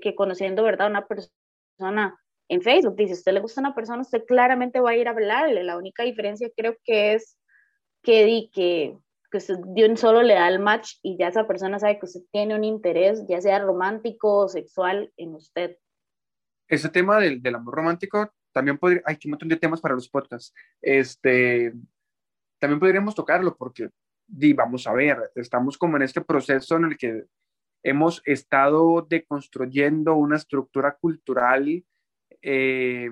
que 0.00 0.14
conociendo, 0.14 0.62
¿verdad? 0.62 0.88
Una 0.88 1.06
persona 1.06 2.18
en 2.48 2.62
Facebook. 2.62 2.96
Dice, 2.96 3.14
si 3.14 3.20
usted 3.20 3.32
le 3.32 3.40
gusta 3.40 3.60
a 3.60 3.64
una 3.64 3.74
persona, 3.74 4.02
usted 4.02 4.24
claramente 4.26 4.80
va 4.80 4.90
a 4.90 4.96
ir 4.96 5.08
a 5.08 5.12
hablarle. 5.12 5.64
La 5.64 5.76
única 5.76 6.02
diferencia 6.02 6.50
creo 6.56 6.76
que 6.84 7.14
es 7.14 7.38
que, 8.02 8.48
que, 8.52 8.96
que 9.30 9.38
usted 9.38 9.56
de 9.58 9.88
un 9.88 9.96
solo 9.96 10.22
le 10.22 10.34
da 10.34 10.48
el 10.48 10.58
match 10.58 10.94
y 11.02 11.18
ya 11.18 11.28
esa 11.28 11.46
persona 11.46 11.78
sabe 11.78 11.98
que 11.98 12.06
usted 12.06 12.20
tiene 12.32 12.54
un 12.54 12.64
interés, 12.64 13.24
ya 13.28 13.40
sea 13.40 13.58
romántico 13.58 14.38
o 14.38 14.48
sexual, 14.48 15.12
en 15.16 15.34
usted 15.34 15.76
ese 16.68 16.88
tema 16.90 17.18
del, 17.18 17.42
del 17.42 17.54
amor 17.54 17.74
romántico 17.74 18.30
también 18.52 18.78
podría, 18.78 19.02
hay 19.04 19.18
un 19.24 19.30
montón 19.30 19.48
de 19.48 19.56
temas 19.56 19.80
para 19.80 19.94
los 19.94 20.08
podcasts. 20.08 20.54
Este, 20.80 21.72
también 22.58 22.80
podríamos 22.80 23.14
tocarlo 23.14 23.56
porque, 23.56 23.88
di, 24.28 24.52
vamos 24.52 24.86
a 24.86 24.92
ver, 24.92 25.32
estamos 25.34 25.76
como 25.76 25.96
en 25.96 26.02
este 26.02 26.20
proceso 26.20 26.76
en 26.76 26.84
el 26.84 26.96
que 26.96 27.24
hemos 27.82 28.22
estado 28.24 29.06
deconstruyendo 29.08 30.14
una 30.14 30.36
estructura 30.36 30.96
cultural, 31.00 31.84
eh, 32.42 33.10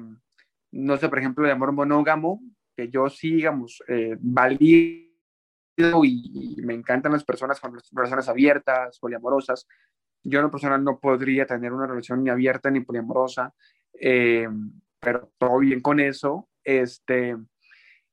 no 0.73 0.97
sé, 0.97 1.09
por 1.09 1.19
ejemplo, 1.19 1.47
de 1.47 1.53
amor 1.53 1.73
monógamo, 1.73 2.41
que 2.77 2.89
yo 2.89 3.09
sí, 3.09 3.35
digamos, 3.35 3.83
eh, 3.89 4.17
valido 4.21 5.07
y, 6.05 6.57
y, 6.59 6.63
me 6.63 6.75
encantan 6.75 7.13
las 7.13 7.25
personas 7.25 7.59
con 7.59 7.77
relaciones 7.93 8.29
abiertas, 8.29 8.99
poliamorosas, 8.99 9.67
yo 10.29 10.41
en 10.41 10.45
lo 10.45 10.51
personal 10.51 10.83
no 10.83 10.99
podría 10.99 11.47
tener 11.47 11.73
una 11.73 11.87
relación 11.87 12.25
ni 12.25 12.31
abierta 12.31 12.71
ni 12.71 12.81
poliamorosa, 12.81 13.55
eh, 13.93 14.49
pero 14.99 15.31
todo 15.39 15.59
bien 15.59 15.81
con 15.81 16.01
eso. 16.01 16.49
Este, 16.65 17.37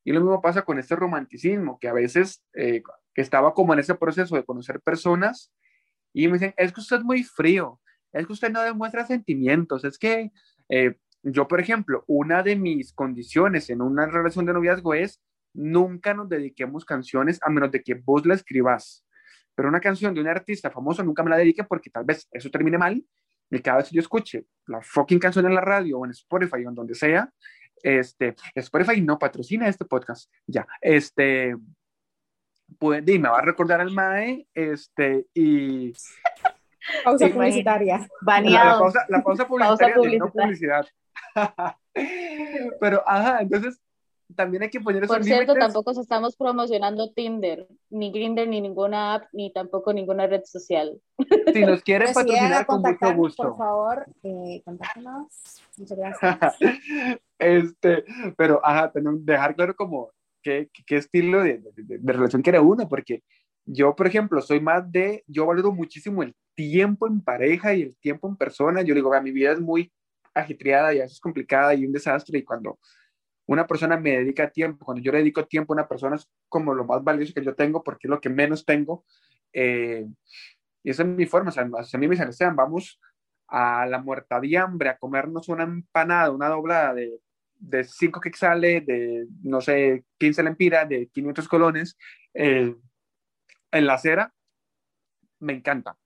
y 0.03 0.11
lo 0.11 0.19
mismo 0.19 0.41
pasa 0.41 0.63
con 0.63 0.79
este 0.79 0.95
romanticismo, 0.95 1.79
que 1.79 1.87
a 1.87 1.93
veces 1.93 2.43
eh, 2.53 2.81
que 3.13 3.21
estaba 3.21 3.53
como 3.53 3.73
en 3.73 3.79
ese 3.79 3.95
proceso 3.95 4.35
de 4.35 4.43
conocer 4.43 4.81
personas 4.81 5.51
y 6.13 6.27
me 6.27 6.33
dicen, 6.33 6.53
es 6.57 6.71
que 6.71 6.81
usted 6.81 6.97
es 6.97 7.03
muy 7.03 7.23
frío, 7.23 7.79
es 8.11 8.27
que 8.27 8.33
usted 8.33 8.51
no 8.51 8.61
demuestra 8.61 9.05
sentimientos, 9.05 9.83
es 9.83 9.97
que 9.97 10.31
eh, 10.69 10.95
yo, 11.23 11.47
por 11.47 11.59
ejemplo, 11.59 12.03
una 12.07 12.43
de 12.43 12.55
mis 12.55 12.93
condiciones 12.93 13.69
en 13.69 13.81
una 13.81 14.05
relación 14.05 14.45
de 14.45 14.53
noviazgo 14.53 14.93
es 14.93 15.21
nunca 15.53 16.13
nos 16.13 16.27
dediquemos 16.27 16.83
canciones 16.83 17.39
a 17.41 17.49
menos 17.49 17.71
de 17.71 17.81
que 17.81 17.93
vos 17.93 18.25
la 18.25 18.33
escribas. 18.33 19.05
Pero 19.55 19.69
una 19.69 19.79
canción 19.79 20.13
de 20.13 20.21
un 20.21 20.27
artista 20.27 20.69
famoso 20.69 21.03
nunca 21.03 21.23
me 21.23 21.29
la 21.29 21.37
dedique 21.37 21.63
porque 21.63 21.89
tal 21.89 22.03
vez 22.03 22.27
eso 22.31 22.49
termine 22.49 22.77
mal 22.77 23.03
y 23.49 23.59
cada 23.59 23.77
vez 23.77 23.89
que 23.89 23.95
yo 23.95 24.01
escuche 24.01 24.45
la 24.67 24.81
fucking 24.81 25.19
canción 25.19 25.45
en 25.45 25.53
la 25.53 25.61
radio 25.61 25.99
o 25.99 26.05
en 26.05 26.11
Spotify 26.11 26.65
o 26.65 26.69
en 26.69 26.75
donde 26.75 26.95
sea, 26.95 27.31
este, 27.83 28.35
Spotify 28.55 29.01
no 29.01 29.19
patrocina 29.19 29.67
este 29.67 29.85
podcast, 29.85 30.31
ya, 30.47 30.65
este, 30.81 31.55
pues, 32.79 33.03
y 33.07 33.19
me 33.19 33.29
va 33.29 33.39
a 33.39 33.43
recordar 33.43 33.81
al 33.81 33.91
MAE, 33.91 34.47
este, 34.53 35.27
y... 35.33 35.93
Pausa 37.03 37.29
publicitaria. 37.29 38.09
Baneado. 38.21 38.91
La, 39.07 39.21
pausa, 39.23 39.47
publicitaria, 39.47 40.19
no 40.19 40.29
publicidad. 40.29 40.85
Pero, 42.81 43.03
ajá, 43.07 43.39
entonces 43.41 43.79
también 44.33 44.63
hay 44.63 44.69
que 44.69 44.79
poner 44.79 45.05
Por 45.07 45.23
cierto, 45.23 45.53
tampoco 45.55 45.91
estamos 45.91 46.35
promocionando 46.35 47.11
Tinder, 47.11 47.67
ni 47.89 48.11
Grindr, 48.11 48.47
ni 48.47 48.61
ninguna 48.61 49.15
app, 49.15 49.25
ni 49.33 49.51
tampoco 49.51 49.93
ninguna 49.93 50.27
red 50.27 50.43
social. 50.45 50.99
Si 51.53 51.65
nos 51.65 51.81
quieren 51.83 52.13
patrocinar, 52.13 52.65
con 52.65 52.81
mucho 52.81 53.15
gusto. 53.15 53.43
Por 53.43 53.57
favor, 53.57 54.05
eh, 54.23 54.61
contáctanos. 54.65 55.61
Muchas 55.77 55.97
gracias. 55.97 56.55
este, 57.39 58.03
pero, 58.37 58.59
ajá, 58.63 58.91
dejar 58.93 59.55
claro 59.55 59.75
como 59.75 60.11
qué, 60.41 60.69
qué 60.85 60.97
estilo 60.97 61.41
de, 61.43 61.59
de, 61.75 61.97
de, 61.99 62.13
relación 62.13 62.41
quiere 62.41 62.59
uno, 62.59 62.87
porque 62.87 63.23
yo, 63.65 63.95
por 63.95 64.07
ejemplo, 64.07 64.41
soy 64.41 64.59
más 64.59 64.91
de, 64.91 65.23
yo 65.27 65.45
valoro 65.45 65.71
muchísimo 65.71 66.23
el 66.23 66.35
tiempo 66.55 67.07
en 67.07 67.21
pareja 67.21 67.73
y 67.73 67.83
el 67.83 67.97
tiempo 67.97 68.27
en 68.27 68.35
persona. 68.35 68.81
Yo 68.81 68.93
digo, 68.93 69.11
mi 69.21 69.31
vida 69.31 69.53
es 69.53 69.59
muy 69.59 69.91
ajetreada 70.33 70.93
y 70.93 70.99
a 70.99 71.03
veces 71.03 71.19
complicada 71.19 71.73
y 71.73 71.85
un 71.85 71.91
desastre 71.91 72.39
y 72.39 72.43
cuando 72.43 72.79
una 73.45 73.67
persona 73.67 73.97
me 73.97 74.11
dedica 74.11 74.49
tiempo, 74.49 74.85
cuando 74.85 75.03
yo 75.03 75.11
le 75.11 75.19
dedico 75.19 75.45
tiempo 75.45 75.73
a 75.73 75.75
una 75.75 75.87
persona 75.87 76.15
es 76.15 76.29
como 76.47 76.73
lo 76.73 76.85
más 76.85 77.03
valioso 77.03 77.33
que 77.33 77.43
yo 77.43 77.55
tengo 77.55 77.83
porque 77.83 78.07
es 78.07 78.09
lo 78.09 78.21
que 78.21 78.29
menos 78.29 78.65
tengo. 78.65 79.05
Eh, 79.51 80.05
y 80.83 80.89
esa 80.89 81.03
es 81.03 81.09
mi 81.09 81.25
forma. 81.25 81.49
O 81.49 81.51
sea, 81.51 81.63
a 81.63 81.97
mí 81.97 82.07
me 82.07 82.15
dicen, 82.15 82.55
vamos 82.55 82.99
a 83.47 83.85
la 83.85 83.99
muerta 83.99 84.39
de 84.39 84.57
hambre 84.57 84.89
a 84.89 84.97
comernos 84.97 85.49
una 85.49 85.63
empanada, 85.63 86.31
una 86.31 86.49
doblada 86.49 86.93
de, 86.93 87.19
de 87.55 87.83
cinco 87.83 88.19
quexales, 88.19 88.85
de, 88.85 89.27
no 89.43 89.61
sé, 89.61 90.03
15 90.17 90.43
lempiras, 90.43 90.87
de 90.89 91.07
500 91.07 91.47
colones 91.47 91.97
eh, 92.33 92.75
en 93.71 93.85
la 93.85 93.93
acera. 93.93 94.33
Me 95.39 95.53
encanta. 95.53 95.97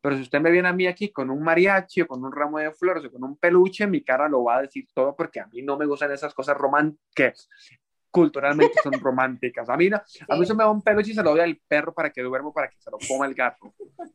Pero 0.00 0.16
si 0.16 0.22
usted 0.22 0.40
me 0.40 0.50
viene 0.50 0.68
a 0.68 0.72
mí 0.72 0.86
aquí 0.86 1.10
con 1.10 1.30
un 1.30 1.42
mariachi 1.42 2.02
o 2.02 2.06
con 2.06 2.24
un 2.24 2.32
ramo 2.32 2.58
de 2.58 2.72
flores 2.72 3.04
o 3.04 3.10
con 3.10 3.22
un 3.22 3.36
peluche, 3.36 3.86
mi 3.86 4.02
cara 4.02 4.28
lo 4.28 4.44
va 4.44 4.56
a 4.56 4.62
decir 4.62 4.88
todo 4.94 5.14
porque 5.14 5.40
a 5.40 5.46
mí 5.46 5.62
no 5.62 5.76
me 5.76 5.86
gustan 5.86 6.10
esas 6.12 6.32
cosas 6.32 6.56
románticas. 6.56 7.48
Culturalmente 8.10 8.78
son 8.82 8.92
románticas. 9.00 9.68
A 9.68 9.76
mí, 9.76 9.90
no, 9.90 10.00
a 10.28 10.36
mí 10.36 10.46
se 10.46 10.54
me 10.54 10.64
da 10.64 10.70
un 10.70 10.82
peluche 10.82 11.10
y 11.10 11.14
se 11.14 11.22
lo 11.22 11.30
doy 11.30 11.40
al 11.40 11.60
perro 11.68 11.92
para 11.92 12.10
que 12.10 12.22
duermo, 12.22 12.52
para 12.52 12.68
que 12.68 12.76
se 12.78 12.90
lo 12.90 12.98
coma 13.06 13.26
el 13.26 13.34
gato. 13.34 13.74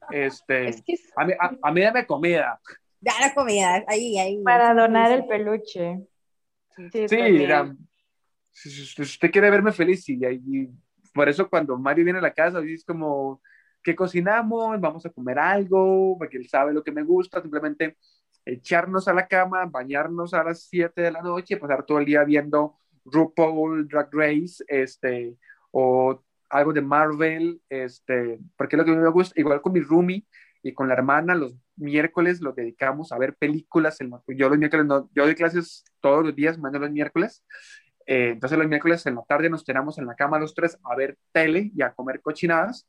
Este, 0.10 0.76
a, 1.16 1.26
mí, 1.26 1.34
a, 1.62 1.72
mí 1.72 1.82
dame 1.82 2.06
comida. 2.06 2.60
La 3.02 3.34
comida, 3.36 3.84
ahí, 3.88 4.18
ahí. 4.18 4.42
Para 4.44 4.74
donar 4.74 5.12
el 5.12 5.28
peluche. 5.28 6.00
Sí, 6.92 7.08
si, 8.56 9.02
usted 9.02 9.32
quiere 9.32 9.50
verme 9.50 9.72
feliz, 9.72 10.08
y, 10.10 10.14
y 10.26 10.70
por 11.14 11.30
eso 11.30 11.50
cuando 11.50 11.78
Mario 11.78 12.06
viene 12.06 12.20
a 12.20 12.24
la 12.24 12.34
casa, 12.34 12.60
es 12.66 12.84
como, 12.84 13.42
que 13.86 13.96
cocinamos, 13.96 14.82
vamos 14.82 15.06
a 15.06 15.12
comer 15.12 15.38
algo, 15.38 16.18
porque 16.18 16.38
él 16.38 16.50
sabe 16.50 16.74
lo 16.74 16.84
que 16.84 16.92
me 16.92 17.04
gusta, 17.04 17.40
simplemente 17.40 17.98
echarnos 18.44 19.08
a 19.08 19.14
la 19.14 19.28
cama, 19.28 19.66
bañarnos 19.68 20.34
a 20.34 20.44
las 20.44 20.64
7 20.64 21.04
de 21.04 21.12
la 21.12 21.22
noche, 21.22 21.58
pasar 21.58 21.86
todo 21.86 22.00
el 22.00 22.06
día 22.06 22.24
viendo 22.24 22.80
RuPaul, 23.06 23.88
Drag 23.88 24.10
Race, 24.12 24.64
este, 24.68 25.38
o 25.70 26.20
algo 26.50 26.74
de 26.74 26.82
Marvel, 26.82 27.62
este, 27.70 28.40
porque 28.58 28.76
lo 28.76 28.86
que 28.86 28.92
me 28.92 29.08
gusta, 29.10 29.40
igual 29.40 29.62
con 29.62 29.74
mi 29.74 29.82
roomie 29.82 30.26
y 30.64 30.74
con 30.74 30.88
la 30.88 30.96
hermana, 30.96 31.36
los 31.36 31.56
miércoles 31.76 32.42
los 32.42 32.56
dedicamos 32.56 33.12
a 33.12 33.20
ver 33.20 33.36
películas, 33.36 34.00
yo 34.28 34.50
los 34.50 34.58
miércoles, 34.58 34.88
no, 34.88 35.12
yo 35.14 35.26
doy 35.26 35.36
clases 35.36 35.84
todos 36.02 36.26
los 36.26 36.36
días, 36.36 36.58
menos 36.58 36.82
los 36.82 36.90
miércoles, 36.90 37.44
eh, 38.08 38.30
entonces 38.34 38.58
los 38.58 38.68
miércoles 38.68 39.06
en 39.06 39.14
la 39.14 39.24
tarde 39.24 39.48
nos 39.48 39.64
tiramos 39.64 40.00
en 40.00 40.08
la 40.08 40.16
cama 40.16 40.40
los 40.40 40.56
tres 40.56 40.78
a 40.84 40.96
ver 40.96 41.18
tele 41.32 41.72
y 41.76 41.84
a 41.84 41.94
comer 41.94 42.22
cochinadas, 42.22 42.88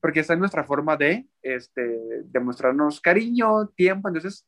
porque 0.00 0.20
esa 0.20 0.34
es 0.34 0.38
nuestra 0.38 0.64
forma 0.64 0.96
de 0.96 1.26
este, 1.42 2.22
demostrarnos 2.24 3.00
cariño, 3.00 3.68
tiempo, 3.68 4.08
entonces 4.08 4.46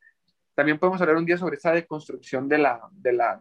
también 0.54 0.78
podemos 0.78 1.00
hablar 1.00 1.16
un 1.16 1.26
día 1.26 1.38
sobre 1.38 1.56
esa 1.56 1.72
deconstrucción 1.72 2.48
de 2.48 2.58
la... 2.58 2.80
De 2.92 3.12
la 3.12 3.40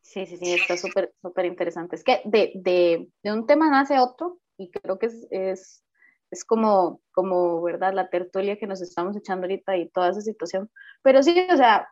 Sí, 0.00 0.26
sí, 0.26 0.36
sí, 0.36 0.52
está 0.52 0.76
súper, 0.76 1.14
súper 1.22 1.46
interesante. 1.46 1.96
Es 1.96 2.04
que 2.04 2.20
de, 2.24 2.52
de, 2.54 3.08
de, 3.22 3.32
un 3.32 3.46
tema 3.46 3.70
nace 3.70 3.98
otro 3.98 4.40
y 4.58 4.70
creo 4.70 4.98
que 4.98 5.06
es, 5.06 5.26
es, 5.30 5.84
es 6.30 6.44
como, 6.44 7.00
como, 7.12 7.62
¿verdad? 7.62 7.94
La 7.94 8.10
tertulia 8.10 8.58
que 8.58 8.66
nos 8.66 8.82
estamos 8.82 9.16
echando 9.16 9.44
ahorita 9.44 9.76
y 9.76 9.88
toda 9.88 10.10
esa 10.10 10.20
situación. 10.20 10.70
Pero 11.02 11.22
sí, 11.22 11.46
o 11.50 11.56
sea, 11.56 11.88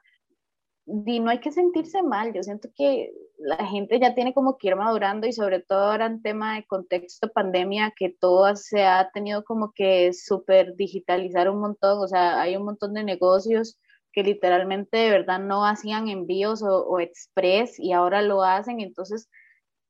y 1.07 1.21
no 1.21 1.31
hay 1.31 1.41
que 1.41 1.53
sentirse 1.53 2.03
mal, 2.03 2.33
yo 2.33 2.43
siento 2.43 2.69
que 2.75 3.13
la 3.39 3.67
gente 3.67 3.99
ya 3.99 4.15
tiene 4.15 4.35
como 4.35 4.59
que 4.59 4.69
ir 4.69 4.77
madurando 4.77 5.27
y 5.27 5.33
sobre 5.33 5.61
todo 5.61 5.91
ahora 5.91 6.07
en 6.07 6.23
tema 6.23 6.57
de 6.57 6.67
contexto 6.67 7.33
pandemia, 7.33 7.93
que 7.97 8.11
todo 8.11 8.55
se 8.57 8.85
ha 8.85 9.11
tenido 9.13 9.45
como 9.45 9.73
que 9.73 10.13
súper 10.13 10.75
digitalizar 10.77 11.49
un 11.51 11.61
montón, 11.61 11.99
o 11.99 12.09
sea, 12.09 12.41
hay 12.41 12.57
un 12.57 12.65
montón 12.65 12.95
de 12.95 13.05
negocios 13.05 13.79
que 14.13 14.23
literalmente 14.25 14.97
de 14.99 15.11
verdad 15.11 15.39
no 15.39 15.65
hacían 15.65 16.09
envíos 16.09 16.63
o, 16.63 16.85
o 16.87 17.01
express 17.01 17.79
y 17.79 17.93
ahora 17.93 18.23
lo 18.23 18.43
hacen, 18.43 18.81
entonces 18.81 19.29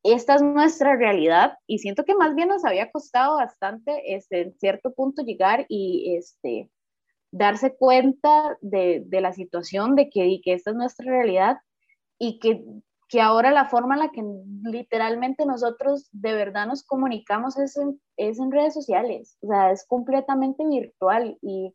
esta 0.03 0.37
es 0.37 0.43
nuestra 0.43 0.97
realidad 0.97 1.55
y 1.67 1.79
siento 1.79 2.05
que 2.05 2.15
más 2.15 2.35
bien 2.35 2.49
nos 2.49 2.65
había 2.65 2.91
costado 2.91 3.37
bastante 3.37 4.15
este, 4.15 4.43
en 4.43 4.59
cierto 4.59 4.93
punto 4.93 5.23
llegar 5.23 5.67
y 5.69 6.17
este, 6.17 6.71
darse 7.33 7.77
cuenta 7.77 8.59
de, 8.61 9.03
de 9.07 9.21
la 9.21 9.33
situación, 9.33 9.95
de 9.95 10.11
que, 10.11 10.41
que 10.43 10.53
esta 10.53 10.71
es 10.71 10.77
nuestra 10.77 11.11
realidad 11.11 11.59
y 12.19 12.39
que, 12.39 12.65
que 13.09 13.21
ahora 13.21 13.51
la 13.51 13.69
forma 13.69 13.95
en 13.95 14.01
la 14.01 14.11
que 14.11 14.23
literalmente 14.65 15.47
nosotros 15.47 16.09
de 16.13 16.33
verdad 16.33 16.67
nos 16.67 16.85
comunicamos 16.85 17.59
es 17.59 17.77
en, 17.77 18.01
es 18.17 18.39
en 18.39 18.53
redes 18.53 18.75
sociales, 18.75 19.37
o 19.43 19.49
sea, 19.49 19.71
es 19.71 19.87
completamente 19.87 20.65
virtual 20.67 21.39
y, 21.41 21.75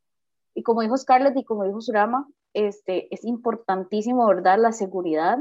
y 0.53 0.63
como 0.63 0.81
dijo 0.81 0.97
Scarlett 0.97 1.37
y 1.37 1.43
como 1.43 1.65
dijo 1.65 1.81
Surama, 1.81 2.27
este, 2.53 3.13
es 3.13 3.25
importantísimo, 3.25 4.25
¿verdad? 4.27 4.57
La 4.59 4.71
seguridad 4.71 5.39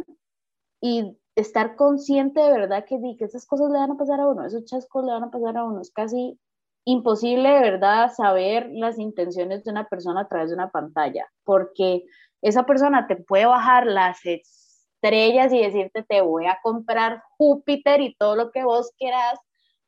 y 0.80 1.16
estar 1.36 1.76
consciente 1.76 2.40
de 2.40 2.50
verdad 2.50 2.84
que, 2.84 2.98
que 3.18 3.24
esas 3.24 3.46
cosas 3.46 3.70
le 3.70 3.78
van 3.78 3.92
a 3.92 3.96
pasar 3.96 4.20
a 4.20 4.28
uno, 4.28 4.44
esos 4.44 4.64
chascos 4.64 5.04
le 5.04 5.12
van 5.12 5.24
a 5.24 5.30
pasar 5.30 5.56
a 5.56 5.64
uno, 5.64 5.80
es 5.80 5.90
casi 5.90 6.38
imposible 6.84 7.48
de 7.48 7.60
verdad 7.60 8.12
saber 8.12 8.68
las 8.72 8.98
intenciones 8.98 9.64
de 9.64 9.70
una 9.70 9.88
persona 9.88 10.22
a 10.22 10.28
través 10.28 10.50
de 10.50 10.56
una 10.56 10.70
pantalla, 10.70 11.26
porque 11.44 12.04
esa 12.42 12.64
persona 12.64 13.06
te 13.06 13.16
puede 13.16 13.46
bajar 13.46 13.86
las 13.86 14.18
estrellas 14.24 15.52
y 15.52 15.62
decirte 15.62 16.02
te 16.02 16.20
voy 16.20 16.46
a 16.46 16.58
comprar 16.62 17.22
Júpiter 17.38 18.00
y 18.00 18.14
todo 18.16 18.36
lo 18.36 18.50
que 18.50 18.64
vos 18.64 18.92
quieras 18.98 19.38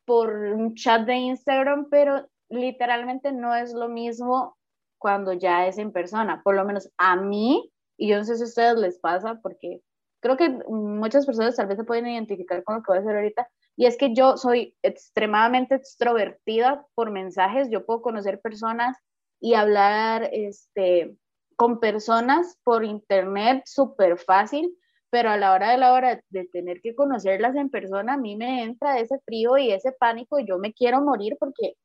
por 0.05 0.33
un 0.33 0.73
chat 0.75 1.05
de 1.05 1.15
Instagram, 1.15 1.87
pero 1.89 2.27
literalmente 2.49 3.31
no 3.31 3.53
es 3.53 3.73
lo 3.73 3.89
mismo 3.89 4.57
cuando 4.97 5.33
ya 5.33 5.67
es 5.67 5.77
en 5.77 5.91
persona, 5.91 6.41
por 6.43 6.55
lo 6.55 6.65
menos 6.65 6.89
a 6.97 7.15
mí, 7.15 7.71
y 7.97 8.09
yo 8.09 8.17
no 8.17 8.23
sé 8.23 8.37
si 8.37 8.43
a 8.43 8.45
ustedes 8.45 8.77
les 8.77 8.99
pasa, 8.99 9.39
porque 9.43 9.81
creo 10.19 10.37
que 10.37 10.49
muchas 10.67 11.25
personas 11.25 11.55
tal 11.55 11.67
vez 11.67 11.77
se 11.77 11.83
pueden 11.83 12.07
identificar 12.07 12.63
con 12.63 12.77
lo 12.77 12.81
que 12.81 12.91
voy 12.91 12.97
a 12.97 13.01
hacer 13.01 13.15
ahorita, 13.15 13.47
y 13.77 13.85
es 13.85 13.95
que 13.95 14.13
yo 14.13 14.37
soy 14.37 14.75
extremadamente 14.81 15.75
extrovertida 15.75 16.85
por 16.95 17.11
mensajes, 17.11 17.69
yo 17.69 17.85
puedo 17.85 18.01
conocer 18.01 18.41
personas 18.41 18.97
y 19.39 19.53
hablar 19.53 20.29
este, 20.33 21.15
con 21.55 21.79
personas 21.79 22.57
por 22.63 22.83
internet 22.83 23.61
súper 23.65 24.17
fácil, 24.17 24.75
pero 25.11 25.29
a 25.29 25.37
la 25.37 25.53
hora 25.53 25.69
de 25.69 25.77
la 25.77 25.93
hora 25.93 26.19
de 26.29 26.45
tener 26.45 26.81
que 26.81 26.95
conocerlas 26.95 27.55
en 27.55 27.69
persona, 27.69 28.15
a 28.15 28.17
mí 28.17 28.35
me 28.35 28.63
entra 28.63 28.99
ese 28.99 29.19
frío 29.19 29.57
y 29.59 29.71
ese 29.71 29.91
pánico 29.91 30.39
y 30.39 30.47
yo 30.47 30.57
me 30.57 30.73
quiero 30.73 31.01
morir 31.01 31.37
porque 31.39 31.75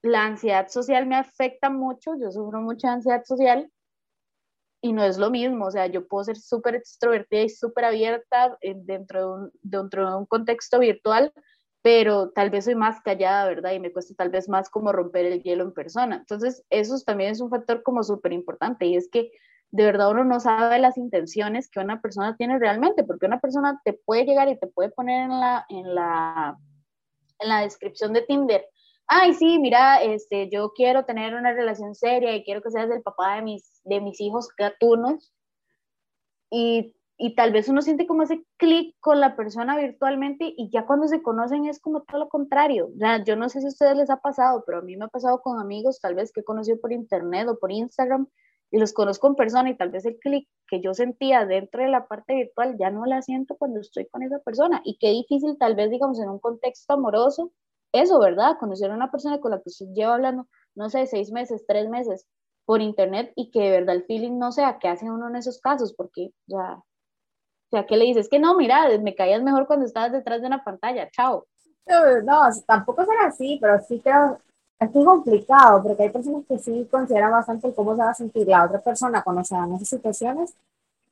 la 0.00 0.24
ansiedad 0.24 0.68
social 0.68 1.06
me 1.06 1.16
afecta 1.16 1.68
mucho, 1.68 2.12
yo 2.18 2.32
sufro 2.32 2.62
mucha 2.62 2.94
ansiedad 2.94 3.24
social 3.24 3.70
y 4.82 4.92
no 4.92 5.04
es 5.04 5.16
lo 5.16 5.30
mismo, 5.30 5.66
o 5.66 5.70
sea, 5.70 5.86
yo 5.86 6.08
puedo 6.08 6.24
ser 6.24 6.36
súper 6.36 6.74
extrovertida 6.74 7.42
y 7.42 7.48
súper 7.48 7.84
abierta 7.84 8.58
dentro 8.60 9.20
de, 9.20 9.26
un, 9.26 9.52
dentro 9.62 10.10
de 10.10 10.16
un 10.16 10.26
contexto 10.26 10.80
virtual, 10.80 11.32
pero 11.82 12.30
tal 12.30 12.50
vez 12.50 12.64
soy 12.64 12.74
más 12.74 13.00
callada, 13.00 13.46
¿verdad? 13.46 13.72
Y 13.72 13.80
me 13.80 13.92
cuesta 13.92 14.14
tal 14.16 14.30
vez 14.30 14.48
más 14.48 14.68
como 14.68 14.90
romper 14.90 15.24
el 15.26 15.42
hielo 15.42 15.62
en 15.62 15.72
persona. 15.72 16.16
Entonces, 16.16 16.64
eso 16.68 16.96
también 17.06 17.30
es 17.30 17.40
un 17.40 17.48
factor 17.48 17.84
como 17.84 18.02
súper 18.02 18.32
importante 18.32 18.86
y 18.86 18.96
es 18.96 19.08
que 19.08 19.30
de 19.70 19.84
verdad 19.84 20.10
uno 20.10 20.24
no 20.24 20.40
sabe 20.40 20.80
las 20.80 20.98
intenciones 20.98 21.70
que 21.70 21.78
una 21.78 22.02
persona 22.02 22.36
tiene 22.36 22.58
realmente, 22.58 23.04
porque 23.04 23.26
una 23.26 23.40
persona 23.40 23.80
te 23.84 23.92
puede 23.92 24.24
llegar 24.24 24.48
y 24.48 24.58
te 24.58 24.66
puede 24.66 24.90
poner 24.90 25.30
en 25.30 25.40
la, 25.40 25.64
en 25.68 25.94
la, 25.94 26.58
en 27.38 27.48
la 27.48 27.60
descripción 27.60 28.12
de 28.12 28.22
Tinder, 28.22 28.66
ay, 29.20 29.34
sí, 29.34 29.58
mira, 29.58 30.02
este, 30.02 30.48
yo 30.50 30.72
quiero 30.74 31.04
tener 31.04 31.34
una 31.34 31.52
relación 31.52 31.94
seria 31.94 32.34
y 32.34 32.44
quiero 32.44 32.62
que 32.62 32.70
seas 32.70 32.90
el 32.90 33.02
papá 33.02 33.36
de 33.36 33.42
mis, 33.42 33.80
de 33.84 34.00
mis 34.00 34.20
hijos 34.20 34.48
gatunos, 34.56 35.32
y 36.50 36.94
y 37.24 37.36
tal 37.36 37.52
vez 37.52 37.68
uno 37.68 37.82
siente 37.82 38.08
como 38.08 38.24
ese 38.24 38.44
clic 38.56 38.96
con 38.98 39.20
la 39.20 39.36
persona 39.36 39.76
virtualmente 39.76 40.52
y 40.56 40.70
ya 40.70 40.86
cuando 40.86 41.06
se 41.06 41.22
conocen 41.22 41.66
es 41.66 41.78
como 41.80 42.02
todo 42.02 42.18
lo 42.18 42.28
contrario. 42.28 42.86
O 42.86 43.24
yo 43.24 43.36
no 43.36 43.48
sé 43.48 43.60
si 43.60 43.66
a 43.66 43.68
ustedes 43.68 43.96
les 43.96 44.10
ha 44.10 44.16
pasado, 44.16 44.64
pero 44.66 44.78
a 44.78 44.82
mí 44.82 44.96
me 44.96 45.04
ha 45.04 45.08
pasado 45.08 45.40
con 45.40 45.60
amigos 45.60 46.00
tal 46.00 46.16
vez 46.16 46.32
que 46.32 46.40
he 46.40 46.44
conocido 46.44 46.80
por 46.80 46.92
internet 46.92 47.46
o 47.48 47.60
por 47.60 47.70
Instagram 47.70 48.26
y 48.72 48.78
los 48.78 48.92
conozco 48.92 49.28
en 49.28 49.36
persona 49.36 49.70
y 49.70 49.76
tal 49.76 49.90
vez 49.90 50.04
el 50.04 50.18
clic 50.18 50.48
que 50.66 50.80
yo 50.80 50.94
sentía 50.94 51.46
dentro 51.46 51.82
de 51.84 51.90
la 51.90 52.08
parte 52.08 52.34
virtual 52.34 52.76
ya 52.76 52.90
no 52.90 53.06
la 53.06 53.22
siento 53.22 53.54
cuando 53.56 53.78
estoy 53.78 54.06
con 54.06 54.24
esa 54.24 54.40
persona 54.40 54.80
y 54.84 54.98
qué 54.98 55.10
difícil 55.10 55.56
tal 55.58 55.76
vez 55.76 55.90
digamos 55.90 56.18
en 56.18 56.28
un 56.28 56.40
contexto 56.40 56.94
amoroso 56.94 57.52
eso, 57.92 58.18
¿verdad? 58.18 58.56
Conocer 58.58 58.90
a 58.90 58.94
una 58.94 59.10
persona 59.10 59.40
con 59.40 59.50
la 59.50 59.58
que 59.60 59.68
usted 59.68 59.86
lleva 59.94 60.14
hablando, 60.14 60.48
no 60.74 60.90
sé, 60.90 61.06
seis 61.06 61.30
meses, 61.30 61.64
tres 61.66 61.88
meses 61.88 62.26
por 62.64 62.80
internet 62.80 63.32
y 63.36 63.50
que 63.50 63.60
de 63.60 63.70
verdad 63.70 63.96
el 63.96 64.04
feeling 64.04 64.38
no 64.38 64.52
sea, 64.52 64.78
¿qué 64.78 64.88
hace 64.88 65.10
uno 65.10 65.28
en 65.28 65.36
esos 65.36 65.60
casos? 65.60 65.94
Porque, 65.94 66.30
ya, 66.46 66.74
o 66.74 66.84
sea, 67.70 67.86
¿qué 67.86 67.96
le 67.96 68.04
dices? 68.04 68.28
Que 68.28 68.38
no, 68.38 68.56
mira, 68.56 68.86
me 68.98 69.14
caías 69.14 69.42
mejor 69.42 69.66
cuando 69.66 69.86
estabas 69.86 70.12
detrás 70.12 70.40
de 70.40 70.46
una 70.46 70.62
pantalla, 70.62 71.08
chao. 71.10 71.46
No, 72.24 72.40
tampoco 72.66 73.04
será 73.04 73.26
así, 73.26 73.58
pero 73.60 73.80
sí 73.80 74.00
creo, 74.00 74.38
es 74.78 74.94
muy 74.94 75.04
complicado, 75.04 75.82
porque 75.82 76.04
hay 76.04 76.10
personas 76.10 76.44
que 76.46 76.58
sí 76.58 76.86
consideran 76.90 77.32
bastante 77.32 77.72
cómo 77.74 77.94
se 77.94 78.02
va 78.02 78.10
a 78.10 78.14
sentir 78.14 78.46
la 78.46 78.64
otra 78.64 78.80
persona 78.80 79.22
cuando 79.22 79.44
se 79.44 79.54
dan 79.54 79.74
esas 79.74 79.88
situaciones, 79.88 80.54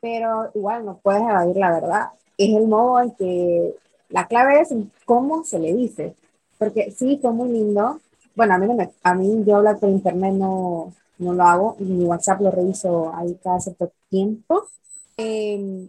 pero 0.00 0.50
igual 0.54 0.84
no 0.84 0.98
puedes 0.98 1.22
evadir 1.22 1.56
la 1.56 1.72
verdad. 1.72 2.10
Es 2.36 2.56
el 2.56 2.66
modo 2.68 3.00
en 3.00 3.10
que 3.12 3.76
la 4.08 4.26
clave 4.26 4.60
es 4.60 4.74
cómo 5.04 5.44
se 5.44 5.58
le 5.58 5.72
dice, 5.72 6.14
porque 6.60 6.90
sí, 6.90 7.18
fue 7.22 7.32
muy 7.32 7.48
lindo. 7.48 8.00
Bueno, 8.36 8.52
a 8.54 8.58
mí, 8.58 8.72
me, 8.74 8.90
a 9.02 9.14
mí 9.14 9.44
yo 9.46 9.56
hablar 9.56 9.78
por 9.80 9.88
internet 9.88 10.34
no, 10.34 10.92
no 11.16 11.32
lo 11.32 11.42
hago, 11.42 11.76
mi 11.78 12.04
WhatsApp 12.04 12.42
lo 12.42 12.50
reviso 12.50 13.14
ahí 13.14 13.34
cada 13.42 13.60
cierto 13.60 13.90
tiempo. 14.10 14.68
Eh, 15.16 15.88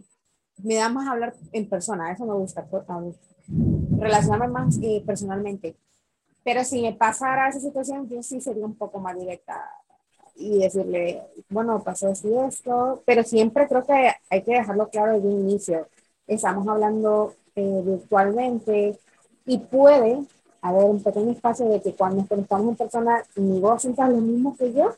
me 0.62 0.74
da 0.76 0.88
más 0.88 1.06
hablar 1.08 1.34
en 1.52 1.68
persona, 1.68 2.10
eso 2.10 2.24
me 2.24 2.32
gusta, 2.32 2.66
relacionarme 3.98 4.48
más 4.48 4.78
eh, 4.82 5.02
personalmente. 5.04 5.76
Pero 6.42 6.64
si 6.64 6.80
me 6.80 6.94
pasara 6.94 7.50
esa 7.50 7.60
situación, 7.60 8.08
yo 8.08 8.22
sí 8.22 8.40
sería 8.40 8.64
un 8.64 8.74
poco 8.74 8.98
más 8.98 9.18
directa 9.18 9.60
y 10.36 10.58
decirle, 10.58 11.22
bueno, 11.50 11.82
pasó 11.84 12.10
y 12.24 12.34
esto, 12.48 13.02
pero 13.04 13.24
siempre 13.24 13.68
creo 13.68 13.84
que 13.84 14.10
hay 14.30 14.42
que 14.42 14.52
dejarlo 14.52 14.88
claro 14.88 15.12
desde 15.12 15.28
un 15.28 15.50
inicio. 15.50 15.86
Estamos 16.26 16.66
hablando 16.66 17.34
eh, 17.56 17.82
virtualmente 17.84 18.98
y 19.44 19.58
puede 19.58 20.26
haber 20.62 20.84
un 20.84 21.02
pequeño 21.02 21.32
espacio 21.32 21.68
de 21.68 21.82
que 21.82 21.94
cuando 21.94 22.22
estamos 22.22 22.68
en 22.68 22.76
persona, 22.76 23.22
ni 23.36 23.60
vos 23.60 23.82
sientas 23.82 24.10
lo 24.10 24.18
mismo 24.18 24.56
que 24.56 24.72
yo, 24.72 24.92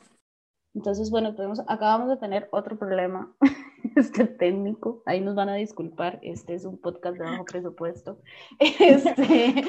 entonces, 0.74 1.08
bueno, 1.08 1.36
tenemos, 1.36 1.60
acabamos 1.68 2.08
de 2.08 2.16
tener 2.16 2.48
otro 2.50 2.76
problema 2.76 3.32
este 3.96 4.26
técnico. 4.26 5.02
Ahí 5.06 5.20
nos 5.20 5.36
van 5.36 5.48
a 5.48 5.54
disculpar. 5.54 6.18
Este 6.20 6.54
es 6.54 6.64
un 6.64 6.78
podcast 6.78 7.16
de 7.16 7.24
bajo 7.24 7.44
presupuesto 7.44 8.18
este, 8.58 9.64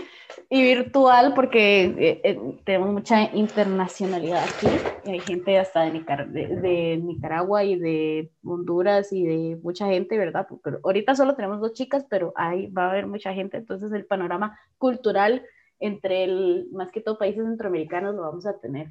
y 0.49 0.61
virtual 0.63 1.35
porque 1.35 1.83
eh, 1.85 2.21
eh, 2.23 2.59
tenemos 2.65 2.91
mucha 2.91 3.31
internacionalidad 3.35 4.43
aquí. 4.43 4.67
hay 5.05 5.19
gente 5.19 5.59
hasta 5.59 5.81
de, 5.81 6.01
de, 6.25 6.97
Nicaragua 7.03 7.63
y 7.63 7.77
de 7.77 8.31
Honduras 8.43 9.13
y 9.13 9.25
de 9.25 9.59
mucha 9.61 9.85
gente, 9.85 10.17
¿verdad? 10.17 10.47
Pero 10.63 10.79
ahorita 10.83 11.13
solo 11.13 11.35
tenemos 11.35 11.61
dos 11.61 11.73
chicas, 11.73 12.03
pero 12.09 12.33
ahí 12.35 12.65
va 12.67 12.87
a 12.87 12.89
haber 12.89 13.05
mucha 13.05 13.31
gente. 13.31 13.57
Entonces, 13.57 13.91
el 13.91 14.05
panorama 14.05 14.57
cultural 14.79 15.43
entre 15.79 16.23
el, 16.23 16.67
más 16.71 16.91
que 16.91 17.01
todo 17.01 17.17
países 17.17 17.43
centroamericanos 17.43 18.15
lo 18.15 18.21
vamos 18.21 18.45
a 18.45 18.59
tener 18.59 18.87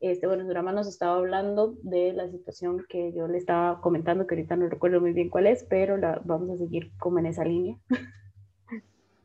este, 0.00 0.26
bueno, 0.26 0.44
Durama 0.44 0.70
nos 0.70 0.86
estaba 0.86 1.16
hablando 1.16 1.76
de 1.82 2.12
la 2.12 2.28
situación 2.28 2.84
que 2.90 3.14
yo 3.14 3.26
le 3.26 3.38
estaba 3.38 3.80
comentando, 3.80 4.26
que 4.26 4.34
ahorita 4.34 4.54
no 4.54 4.68
recuerdo 4.68 5.00
muy 5.00 5.14
bien 5.14 5.30
cuál 5.30 5.46
es, 5.46 5.64
pero 5.64 5.96
la, 5.96 6.20
vamos 6.24 6.50
a 6.50 6.58
seguir 6.58 6.92
como 6.98 7.18
en 7.18 7.26
esa 7.26 7.44
línea. 7.44 7.76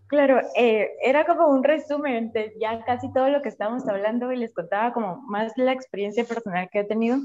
Claro, 0.07 0.41
eh, 0.55 0.89
era 1.03 1.23
como 1.23 1.49
un 1.49 1.63
resumen 1.63 2.31
de 2.31 2.55
ya 2.59 2.83
casi 2.83 3.13
todo 3.13 3.29
lo 3.29 3.43
que 3.43 3.49
estábamos 3.49 3.87
hablando 3.87 4.31
y 4.31 4.37
les 4.37 4.55
contaba 4.55 4.91
como 4.91 5.21
más 5.27 5.55
la 5.55 5.71
experiencia 5.71 6.23
personal 6.23 6.67
que 6.71 6.79
he 6.79 6.83
tenido 6.83 7.19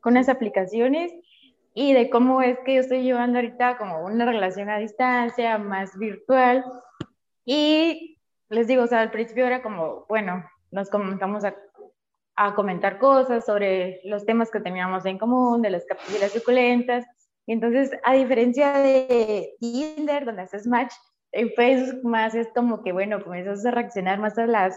con 0.00 0.14
las 0.14 0.30
aplicaciones 0.30 1.12
y 1.74 1.92
de 1.92 2.08
cómo 2.08 2.40
es 2.40 2.58
que 2.64 2.76
yo 2.76 2.80
estoy 2.80 3.02
llevando 3.02 3.40
ahorita 3.40 3.76
como 3.76 4.06
una 4.06 4.24
relación 4.24 4.70
a 4.70 4.78
distancia, 4.78 5.58
más 5.58 5.98
virtual. 5.98 6.64
Y 7.44 8.18
les 8.50 8.66
digo, 8.66 8.82
o 8.82 8.86
sea, 8.86 9.00
al 9.00 9.10
principio 9.10 9.46
era 9.46 9.62
como, 9.62 10.04
bueno, 10.08 10.44
nos 10.70 10.90
comentamos 10.90 11.44
a 11.44 11.54
a 12.42 12.54
comentar 12.54 12.98
cosas 12.98 13.44
sobre 13.44 14.00
los 14.04 14.24
temas 14.24 14.50
que 14.50 14.60
teníamos 14.60 15.04
en 15.04 15.18
común, 15.18 15.60
de 15.60 15.68
las 15.68 15.84
capillas 15.84 16.32
suculentas. 16.32 17.04
Y 17.46 17.52
entonces, 17.52 17.90
a 18.02 18.14
diferencia 18.14 18.72
de 18.72 19.56
Tinder, 19.60 20.24
donde 20.24 20.42
haces 20.42 20.66
match, 20.66 20.94
en 21.32 21.50
Facebook 21.50 22.02
más 22.02 22.34
es 22.34 22.48
como 22.54 22.82
que, 22.82 22.92
bueno, 22.92 23.22
comienzas 23.22 23.66
a 23.66 23.72
reaccionar 23.72 24.18
más 24.20 24.38
a 24.38 24.46
las 24.46 24.74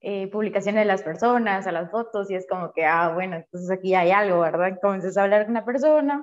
eh, 0.00 0.28
publicaciones 0.28 0.80
de 0.80 0.86
las 0.86 1.02
personas, 1.02 1.66
a 1.66 1.72
las 1.72 1.90
fotos, 1.90 2.30
y 2.30 2.36
es 2.36 2.46
como 2.48 2.72
que, 2.72 2.86
ah, 2.86 3.12
bueno, 3.12 3.36
entonces 3.36 3.70
aquí 3.70 3.94
hay 3.94 4.10
algo, 4.10 4.40
¿verdad? 4.40 4.78
Comienzas 4.80 5.18
a 5.18 5.24
hablar 5.24 5.42
con 5.42 5.50
una 5.50 5.64
persona. 5.66 6.22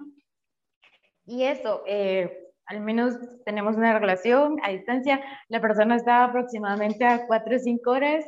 Y 1.27 1.43
eso, 1.43 1.83
eh, 1.85 2.40
al 2.71 2.79
menos 2.79 3.15
tenemos 3.43 3.75
una 3.75 3.99
relación 3.99 4.57
a 4.63 4.69
distancia. 4.69 5.19
La 5.49 5.59
persona 5.59 5.97
está 5.97 6.23
aproximadamente 6.23 7.05
a 7.05 7.27
4 7.27 7.55
o 7.55 7.59
5 7.59 7.91
horas 7.91 8.25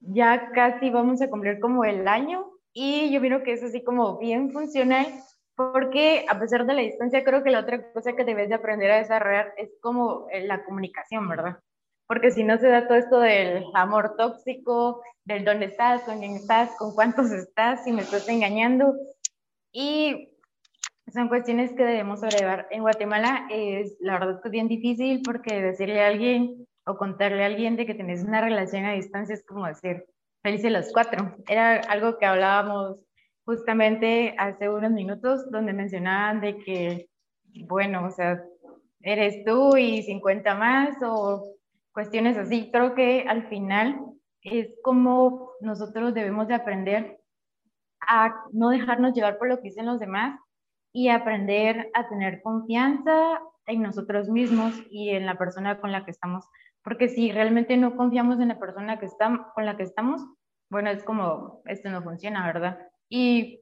ya 0.00 0.50
casi 0.52 0.90
vamos 0.90 1.22
a 1.22 1.30
cumplir 1.30 1.60
como 1.60 1.84
el 1.84 2.06
año 2.06 2.50
y 2.74 3.10
yo 3.10 3.22
miro 3.22 3.42
que 3.42 3.54
es 3.54 3.62
así 3.62 3.82
como 3.82 4.18
bien 4.18 4.52
funcional 4.52 5.06
porque 5.56 6.26
a 6.28 6.38
pesar 6.38 6.66
de 6.66 6.74
la 6.74 6.82
distancia 6.82 7.24
creo 7.24 7.42
que 7.42 7.50
la 7.50 7.60
otra 7.60 7.90
cosa 7.92 8.12
que 8.14 8.24
debes 8.24 8.50
de 8.50 8.56
aprender 8.56 8.90
a 8.90 8.98
desarrollar 8.98 9.54
es 9.56 9.70
como 9.80 10.26
eh, 10.30 10.46
la 10.46 10.62
comunicación, 10.64 11.26
¿verdad? 11.26 11.58
Porque 12.06 12.32
si 12.32 12.44
no 12.44 12.58
se 12.58 12.68
da 12.68 12.86
todo 12.86 12.98
esto 12.98 13.18
del 13.20 13.64
amor 13.72 14.14
tóxico, 14.18 15.00
del 15.24 15.44
dónde 15.44 15.66
estás, 15.66 16.02
con 16.02 16.18
quién 16.18 16.32
estás, 16.32 16.76
con 16.76 16.94
cuántos 16.94 17.32
estás, 17.32 17.84
si 17.84 17.92
me 17.92 18.02
estás 18.02 18.28
engañando. 18.28 18.94
Y 19.72 20.33
son 21.12 21.28
cuestiones 21.28 21.72
que 21.72 21.84
debemos 21.84 22.20
sobrellevar. 22.20 22.66
En 22.70 22.82
Guatemala 22.82 23.46
es 23.50 23.96
la 24.00 24.18
verdad 24.18 24.40
es 24.42 24.50
bien 24.50 24.68
difícil 24.68 25.22
porque 25.22 25.60
decirle 25.60 26.02
a 26.02 26.08
alguien, 26.08 26.66
o 26.86 26.96
contarle 26.96 27.42
a 27.42 27.46
alguien 27.46 27.76
de 27.76 27.86
que 27.86 27.94
tenés 27.94 28.24
una 28.24 28.40
relación 28.40 28.84
a 28.84 28.92
distancia 28.92 29.34
es 29.34 29.44
como 29.46 29.66
decir, 29.66 30.04
felices 30.42 30.72
los 30.72 30.92
cuatro. 30.92 31.36
Era 31.48 31.76
algo 31.76 32.18
que 32.18 32.26
hablábamos 32.26 33.02
justamente 33.44 34.34
hace 34.38 34.68
unos 34.68 34.90
minutos, 34.90 35.50
donde 35.50 35.72
mencionaban 35.72 36.40
de 36.40 36.58
que, 36.58 37.08
bueno, 37.66 38.06
o 38.06 38.10
sea, 38.10 38.42
eres 39.00 39.44
tú 39.44 39.76
y 39.76 40.02
50 40.02 40.54
más 40.54 40.96
o 41.02 41.42
cuestiones 41.92 42.36
así. 42.36 42.70
Creo 42.70 42.94
que 42.94 43.24
al 43.28 43.48
final 43.48 44.00
es 44.42 44.68
como 44.82 45.52
nosotros 45.60 46.14
debemos 46.14 46.48
de 46.48 46.54
aprender 46.54 47.20
a 48.00 48.34
no 48.52 48.70
dejarnos 48.70 49.14
llevar 49.14 49.38
por 49.38 49.48
lo 49.48 49.56
que 49.56 49.68
dicen 49.68 49.86
los 49.86 50.00
demás 50.00 50.38
y 50.94 51.10
aprender 51.10 51.90
a 51.92 52.08
tener 52.08 52.40
confianza 52.40 53.42
en 53.66 53.82
nosotros 53.82 54.30
mismos 54.30 54.74
y 54.90 55.10
en 55.10 55.26
la 55.26 55.36
persona 55.36 55.78
con 55.80 55.92
la 55.92 56.06
que 56.06 56.12
estamos 56.12 56.48
porque 56.84 57.08
si 57.08 57.32
realmente 57.32 57.76
no 57.76 57.96
confiamos 57.96 58.38
en 58.38 58.48
la 58.48 58.60
persona 58.60 59.00
que 59.00 59.06
está, 59.06 59.50
con 59.54 59.64
la 59.64 59.76
que 59.76 59.82
estamos, 59.82 60.20
bueno, 60.70 60.90
es 60.90 61.02
como, 61.02 61.62
esto 61.64 61.88
no 61.88 62.02
funciona, 62.02 62.46
¿verdad? 62.46 62.78
Y 63.08 63.60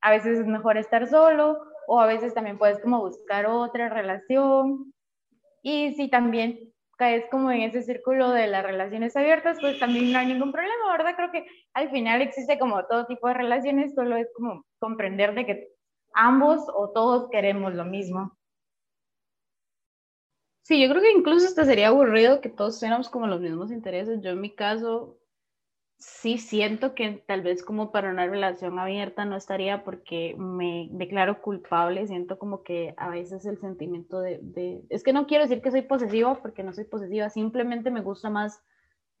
a 0.00 0.12
veces 0.12 0.38
es 0.38 0.46
mejor 0.46 0.78
estar 0.78 1.08
solo 1.08 1.58
o 1.88 2.00
a 2.00 2.06
veces 2.06 2.32
también 2.34 2.56
puedes 2.56 2.78
como 2.80 3.00
buscar 3.00 3.46
otra 3.46 3.88
relación. 3.88 4.94
Y 5.62 5.94
si 5.94 6.08
también 6.08 6.72
caes 6.96 7.24
como 7.30 7.50
en 7.50 7.62
ese 7.62 7.82
círculo 7.82 8.30
de 8.30 8.46
las 8.46 8.64
relaciones 8.64 9.16
abiertas, 9.16 9.58
pues 9.60 9.80
también 9.80 10.12
no 10.12 10.18
hay 10.20 10.26
ningún 10.26 10.52
problema, 10.52 10.92
¿verdad? 10.92 11.14
Creo 11.16 11.32
que 11.32 11.44
al 11.74 11.90
final 11.90 12.22
existe 12.22 12.58
como 12.58 12.84
todo 12.86 13.06
tipo 13.06 13.26
de 13.26 13.34
relaciones, 13.34 13.94
solo 13.94 14.16
es 14.16 14.28
como 14.34 14.64
comprender 14.78 15.34
de 15.34 15.46
que 15.46 15.68
ambos 16.14 16.62
o 16.74 16.90
todos 16.90 17.28
queremos 17.30 17.74
lo 17.74 17.84
mismo. 17.84 18.38
Sí, 20.62 20.82
yo 20.82 20.90
creo 20.90 21.00
que 21.00 21.12
incluso 21.12 21.46
hasta 21.46 21.64
sería 21.64 21.88
aburrido 21.88 22.42
que 22.42 22.50
todos 22.50 22.78
tuviéramos 22.78 23.08
como 23.08 23.26
los 23.26 23.40
mismos 23.40 23.72
intereses. 23.72 24.20
Yo 24.20 24.30
en 24.30 24.40
mi 24.40 24.54
caso 24.54 25.18
sí 25.98 26.38
siento 26.38 26.94
que 26.94 27.24
tal 27.26 27.42
vez 27.42 27.64
como 27.64 27.90
para 27.90 28.10
una 28.10 28.26
relación 28.26 28.78
abierta 28.78 29.24
no 29.24 29.36
estaría 29.36 29.82
porque 29.82 30.36
me 30.38 30.88
declaro 30.92 31.42
culpable, 31.42 32.06
siento 32.06 32.38
como 32.38 32.62
que 32.62 32.94
a 32.98 33.08
veces 33.08 33.44
el 33.46 33.58
sentimiento 33.58 34.20
de, 34.20 34.40
es 34.90 35.02
que 35.02 35.12
no 35.12 35.26
quiero 35.26 35.44
decir 35.44 35.60
que 35.60 35.72
soy 35.72 35.82
posesiva 35.82 36.40
porque 36.40 36.62
no 36.62 36.72
soy 36.72 36.84
posesiva, 36.84 37.30
simplemente 37.30 37.90
me 37.90 38.02
gusta 38.02 38.30
más 38.30 38.62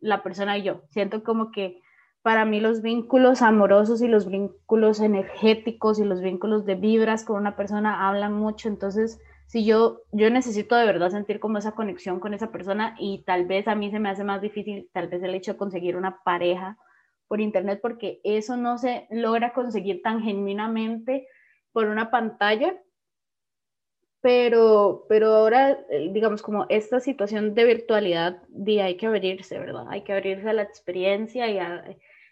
la 0.00 0.22
persona 0.22 0.56
y 0.56 0.62
yo. 0.62 0.82
Siento 0.90 1.24
como 1.24 1.50
que 1.50 1.80
para 2.28 2.44
mí 2.44 2.60
los 2.60 2.82
vínculos 2.82 3.40
amorosos 3.40 4.02
y 4.02 4.06
los 4.06 4.28
vínculos 4.28 5.00
energéticos 5.00 5.98
y 5.98 6.04
los 6.04 6.20
vínculos 6.20 6.66
de 6.66 6.74
vibras 6.74 7.24
con 7.24 7.38
una 7.38 7.56
persona 7.56 8.06
hablan 8.06 8.34
mucho, 8.34 8.68
entonces 8.68 9.18
si 9.46 9.64
yo, 9.64 10.02
yo 10.12 10.28
necesito 10.28 10.76
de 10.76 10.84
verdad 10.84 11.08
sentir 11.08 11.40
como 11.40 11.56
esa 11.56 11.72
conexión 11.72 12.20
con 12.20 12.34
esa 12.34 12.52
persona 12.52 12.94
y 12.98 13.24
tal 13.24 13.46
vez 13.46 13.66
a 13.66 13.74
mí 13.74 13.90
se 13.90 13.98
me 13.98 14.10
hace 14.10 14.24
más 14.24 14.42
difícil, 14.42 14.90
tal 14.92 15.08
vez 15.08 15.22
el 15.22 15.34
hecho 15.34 15.52
de 15.52 15.56
conseguir 15.56 15.96
una 15.96 16.22
pareja 16.22 16.76
por 17.28 17.40
internet, 17.40 17.78
porque 17.80 18.20
eso 18.24 18.58
no 18.58 18.76
se 18.76 19.06
logra 19.10 19.54
conseguir 19.54 20.02
tan 20.02 20.20
genuinamente 20.20 21.28
por 21.72 21.86
una 21.86 22.10
pantalla, 22.10 22.76
pero, 24.20 25.06
pero 25.08 25.28
ahora, 25.28 25.78
eh, 25.88 26.10
digamos, 26.12 26.42
como 26.42 26.66
esta 26.68 27.00
situación 27.00 27.54
de 27.54 27.64
virtualidad, 27.64 28.42
hay 28.66 28.98
que 28.98 29.06
abrirse, 29.06 29.58
¿verdad? 29.58 29.86
Hay 29.88 30.02
que 30.02 30.12
abrirse 30.12 30.50
a 30.50 30.52
la 30.52 30.62
experiencia 30.62 31.48
y 31.48 31.58
a, 31.58 31.84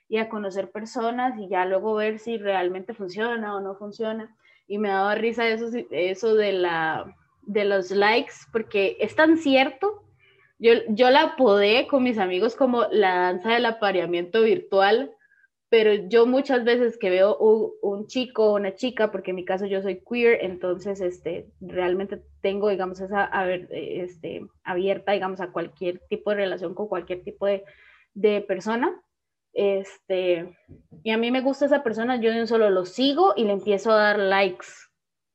y 0.08 0.18
a 0.18 0.28
conocer 0.28 0.70
personas 0.70 1.38
y 1.38 1.48
ya 1.48 1.64
luego 1.64 1.94
ver 1.94 2.18
si 2.18 2.38
realmente 2.38 2.94
funciona 2.94 3.56
o 3.56 3.60
no 3.60 3.74
funciona 3.74 4.36
y 4.68 4.78
me 4.78 4.88
daba 4.88 5.14
risa 5.14 5.48
eso, 5.48 5.66
eso 5.90 6.34
de, 6.34 6.52
la, 6.52 7.14
de 7.42 7.64
los 7.64 7.90
likes, 7.90 8.34
porque 8.52 8.96
es 9.00 9.14
tan 9.14 9.38
cierto. 9.38 10.02
Yo, 10.58 10.72
yo 10.88 11.10
la 11.10 11.22
apodé 11.22 11.86
con 11.86 12.02
mis 12.02 12.18
amigos 12.18 12.56
como 12.56 12.84
la 12.90 13.16
danza 13.16 13.52
del 13.52 13.66
apareamiento 13.66 14.42
virtual, 14.42 15.12
pero 15.68 15.92
yo 16.08 16.26
muchas 16.26 16.64
veces 16.64 16.96
que 16.96 17.10
veo 17.10 17.36
un, 17.36 18.06
chico 18.06 18.46
o 18.46 18.54
una 18.54 18.74
chica, 18.74 19.10
porque 19.10 19.30
en 19.30 19.36
mi 19.36 19.44
caso 19.44 19.66
yo 19.66 19.82
soy 19.82 20.00
queer, 20.08 20.38
entonces 20.44 21.00
este, 21.00 21.50
realmente 21.60 22.22
tengo, 22.40 22.68
digamos, 22.70 23.00
esa 23.00 23.28
a 23.32 23.50
este, 23.52 24.46
abierta, 24.64 25.12
digamos, 25.12 25.40
a 25.40 25.50
cualquier 25.52 26.00
tipo 26.08 26.30
de 26.30 26.36
relación 26.36 26.74
con 26.74 26.88
cualquier 26.88 27.22
tipo 27.22 27.46
de, 27.46 27.64
de 28.14 28.40
persona. 28.40 29.00
Este, 29.58 30.54
y 31.02 31.10
a 31.12 31.16
mí 31.16 31.30
me 31.30 31.40
gusta 31.40 31.64
esa 31.64 31.82
persona, 31.82 32.20
yo 32.20 32.46
solo 32.46 32.68
lo 32.68 32.84
sigo 32.84 33.32
y 33.36 33.44
le 33.44 33.52
empiezo 33.52 33.90
a 33.90 33.96
dar 33.96 34.18
likes. 34.18 34.66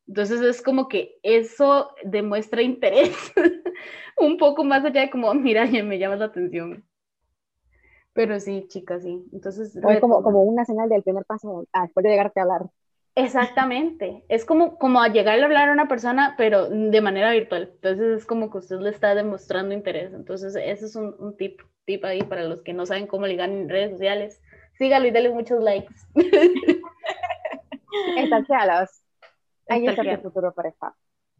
Entonces 0.07 0.41
es 0.41 0.61
como 0.61 0.87
que 0.87 1.17
eso 1.23 1.89
demuestra 2.03 2.61
interés 2.61 3.15
un 4.17 4.37
poco 4.37 4.63
más 4.63 4.85
allá 4.85 5.01
de 5.01 5.09
como, 5.09 5.33
mira, 5.33 5.65
ya 5.65 5.83
me 5.83 5.97
llama 5.97 6.17
la 6.17 6.25
atención. 6.25 6.85
Pero 8.13 8.39
sí, 8.39 8.65
chicas, 8.67 9.01
sí. 9.01 9.25
Entonces, 9.31 9.75
es 9.75 9.99
como, 9.99 10.21
como 10.21 10.43
una 10.43 10.65
señal 10.65 10.87
del 10.89 11.01
primer 11.01 11.25
paso 11.25 11.65
ah, 11.73 11.83
después 11.83 12.03
de 12.03 12.09
llegarte 12.09 12.41
a 12.41 12.43
hablar. 12.43 12.69
Exactamente. 13.15 14.23
Es 14.29 14.45
como, 14.45 14.77
como 14.77 15.01
a 15.01 15.09
llegar 15.09 15.39
a 15.39 15.45
hablar 15.45 15.69
a 15.69 15.73
una 15.73 15.87
persona, 15.87 16.35
pero 16.37 16.69
de 16.69 17.01
manera 17.01 17.31
virtual. 17.31 17.71
Entonces 17.73 18.19
es 18.19 18.25
como 18.25 18.49
que 18.49 18.59
usted 18.59 18.79
le 18.79 18.89
está 18.89 19.15
demostrando 19.15 19.73
interés. 19.73 20.13
Entonces, 20.13 20.55
ese 20.55 20.85
es 20.85 20.95
un, 20.95 21.15
un 21.19 21.35
tip 21.35 21.61
tip 21.85 22.05
ahí 22.05 22.23
para 22.23 22.43
los 22.43 22.61
que 22.61 22.73
no 22.73 22.85
saben 22.85 23.07
cómo 23.07 23.27
ligar 23.27 23.49
en 23.49 23.69
redes 23.69 23.91
sociales. 23.91 24.41
Sígalo 24.73 25.07
y 25.07 25.11
dale 25.11 25.29
muchos 25.29 25.61
likes. 25.61 25.93
Estalquealos. 28.17 28.89
Ahí 29.67 29.87
está 29.87 30.01
el 30.01 30.21
futuro 30.21 30.53
pareja. 30.53 30.95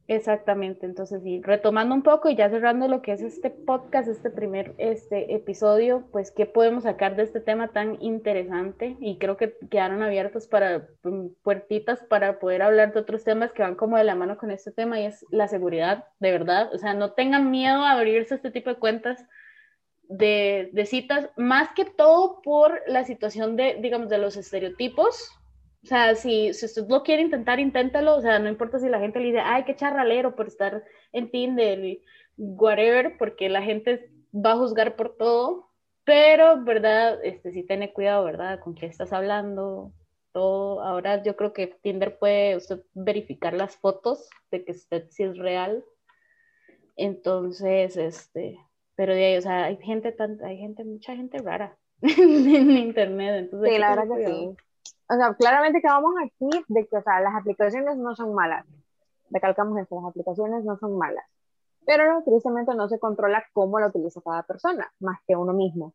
Exactamente, 0.07 0.85
entonces 0.85 1.23
sí, 1.23 1.41
retomando 1.41 1.95
un 1.95 2.01
poco 2.01 2.29
y 2.29 2.35
ya 2.35 2.49
cerrando 2.49 2.87
lo 2.87 3.01
que 3.01 3.13
es 3.13 3.21
este 3.21 3.49
podcast, 3.49 4.09
este 4.09 4.29
primer 4.29 4.73
este 4.77 5.33
episodio, 5.33 6.03
pues 6.11 6.31
qué 6.31 6.45
podemos 6.45 6.83
sacar 6.83 7.15
de 7.15 7.23
este 7.23 7.39
tema 7.39 7.69
tan 7.69 8.01
interesante 8.01 8.97
y 8.99 9.17
creo 9.19 9.37
que 9.37 9.55
quedaron 9.69 10.03
abiertos 10.03 10.47
para 10.47 10.89
mm, 11.03 11.27
puertitas 11.43 12.03
para 12.09 12.39
poder 12.39 12.61
hablar 12.61 12.93
de 12.93 12.99
otros 12.99 13.23
temas 13.23 13.53
que 13.53 13.61
van 13.61 13.75
como 13.75 13.97
de 13.97 14.03
la 14.03 14.15
mano 14.15 14.37
con 14.37 14.51
este 14.51 14.71
tema 14.71 14.99
y 14.99 15.05
es 15.05 15.25
la 15.29 15.47
seguridad, 15.47 16.05
de 16.19 16.31
verdad, 16.31 16.73
o 16.73 16.77
sea, 16.77 16.93
no 16.93 17.13
tengan 17.13 17.49
miedo 17.49 17.81
a 17.83 17.91
abrirse 17.91 18.35
este 18.35 18.51
tipo 18.51 18.69
de 18.69 18.77
cuentas, 18.77 19.25
de, 20.11 20.85
citas, 20.87 21.29
más 21.37 21.69
que 21.73 21.85
todo 21.85 22.41
por 22.41 22.81
la 22.87 23.05
situación 23.05 23.55
de, 23.55 23.77
digamos, 23.81 24.09
de 24.09 24.17
los 24.17 24.35
estereotipos. 24.35 25.31
O 25.83 25.87
sea, 25.87 26.15
si, 26.15 26.53
si 26.53 26.65
usted 26.65 26.87
lo 26.87 27.03
quiere 27.03 27.23
intentar, 27.23 27.59
inténtalo. 27.59 28.15
O 28.15 28.21
sea, 28.21 28.39
no 28.39 28.49
importa 28.49 28.79
si 28.79 28.89
la 28.89 28.99
gente 28.99 29.19
le 29.19 29.27
dice, 29.27 29.39
ay, 29.39 29.63
qué 29.63 29.75
charralero 29.75 30.35
por 30.35 30.47
estar 30.47 30.83
en 31.11 31.31
Tinder 31.31 31.83
y 31.83 32.03
whatever, 32.37 33.17
porque 33.17 33.49
la 33.49 33.61
gente 33.61 34.11
va 34.33 34.53
a 34.53 34.57
juzgar 34.57 34.95
por 34.95 35.17
todo. 35.17 35.69
Pero, 36.03 36.63
¿verdad? 36.63 37.19
Este, 37.23 37.51
sí 37.51 37.63
tiene 37.63 37.93
cuidado, 37.93 38.23
¿verdad? 38.23 38.59
Con 38.59 38.73
quién 38.73 38.91
estás 38.91 39.13
hablando, 39.13 39.91
todo. 40.31 40.81
Ahora 40.81 41.23
yo 41.23 41.35
creo 41.35 41.53
que 41.53 41.67
Tinder 41.67 42.17
puede 42.17 42.55
usted 42.57 42.83
verificar 42.93 43.53
las 43.53 43.75
fotos 43.75 44.29
de 44.51 44.63
que 44.63 44.71
usted 44.71 45.05
sí 45.09 45.23
es 45.23 45.37
real. 45.37 45.83
Entonces, 46.95 47.97
este, 47.97 48.59
pero 48.95 49.15
de 49.15 49.25
ahí, 49.25 49.37
o 49.37 49.41
sea, 49.41 49.65
hay 49.65 49.77
gente, 49.77 50.11
tan, 50.11 50.43
hay 50.43 50.57
gente, 50.57 50.83
mucha 50.83 51.15
gente 51.15 51.39
rara 51.39 51.77
en 52.01 52.71
internet. 52.77 53.35
Entonces 53.39 53.73
sí, 53.73 53.79
la 53.79 53.95
verdad 53.95 54.15
que 54.15 54.25
sí. 54.27 54.55
O 55.11 55.15
sea, 55.15 55.33
claramente 55.35 55.81
que 55.81 55.87
vamos 55.87 56.13
aquí 56.23 56.63
de 56.69 56.87
que, 56.87 56.97
o 56.97 57.01
sea, 57.03 57.19
las 57.19 57.35
aplicaciones 57.35 57.97
no 57.97 58.15
son 58.15 58.33
malas. 58.33 58.65
Recalcamos 59.29 59.77
esto, 59.77 59.95
las 59.95 60.09
aplicaciones 60.09 60.63
no 60.63 60.77
son 60.77 60.97
malas. 60.97 61.25
Pero 61.85 62.23
tristemente 62.23 62.73
no 62.75 62.87
se 62.87 62.97
controla 62.97 63.43
cómo 63.51 63.79
lo 63.79 63.87
utiliza 63.87 64.21
cada 64.21 64.43
persona, 64.43 64.89
más 64.99 65.19
que 65.27 65.35
uno 65.35 65.51
mismo. 65.51 65.93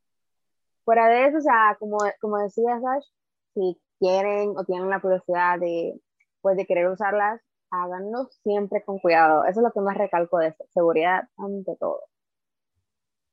Fuera 0.84 1.08
de 1.08 1.26
eso, 1.28 1.38
o 1.38 1.40
sea, 1.40 1.76
como, 1.80 1.98
como 2.20 2.38
decía 2.38 2.78
Sash, 2.80 3.06
si 3.54 3.80
quieren 3.98 4.54
o 4.58 4.64
tienen 4.64 4.90
la 4.90 5.00
curiosidad 5.00 5.58
de, 5.58 5.98
pues, 6.42 6.58
de 6.58 6.66
querer 6.66 6.88
usarlas, 6.88 7.40
háganlo 7.70 8.26
siempre 8.42 8.84
con 8.84 8.98
cuidado. 8.98 9.44
Eso 9.44 9.60
es 9.60 9.64
lo 9.64 9.72
que 9.72 9.80
más 9.80 9.96
recalco 9.96 10.38
de 10.38 10.48
esto, 10.48 10.66
seguridad 10.74 11.28
ante 11.38 11.74
todo. 11.76 12.02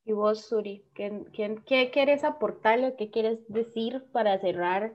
Y 0.05 0.13
vos, 0.13 0.45
Suri, 0.45 0.86
¿qué, 0.93 1.25
qué, 1.65 1.91
quieres 1.91 2.23
aportarle? 2.23 2.95
¿Qué 2.95 3.11
quieres 3.11 3.39
decir 3.49 4.05
para 4.13 4.39
cerrar 4.39 4.93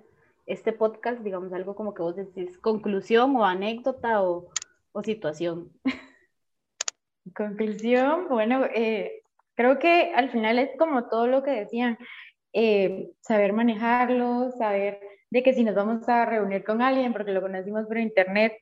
este 0.48 0.72
podcast? 0.72 1.20
Digamos, 1.20 1.52
algo 1.52 1.76
como 1.76 1.94
que 1.94 2.02
vos 2.02 2.16
decís, 2.16 2.58
conclusión 2.58 3.36
o 3.36 3.44
anécdota 3.44 4.22
o, 4.22 4.48
o 4.92 5.02
situación. 5.02 5.70
Conclusión, 7.34 8.26
bueno, 8.28 8.64
eh, 8.74 9.22
creo 9.54 9.78
que 9.78 10.12
al 10.14 10.30
final 10.30 10.58
es 10.58 10.70
como 10.78 11.08
todo 11.08 11.26
lo 11.26 11.42
que 11.42 11.50
decían, 11.50 11.98
eh, 12.52 13.10
saber 13.20 13.52
manejarlo, 13.52 14.50
saber 14.52 15.00
de 15.30 15.42
que 15.42 15.52
si 15.52 15.62
nos 15.62 15.74
vamos 15.74 16.08
a 16.08 16.24
reunir 16.24 16.64
con 16.64 16.80
alguien, 16.80 17.12
porque 17.12 17.32
lo 17.32 17.42
conocimos 17.42 17.86
por 17.86 17.98
internet, 17.98 18.54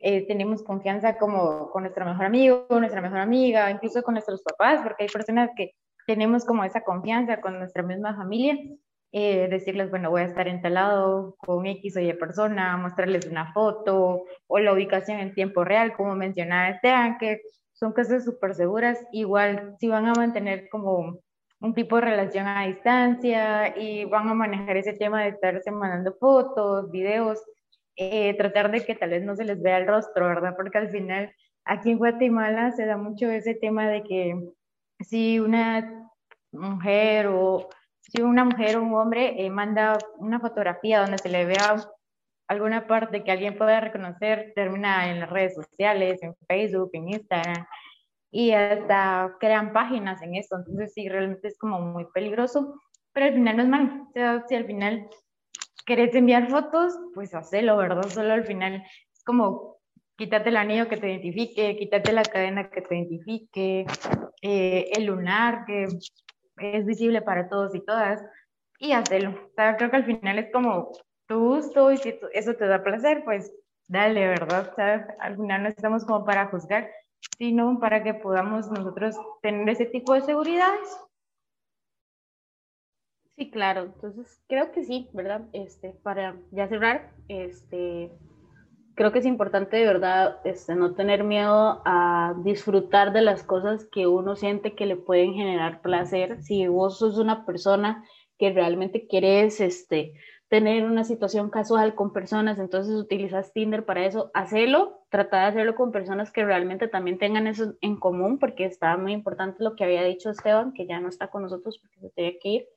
eh, 0.00 0.26
tenemos 0.26 0.62
confianza 0.62 1.18
como 1.18 1.70
con 1.70 1.82
nuestro 1.82 2.04
mejor 2.04 2.26
amigo, 2.26 2.66
nuestra 2.70 3.00
mejor 3.00 3.18
amiga, 3.18 3.70
incluso 3.70 4.02
con 4.02 4.14
nuestros 4.14 4.42
papás, 4.42 4.80
porque 4.82 5.04
hay 5.04 5.08
personas 5.08 5.50
que 5.56 5.72
tenemos 6.06 6.44
como 6.44 6.64
esa 6.64 6.82
confianza 6.82 7.40
con 7.40 7.58
nuestra 7.58 7.82
misma 7.82 8.14
familia, 8.16 8.56
eh, 9.12 9.48
decirles, 9.48 9.90
bueno, 9.90 10.10
voy 10.10 10.22
a 10.22 10.26
estar 10.26 10.46
instalado 10.46 11.34
con 11.38 11.66
X 11.66 11.96
o 11.96 12.00
Y 12.00 12.12
persona, 12.14 12.76
mostrarles 12.76 13.26
una 13.26 13.52
foto 13.52 14.24
o 14.46 14.58
la 14.58 14.72
ubicación 14.72 15.18
en 15.18 15.34
tiempo 15.34 15.64
real, 15.64 15.94
como 15.94 16.14
mencionaba 16.14 16.70
Esteban, 16.70 17.18
que 17.18 17.42
son 17.72 17.92
cosas 17.92 18.24
súper 18.24 18.54
seguras. 18.54 19.04
Igual, 19.12 19.76
si 19.80 19.88
van 19.88 20.06
a 20.06 20.14
mantener 20.14 20.68
como 20.68 21.18
un 21.60 21.74
tipo 21.74 21.96
de 21.96 22.02
relación 22.02 22.46
a 22.46 22.66
distancia 22.66 23.76
y 23.76 24.04
van 24.04 24.28
a 24.28 24.34
manejar 24.34 24.76
ese 24.76 24.92
tema 24.94 25.22
de 25.22 25.30
estarse 25.30 25.70
mandando 25.70 26.14
fotos, 26.14 26.90
videos, 26.90 27.42
eh, 27.96 28.34
tratar 28.36 28.70
de 28.70 28.84
que 28.84 28.94
tal 28.94 29.10
vez 29.10 29.22
no 29.24 29.36
se 29.36 29.44
les 29.44 29.60
vea 29.60 29.78
el 29.78 29.86
rostro, 29.86 30.26
¿verdad? 30.26 30.54
Porque 30.56 30.78
al 30.78 30.90
final 30.90 31.32
aquí 31.64 31.90
en 31.90 31.98
Guatemala 31.98 32.72
se 32.72 32.86
da 32.86 32.96
mucho 32.96 33.28
ese 33.30 33.54
tema 33.54 33.88
de 33.88 34.02
que 34.02 34.50
si 35.00 35.38
una 35.40 36.08
mujer 36.52 37.26
o 37.28 37.68
si 38.10 38.22
una 38.22 38.44
mujer 38.44 38.76
o 38.76 38.82
un 38.82 38.94
hombre 38.94 39.44
eh, 39.44 39.50
manda 39.50 39.96
una 40.18 40.40
fotografía 40.40 41.00
donde 41.00 41.18
se 41.18 41.28
le 41.28 41.44
vea 41.44 41.76
alguna 42.48 42.86
parte 42.86 43.22
que 43.22 43.30
alguien 43.30 43.56
pueda 43.56 43.80
reconocer, 43.80 44.52
termina 44.56 45.10
en 45.10 45.20
las 45.20 45.30
redes 45.30 45.54
sociales, 45.54 46.20
en 46.22 46.34
Facebook, 46.48 46.90
en 46.94 47.10
Instagram, 47.10 47.66
y 48.32 48.50
hasta 48.52 49.36
crean 49.38 49.72
páginas 49.72 50.20
en 50.22 50.34
eso. 50.34 50.56
Entonces 50.56 50.92
sí, 50.92 51.08
realmente 51.08 51.48
es 51.48 51.58
como 51.58 51.80
muy 51.80 52.06
peligroso, 52.12 52.74
pero 53.12 53.26
al 53.26 53.34
final 53.34 53.56
no 53.56 53.62
es 53.62 53.68
malo. 53.68 54.06
O 54.08 54.12
sea, 54.12 54.44
si 54.48 54.56
al 54.56 54.64
final 54.64 55.08
querés 55.86 56.14
enviar 56.14 56.50
fotos, 56.50 56.98
pues 57.14 57.34
hacelo, 57.34 57.76
¿verdad? 57.76 58.08
Solo 58.08 58.32
al 58.32 58.44
final 58.44 58.82
es 59.12 59.24
como 59.24 59.78
quítate 60.16 60.50
el 60.50 60.56
anillo 60.56 60.88
que 60.88 60.98
te 60.98 61.08
identifique, 61.08 61.76
quítate 61.76 62.12
la 62.12 62.22
cadena 62.22 62.68
que 62.68 62.82
te 62.82 62.94
identifique, 62.94 63.86
eh, 64.42 64.90
el 64.92 65.06
lunar 65.06 65.64
que 65.64 65.86
es 66.60 66.86
visible 66.86 67.22
para 67.22 67.48
todos 67.48 67.74
y 67.74 67.84
todas, 67.84 68.22
y 68.78 68.92
hazlo. 68.92 69.30
O 69.30 69.52
sea, 69.54 69.76
creo 69.76 69.90
que 69.90 69.96
al 69.96 70.04
final 70.04 70.38
es 70.38 70.52
como 70.52 70.90
tu 71.26 71.38
gusto 71.38 71.92
y 71.92 71.96
si 71.98 72.18
eso 72.32 72.54
te 72.54 72.66
da 72.66 72.82
placer, 72.82 73.22
pues 73.24 73.52
dale, 73.88 74.26
¿verdad? 74.28 74.74
Sea, 74.74 75.16
al 75.20 75.36
final 75.36 75.62
no 75.62 75.68
estamos 75.68 76.04
como 76.04 76.24
para 76.24 76.46
juzgar, 76.46 76.90
sino 77.38 77.78
para 77.78 78.02
que 78.02 78.14
podamos 78.14 78.70
nosotros 78.70 79.16
tener 79.42 79.68
ese 79.68 79.86
tipo 79.86 80.14
de 80.14 80.22
seguridades. 80.22 81.00
Sí, 83.36 83.50
claro. 83.50 83.82
Entonces, 83.82 84.42
creo 84.48 84.70
que 84.70 84.84
sí, 84.84 85.08
¿verdad? 85.12 85.42
Este, 85.52 85.90
para 86.02 86.36
ya 86.50 86.68
cerrar, 86.68 87.12
este, 87.28 88.12
creo 88.94 89.12
que 89.12 89.20
es 89.20 89.26
importante 89.26 89.76
de 89.76 89.86
verdad 89.86 90.38
este, 90.44 90.74
no 90.74 90.94
tener 90.94 91.24
miedo 91.24 91.82
a 91.84 92.34
disfrutar 92.44 93.12
de 93.12 93.22
las 93.22 93.42
cosas 93.42 93.86
que 93.90 94.06
uno 94.06 94.36
siente 94.36 94.74
que 94.74 94.86
le 94.86 94.96
pueden 94.96 95.34
generar 95.34 95.82
placer. 95.82 96.42
Si 96.42 96.66
vos 96.66 96.98
sos 96.98 97.18
una 97.18 97.46
persona 97.46 98.04
que 98.38 98.52
realmente 98.52 99.06
quieres 99.06 99.60
este, 99.60 100.14
tener 100.48 100.84
una 100.84 101.04
situación 101.04 101.48
casual 101.48 101.94
con 101.94 102.12
personas, 102.12 102.58
entonces 102.58 102.94
utilizas 102.94 103.52
Tinder 103.52 103.84
para 103.84 104.04
eso, 104.04 104.30
hacelo, 104.34 105.04
trata 105.08 105.42
de 105.42 105.46
hacerlo 105.46 105.74
con 105.76 105.92
personas 105.92 106.32
que 106.32 106.44
realmente 106.44 106.88
también 106.88 107.18
tengan 107.18 107.46
eso 107.46 107.74
en 107.80 107.96
común, 107.96 108.38
porque 108.38 108.64
está 108.64 108.96
muy 108.96 109.12
importante 109.12 109.62
lo 109.62 109.76
que 109.76 109.84
había 109.84 110.02
dicho 110.02 110.30
Esteban, 110.30 110.72
que 110.72 110.86
ya 110.86 110.98
no 110.98 111.08
está 111.08 111.28
con 111.28 111.42
nosotros 111.42 111.78
porque 111.78 112.00
se 112.00 112.10
tenía 112.10 112.38
que 112.40 112.48
ir, 112.48 112.68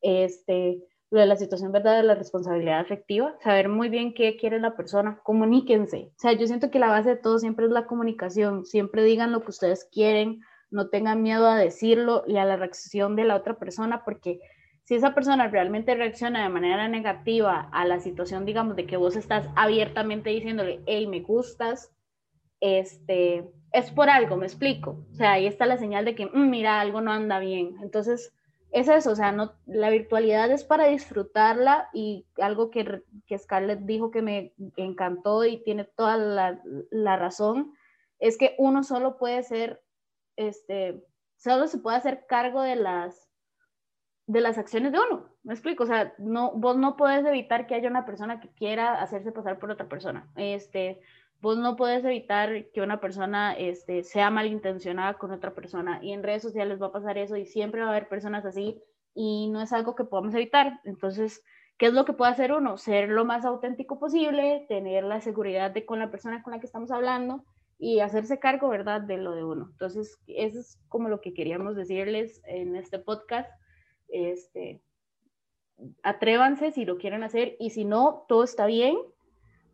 este, 0.00 0.78
lo 1.10 1.20
de 1.20 1.26
la 1.26 1.36
situación 1.36 1.72
verdad 1.72 1.96
de 1.96 2.02
la 2.02 2.14
responsabilidad 2.14 2.80
afectiva, 2.80 3.34
saber 3.42 3.68
muy 3.68 3.88
bien 3.88 4.12
qué 4.12 4.36
quiere 4.36 4.60
la 4.60 4.76
persona, 4.76 5.20
comuníquense. 5.22 6.12
O 6.16 6.20
sea, 6.20 6.32
yo 6.32 6.46
siento 6.46 6.70
que 6.70 6.78
la 6.78 6.88
base 6.88 7.10
de 7.10 7.16
todo 7.16 7.38
siempre 7.38 7.66
es 7.66 7.72
la 7.72 7.86
comunicación, 7.86 8.66
siempre 8.66 9.02
digan 9.02 9.32
lo 9.32 9.40
que 9.42 9.50
ustedes 9.50 9.88
quieren, 9.90 10.42
no 10.70 10.88
tengan 10.90 11.22
miedo 11.22 11.46
a 11.46 11.56
decirlo 11.56 12.24
y 12.26 12.36
a 12.36 12.44
la 12.44 12.56
reacción 12.56 13.16
de 13.16 13.24
la 13.24 13.36
otra 13.36 13.58
persona, 13.58 14.04
porque 14.04 14.40
si 14.84 14.94
esa 14.94 15.14
persona 15.14 15.48
realmente 15.48 15.94
reacciona 15.94 16.42
de 16.42 16.48
manera 16.48 16.88
negativa 16.88 17.68
a 17.72 17.84
la 17.84 18.00
situación, 18.00 18.44
digamos, 18.44 18.76
de 18.76 18.86
que 18.86 18.96
vos 18.96 19.16
estás 19.16 19.46
abiertamente 19.56 20.30
diciéndole, 20.30 20.80
hey, 20.86 21.06
me 21.06 21.20
gustas, 21.20 21.90
este, 22.60 23.50
es 23.72 23.90
por 23.90 24.10
algo, 24.10 24.36
me 24.36 24.46
explico. 24.46 25.04
O 25.12 25.14
sea, 25.14 25.32
ahí 25.32 25.46
está 25.46 25.66
la 25.66 25.76
señal 25.76 26.04
de 26.04 26.14
que, 26.14 26.26
mm, 26.26 26.50
mira, 26.50 26.80
algo 26.80 27.00
no 27.00 27.12
anda 27.12 27.38
bien. 27.38 27.76
Entonces, 27.82 28.32
es 28.70 28.88
eso, 28.88 29.12
o 29.12 29.16
sea, 29.16 29.32
no, 29.32 29.54
la 29.66 29.90
virtualidad 29.90 30.50
es 30.50 30.64
para 30.64 30.86
disfrutarla 30.86 31.88
y 31.92 32.26
algo 32.40 32.70
que, 32.70 33.02
que 33.26 33.38
Scarlett 33.38 33.80
dijo 33.80 34.10
que 34.10 34.22
me 34.22 34.52
encantó 34.76 35.44
y 35.44 35.62
tiene 35.64 35.84
toda 35.84 36.16
la, 36.16 36.60
la, 36.90 37.16
razón, 37.16 37.72
es 38.18 38.36
que 38.36 38.54
uno 38.58 38.82
solo 38.84 39.16
puede 39.16 39.42
ser, 39.42 39.82
este, 40.36 41.02
solo 41.36 41.66
se 41.66 41.78
puede 41.78 41.96
hacer 41.96 42.26
cargo 42.26 42.62
de 42.62 42.76
las, 42.76 43.30
de 44.26 44.42
las 44.42 44.58
acciones 44.58 44.92
de 44.92 44.98
uno, 45.00 45.30
me 45.44 45.54
explico, 45.54 45.84
o 45.84 45.86
sea, 45.86 46.12
no, 46.18 46.52
vos 46.52 46.76
no 46.76 46.96
puedes 46.96 47.24
evitar 47.24 47.66
que 47.66 47.74
haya 47.74 47.88
una 47.88 48.04
persona 48.04 48.38
que 48.40 48.50
quiera 48.50 49.00
hacerse 49.00 49.32
pasar 49.32 49.58
por 49.58 49.70
otra 49.70 49.88
persona, 49.88 50.30
este, 50.36 51.00
vos 51.40 51.58
no 51.58 51.76
puedes 51.76 52.04
evitar 52.04 52.70
que 52.72 52.80
una 52.80 53.00
persona 53.00 53.52
este, 53.52 54.02
sea 54.02 54.30
malintencionada 54.30 55.14
con 55.14 55.30
otra 55.30 55.54
persona 55.54 56.00
y 56.02 56.12
en 56.12 56.22
redes 56.22 56.42
sociales 56.42 56.80
va 56.80 56.86
a 56.86 56.92
pasar 56.92 57.18
eso 57.18 57.36
y 57.36 57.46
siempre 57.46 57.80
va 57.80 57.88
a 57.88 57.90
haber 57.90 58.08
personas 58.08 58.44
así 58.44 58.82
y 59.14 59.48
no 59.48 59.60
es 59.62 59.72
algo 59.72 59.94
que 59.94 60.04
podamos 60.04 60.34
evitar. 60.34 60.80
Entonces, 60.84 61.44
¿qué 61.76 61.86
es 61.86 61.92
lo 61.92 62.04
que 62.04 62.12
puede 62.12 62.32
hacer 62.32 62.52
uno? 62.52 62.76
Ser 62.76 63.08
lo 63.08 63.24
más 63.24 63.44
auténtico 63.44 63.98
posible, 63.98 64.66
tener 64.68 65.04
la 65.04 65.20
seguridad 65.20 65.70
de 65.70 65.86
con 65.86 65.98
la 65.98 66.10
persona 66.10 66.42
con 66.42 66.52
la 66.52 66.60
que 66.60 66.66
estamos 66.66 66.90
hablando 66.90 67.44
y 67.78 68.00
hacerse 68.00 68.40
cargo, 68.40 68.68
¿verdad?, 68.68 69.00
de 69.00 69.18
lo 69.18 69.32
de 69.32 69.44
uno. 69.44 69.68
Entonces, 69.70 70.18
eso 70.26 70.58
es 70.58 70.78
como 70.88 71.08
lo 71.08 71.20
que 71.20 71.32
queríamos 71.32 71.76
decirles 71.76 72.40
en 72.44 72.74
este 72.74 72.98
podcast. 72.98 73.48
Este, 74.08 74.82
atrévanse 76.02 76.72
si 76.72 76.84
lo 76.84 76.98
quieren 76.98 77.22
hacer 77.22 77.54
y 77.60 77.70
si 77.70 77.84
no, 77.84 78.24
todo 78.28 78.42
está 78.42 78.66
bien 78.66 78.96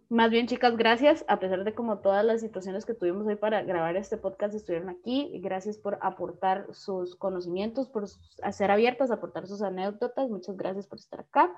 más 0.09 0.31
bien, 0.31 0.47
chicas, 0.47 0.77
gracias, 0.77 1.25
a 1.29 1.39
pesar 1.39 1.65
de 1.65 1.75
como 1.75 1.99
todas 1.99 2.25
las 2.25 2.41
situaciones 2.41 2.85
que 2.85 2.95
tuvimos 2.95 3.27
hoy 3.27 3.37
para 3.37 3.63
grabar 3.63 3.97
este 3.97 4.17
podcast, 4.17 4.55
estuvieron 4.55 4.89
aquí. 4.89 5.41
Gracias 5.43 5.79
por 5.79 5.99
aportar 6.03 6.67
sus 6.73 7.17
conocimientos, 7.17 7.89
por 7.89 8.07
ser 8.09 8.71
abiertas, 8.71 9.11
aportar 9.11 9.47
sus 9.47 9.63
anécdotas. 9.63 10.29
Muchas 10.29 10.57
gracias 10.57 10.87
por 10.87 10.99
estar 10.99 11.21
acá. 11.21 11.51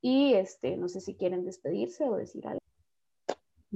Y 0.00 0.34
este, 0.34 0.76
no 0.76 0.88
sé 0.88 1.00
si 1.00 1.16
quieren 1.16 1.44
despedirse 1.44 2.04
o 2.08 2.16
decir 2.16 2.46
algo. 2.46 2.60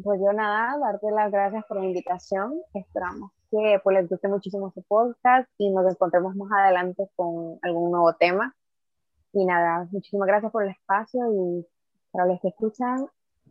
Pues 0.03 0.21
yo 0.21 0.33
nada, 0.33 0.79
darte 0.79 1.11
las 1.11 1.31
gracias 1.31 1.65
por 1.67 1.79
la 1.79 1.87
invitación. 1.87 2.61
Esperamos 2.73 3.33
que 3.51 3.81
pues, 3.85 3.97
les 3.97 4.09
guste 4.09 4.29
muchísimo 4.29 4.69
este 4.69 4.83
podcast 4.83 5.49
y 5.59 5.71
nos 5.71 5.91
encontremos 5.91 6.35
más 6.35 6.51
adelante 6.53 7.11
con 7.15 7.59
algún 7.63 7.91
nuevo 7.91 8.15
tema. 8.15 8.55
Y 9.33 9.45
nada, 9.45 9.89
muchísimas 9.91 10.27
gracias 10.27 10.53
por 10.53 10.65
el 10.65 10.71
espacio 10.71 11.21
y 11.33 11.67
para 12.11 12.27
los 12.27 12.41
que 12.41 12.49
escuchan, 12.49 13.07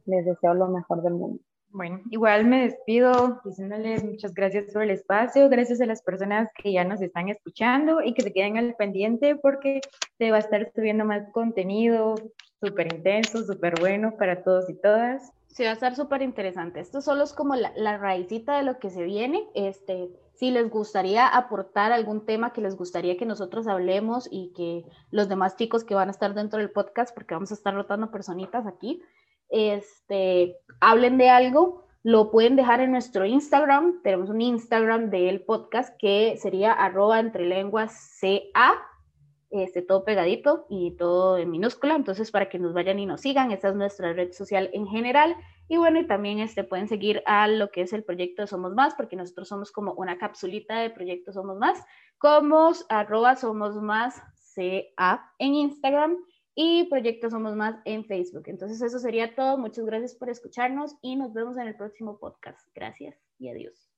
les 0.05 0.25
deseo 0.25 0.53
lo 0.53 0.67
mejor 0.67 1.01
del 1.01 1.13
mundo. 1.13 1.41
Bueno, 1.73 2.01
igual 2.09 2.45
me 2.45 2.63
despido 2.63 3.39
diciéndoles 3.45 4.03
muchas 4.03 4.33
gracias 4.33 4.73
por 4.73 4.83
el 4.83 4.89
espacio, 4.89 5.47
gracias 5.47 5.79
a 5.79 5.85
las 5.85 6.01
personas 6.01 6.49
que 6.61 6.73
ya 6.73 6.83
nos 6.83 7.01
están 7.01 7.29
escuchando 7.29 8.01
y 8.03 8.13
que 8.13 8.23
se 8.23 8.33
queden 8.33 8.57
al 8.57 8.75
pendiente 8.75 9.37
porque 9.37 9.79
se 10.17 10.31
va 10.31 10.37
a 10.37 10.41
estar 10.41 10.69
subiendo 10.75 11.05
más 11.05 11.31
contenido 11.31 12.15
súper 12.59 12.93
intenso, 12.93 13.43
súper 13.43 13.79
bueno 13.79 14.15
para 14.17 14.43
todos 14.43 14.69
y 14.69 14.73
todas. 14.81 15.31
Sí, 15.47 15.63
va 15.63 15.69
a 15.69 15.73
estar 15.73 15.95
súper 15.95 16.21
interesante. 16.21 16.81
Esto 16.81 17.01
solo 17.01 17.23
es 17.23 17.33
como 17.33 17.55
la, 17.55 17.71
la 17.75 17.97
raicita 17.97 18.57
de 18.57 18.63
lo 18.63 18.77
que 18.77 18.89
se 18.89 19.03
viene. 19.03 19.47
Este, 19.53 20.09
si 20.33 20.49
les 20.49 20.69
gustaría 20.69 21.27
aportar 21.27 21.91
algún 21.91 22.25
tema 22.25 22.51
que 22.51 22.61
les 22.61 22.75
gustaría 22.75 23.17
que 23.17 23.25
nosotros 23.25 23.67
hablemos 23.67 24.27
y 24.31 24.53
que 24.53 24.85
los 25.11 25.29
demás 25.29 25.55
chicos 25.55 25.83
que 25.83 25.93
van 25.93 26.07
a 26.07 26.11
estar 26.11 26.33
dentro 26.33 26.59
del 26.59 26.71
podcast, 26.71 27.13
porque 27.13 27.33
vamos 27.33 27.51
a 27.51 27.55
estar 27.55 27.73
rotando 27.73 28.11
personitas 28.11 28.65
aquí, 28.65 29.01
este, 29.51 30.57
hablen 30.79 31.17
de 31.17 31.29
algo, 31.29 31.85
lo 32.03 32.31
pueden 32.31 32.55
dejar 32.55 32.81
en 32.81 32.91
nuestro 32.91 33.25
Instagram. 33.25 34.01
Tenemos 34.01 34.29
un 34.29 34.41
Instagram 34.41 35.09
del 35.11 35.41
podcast 35.41 35.95
que 35.99 36.37
sería 36.37 36.73
arroba 36.73 37.19
entre 37.19 37.45
lenguas 37.45 38.17
CA, 38.19 38.81
este, 39.51 39.81
todo 39.81 40.03
pegadito 40.03 40.65
y 40.69 40.95
todo 40.97 41.37
en 41.37 41.51
minúscula. 41.51 41.95
Entonces, 41.95 42.31
para 42.31 42.49
que 42.49 42.57
nos 42.57 42.73
vayan 42.73 42.97
y 42.97 43.05
nos 43.05 43.21
sigan, 43.21 43.51
esta 43.51 43.69
es 43.69 43.75
nuestra 43.75 44.13
red 44.13 44.31
social 44.31 44.69
en 44.73 44.87
general. 44.87 45.35
Y 45.67 45.77
bueno, 45.77 45.99
y 45.99 46.07
también 46.07 46.39
este, 46.39 46.63
pueden 46.63 46.87
seguir 46.87 47.21
a 47.25 47.47
lo 47.47 47.69
que 47.69 47.81
es 47.81 47.93
el 47.93 48.03
proyecto 48.03 48.47
Somos 48.47 48.73
Más, 48.73 48.95
porque 48.95 49.15
nosotros 49.15 49.49
somos 49.49 49.71
como 49.71 49.93
una 49.93 50.17
capsulita 50.17 50.79
de 50.79 50.89
proyecto 50.89 51.33
Somos 51.33 51.59
Más, 51.59 51.83
como 52.17 52.71
arroba 52.89 53.35
Somos 53.35 53.75
Más 53.75 54.21
CA 54.55 55.31
en 55.37 55.53
Instagram 55.53 56.17
y 56.62 56.84
Proyecto 56.84 57.32
Somos 57.32 57.55
Más 57.55 57.76
en 57.86 58.05
Facebook. 58.05 58.43
Entonces 58.45 58.82
eso 58.84 58.99
sería 58.99 59.34
todo. 59.34 59.57
Muchas 59.57 59.84
gracias 59.84 60.14
por 60.14 60.30
escucharnos 60.30 60.95
y 61.01 61.16
nos 61.16 61.34
vemos 61.34 61.57
en 61.57 61.68
el 61.68 61.76
próximo 61.76 62.20
podcast. 62.20 62.70
Gracias 62.76 63.18
y 63.39 63.49
adiós. 63.49 63.90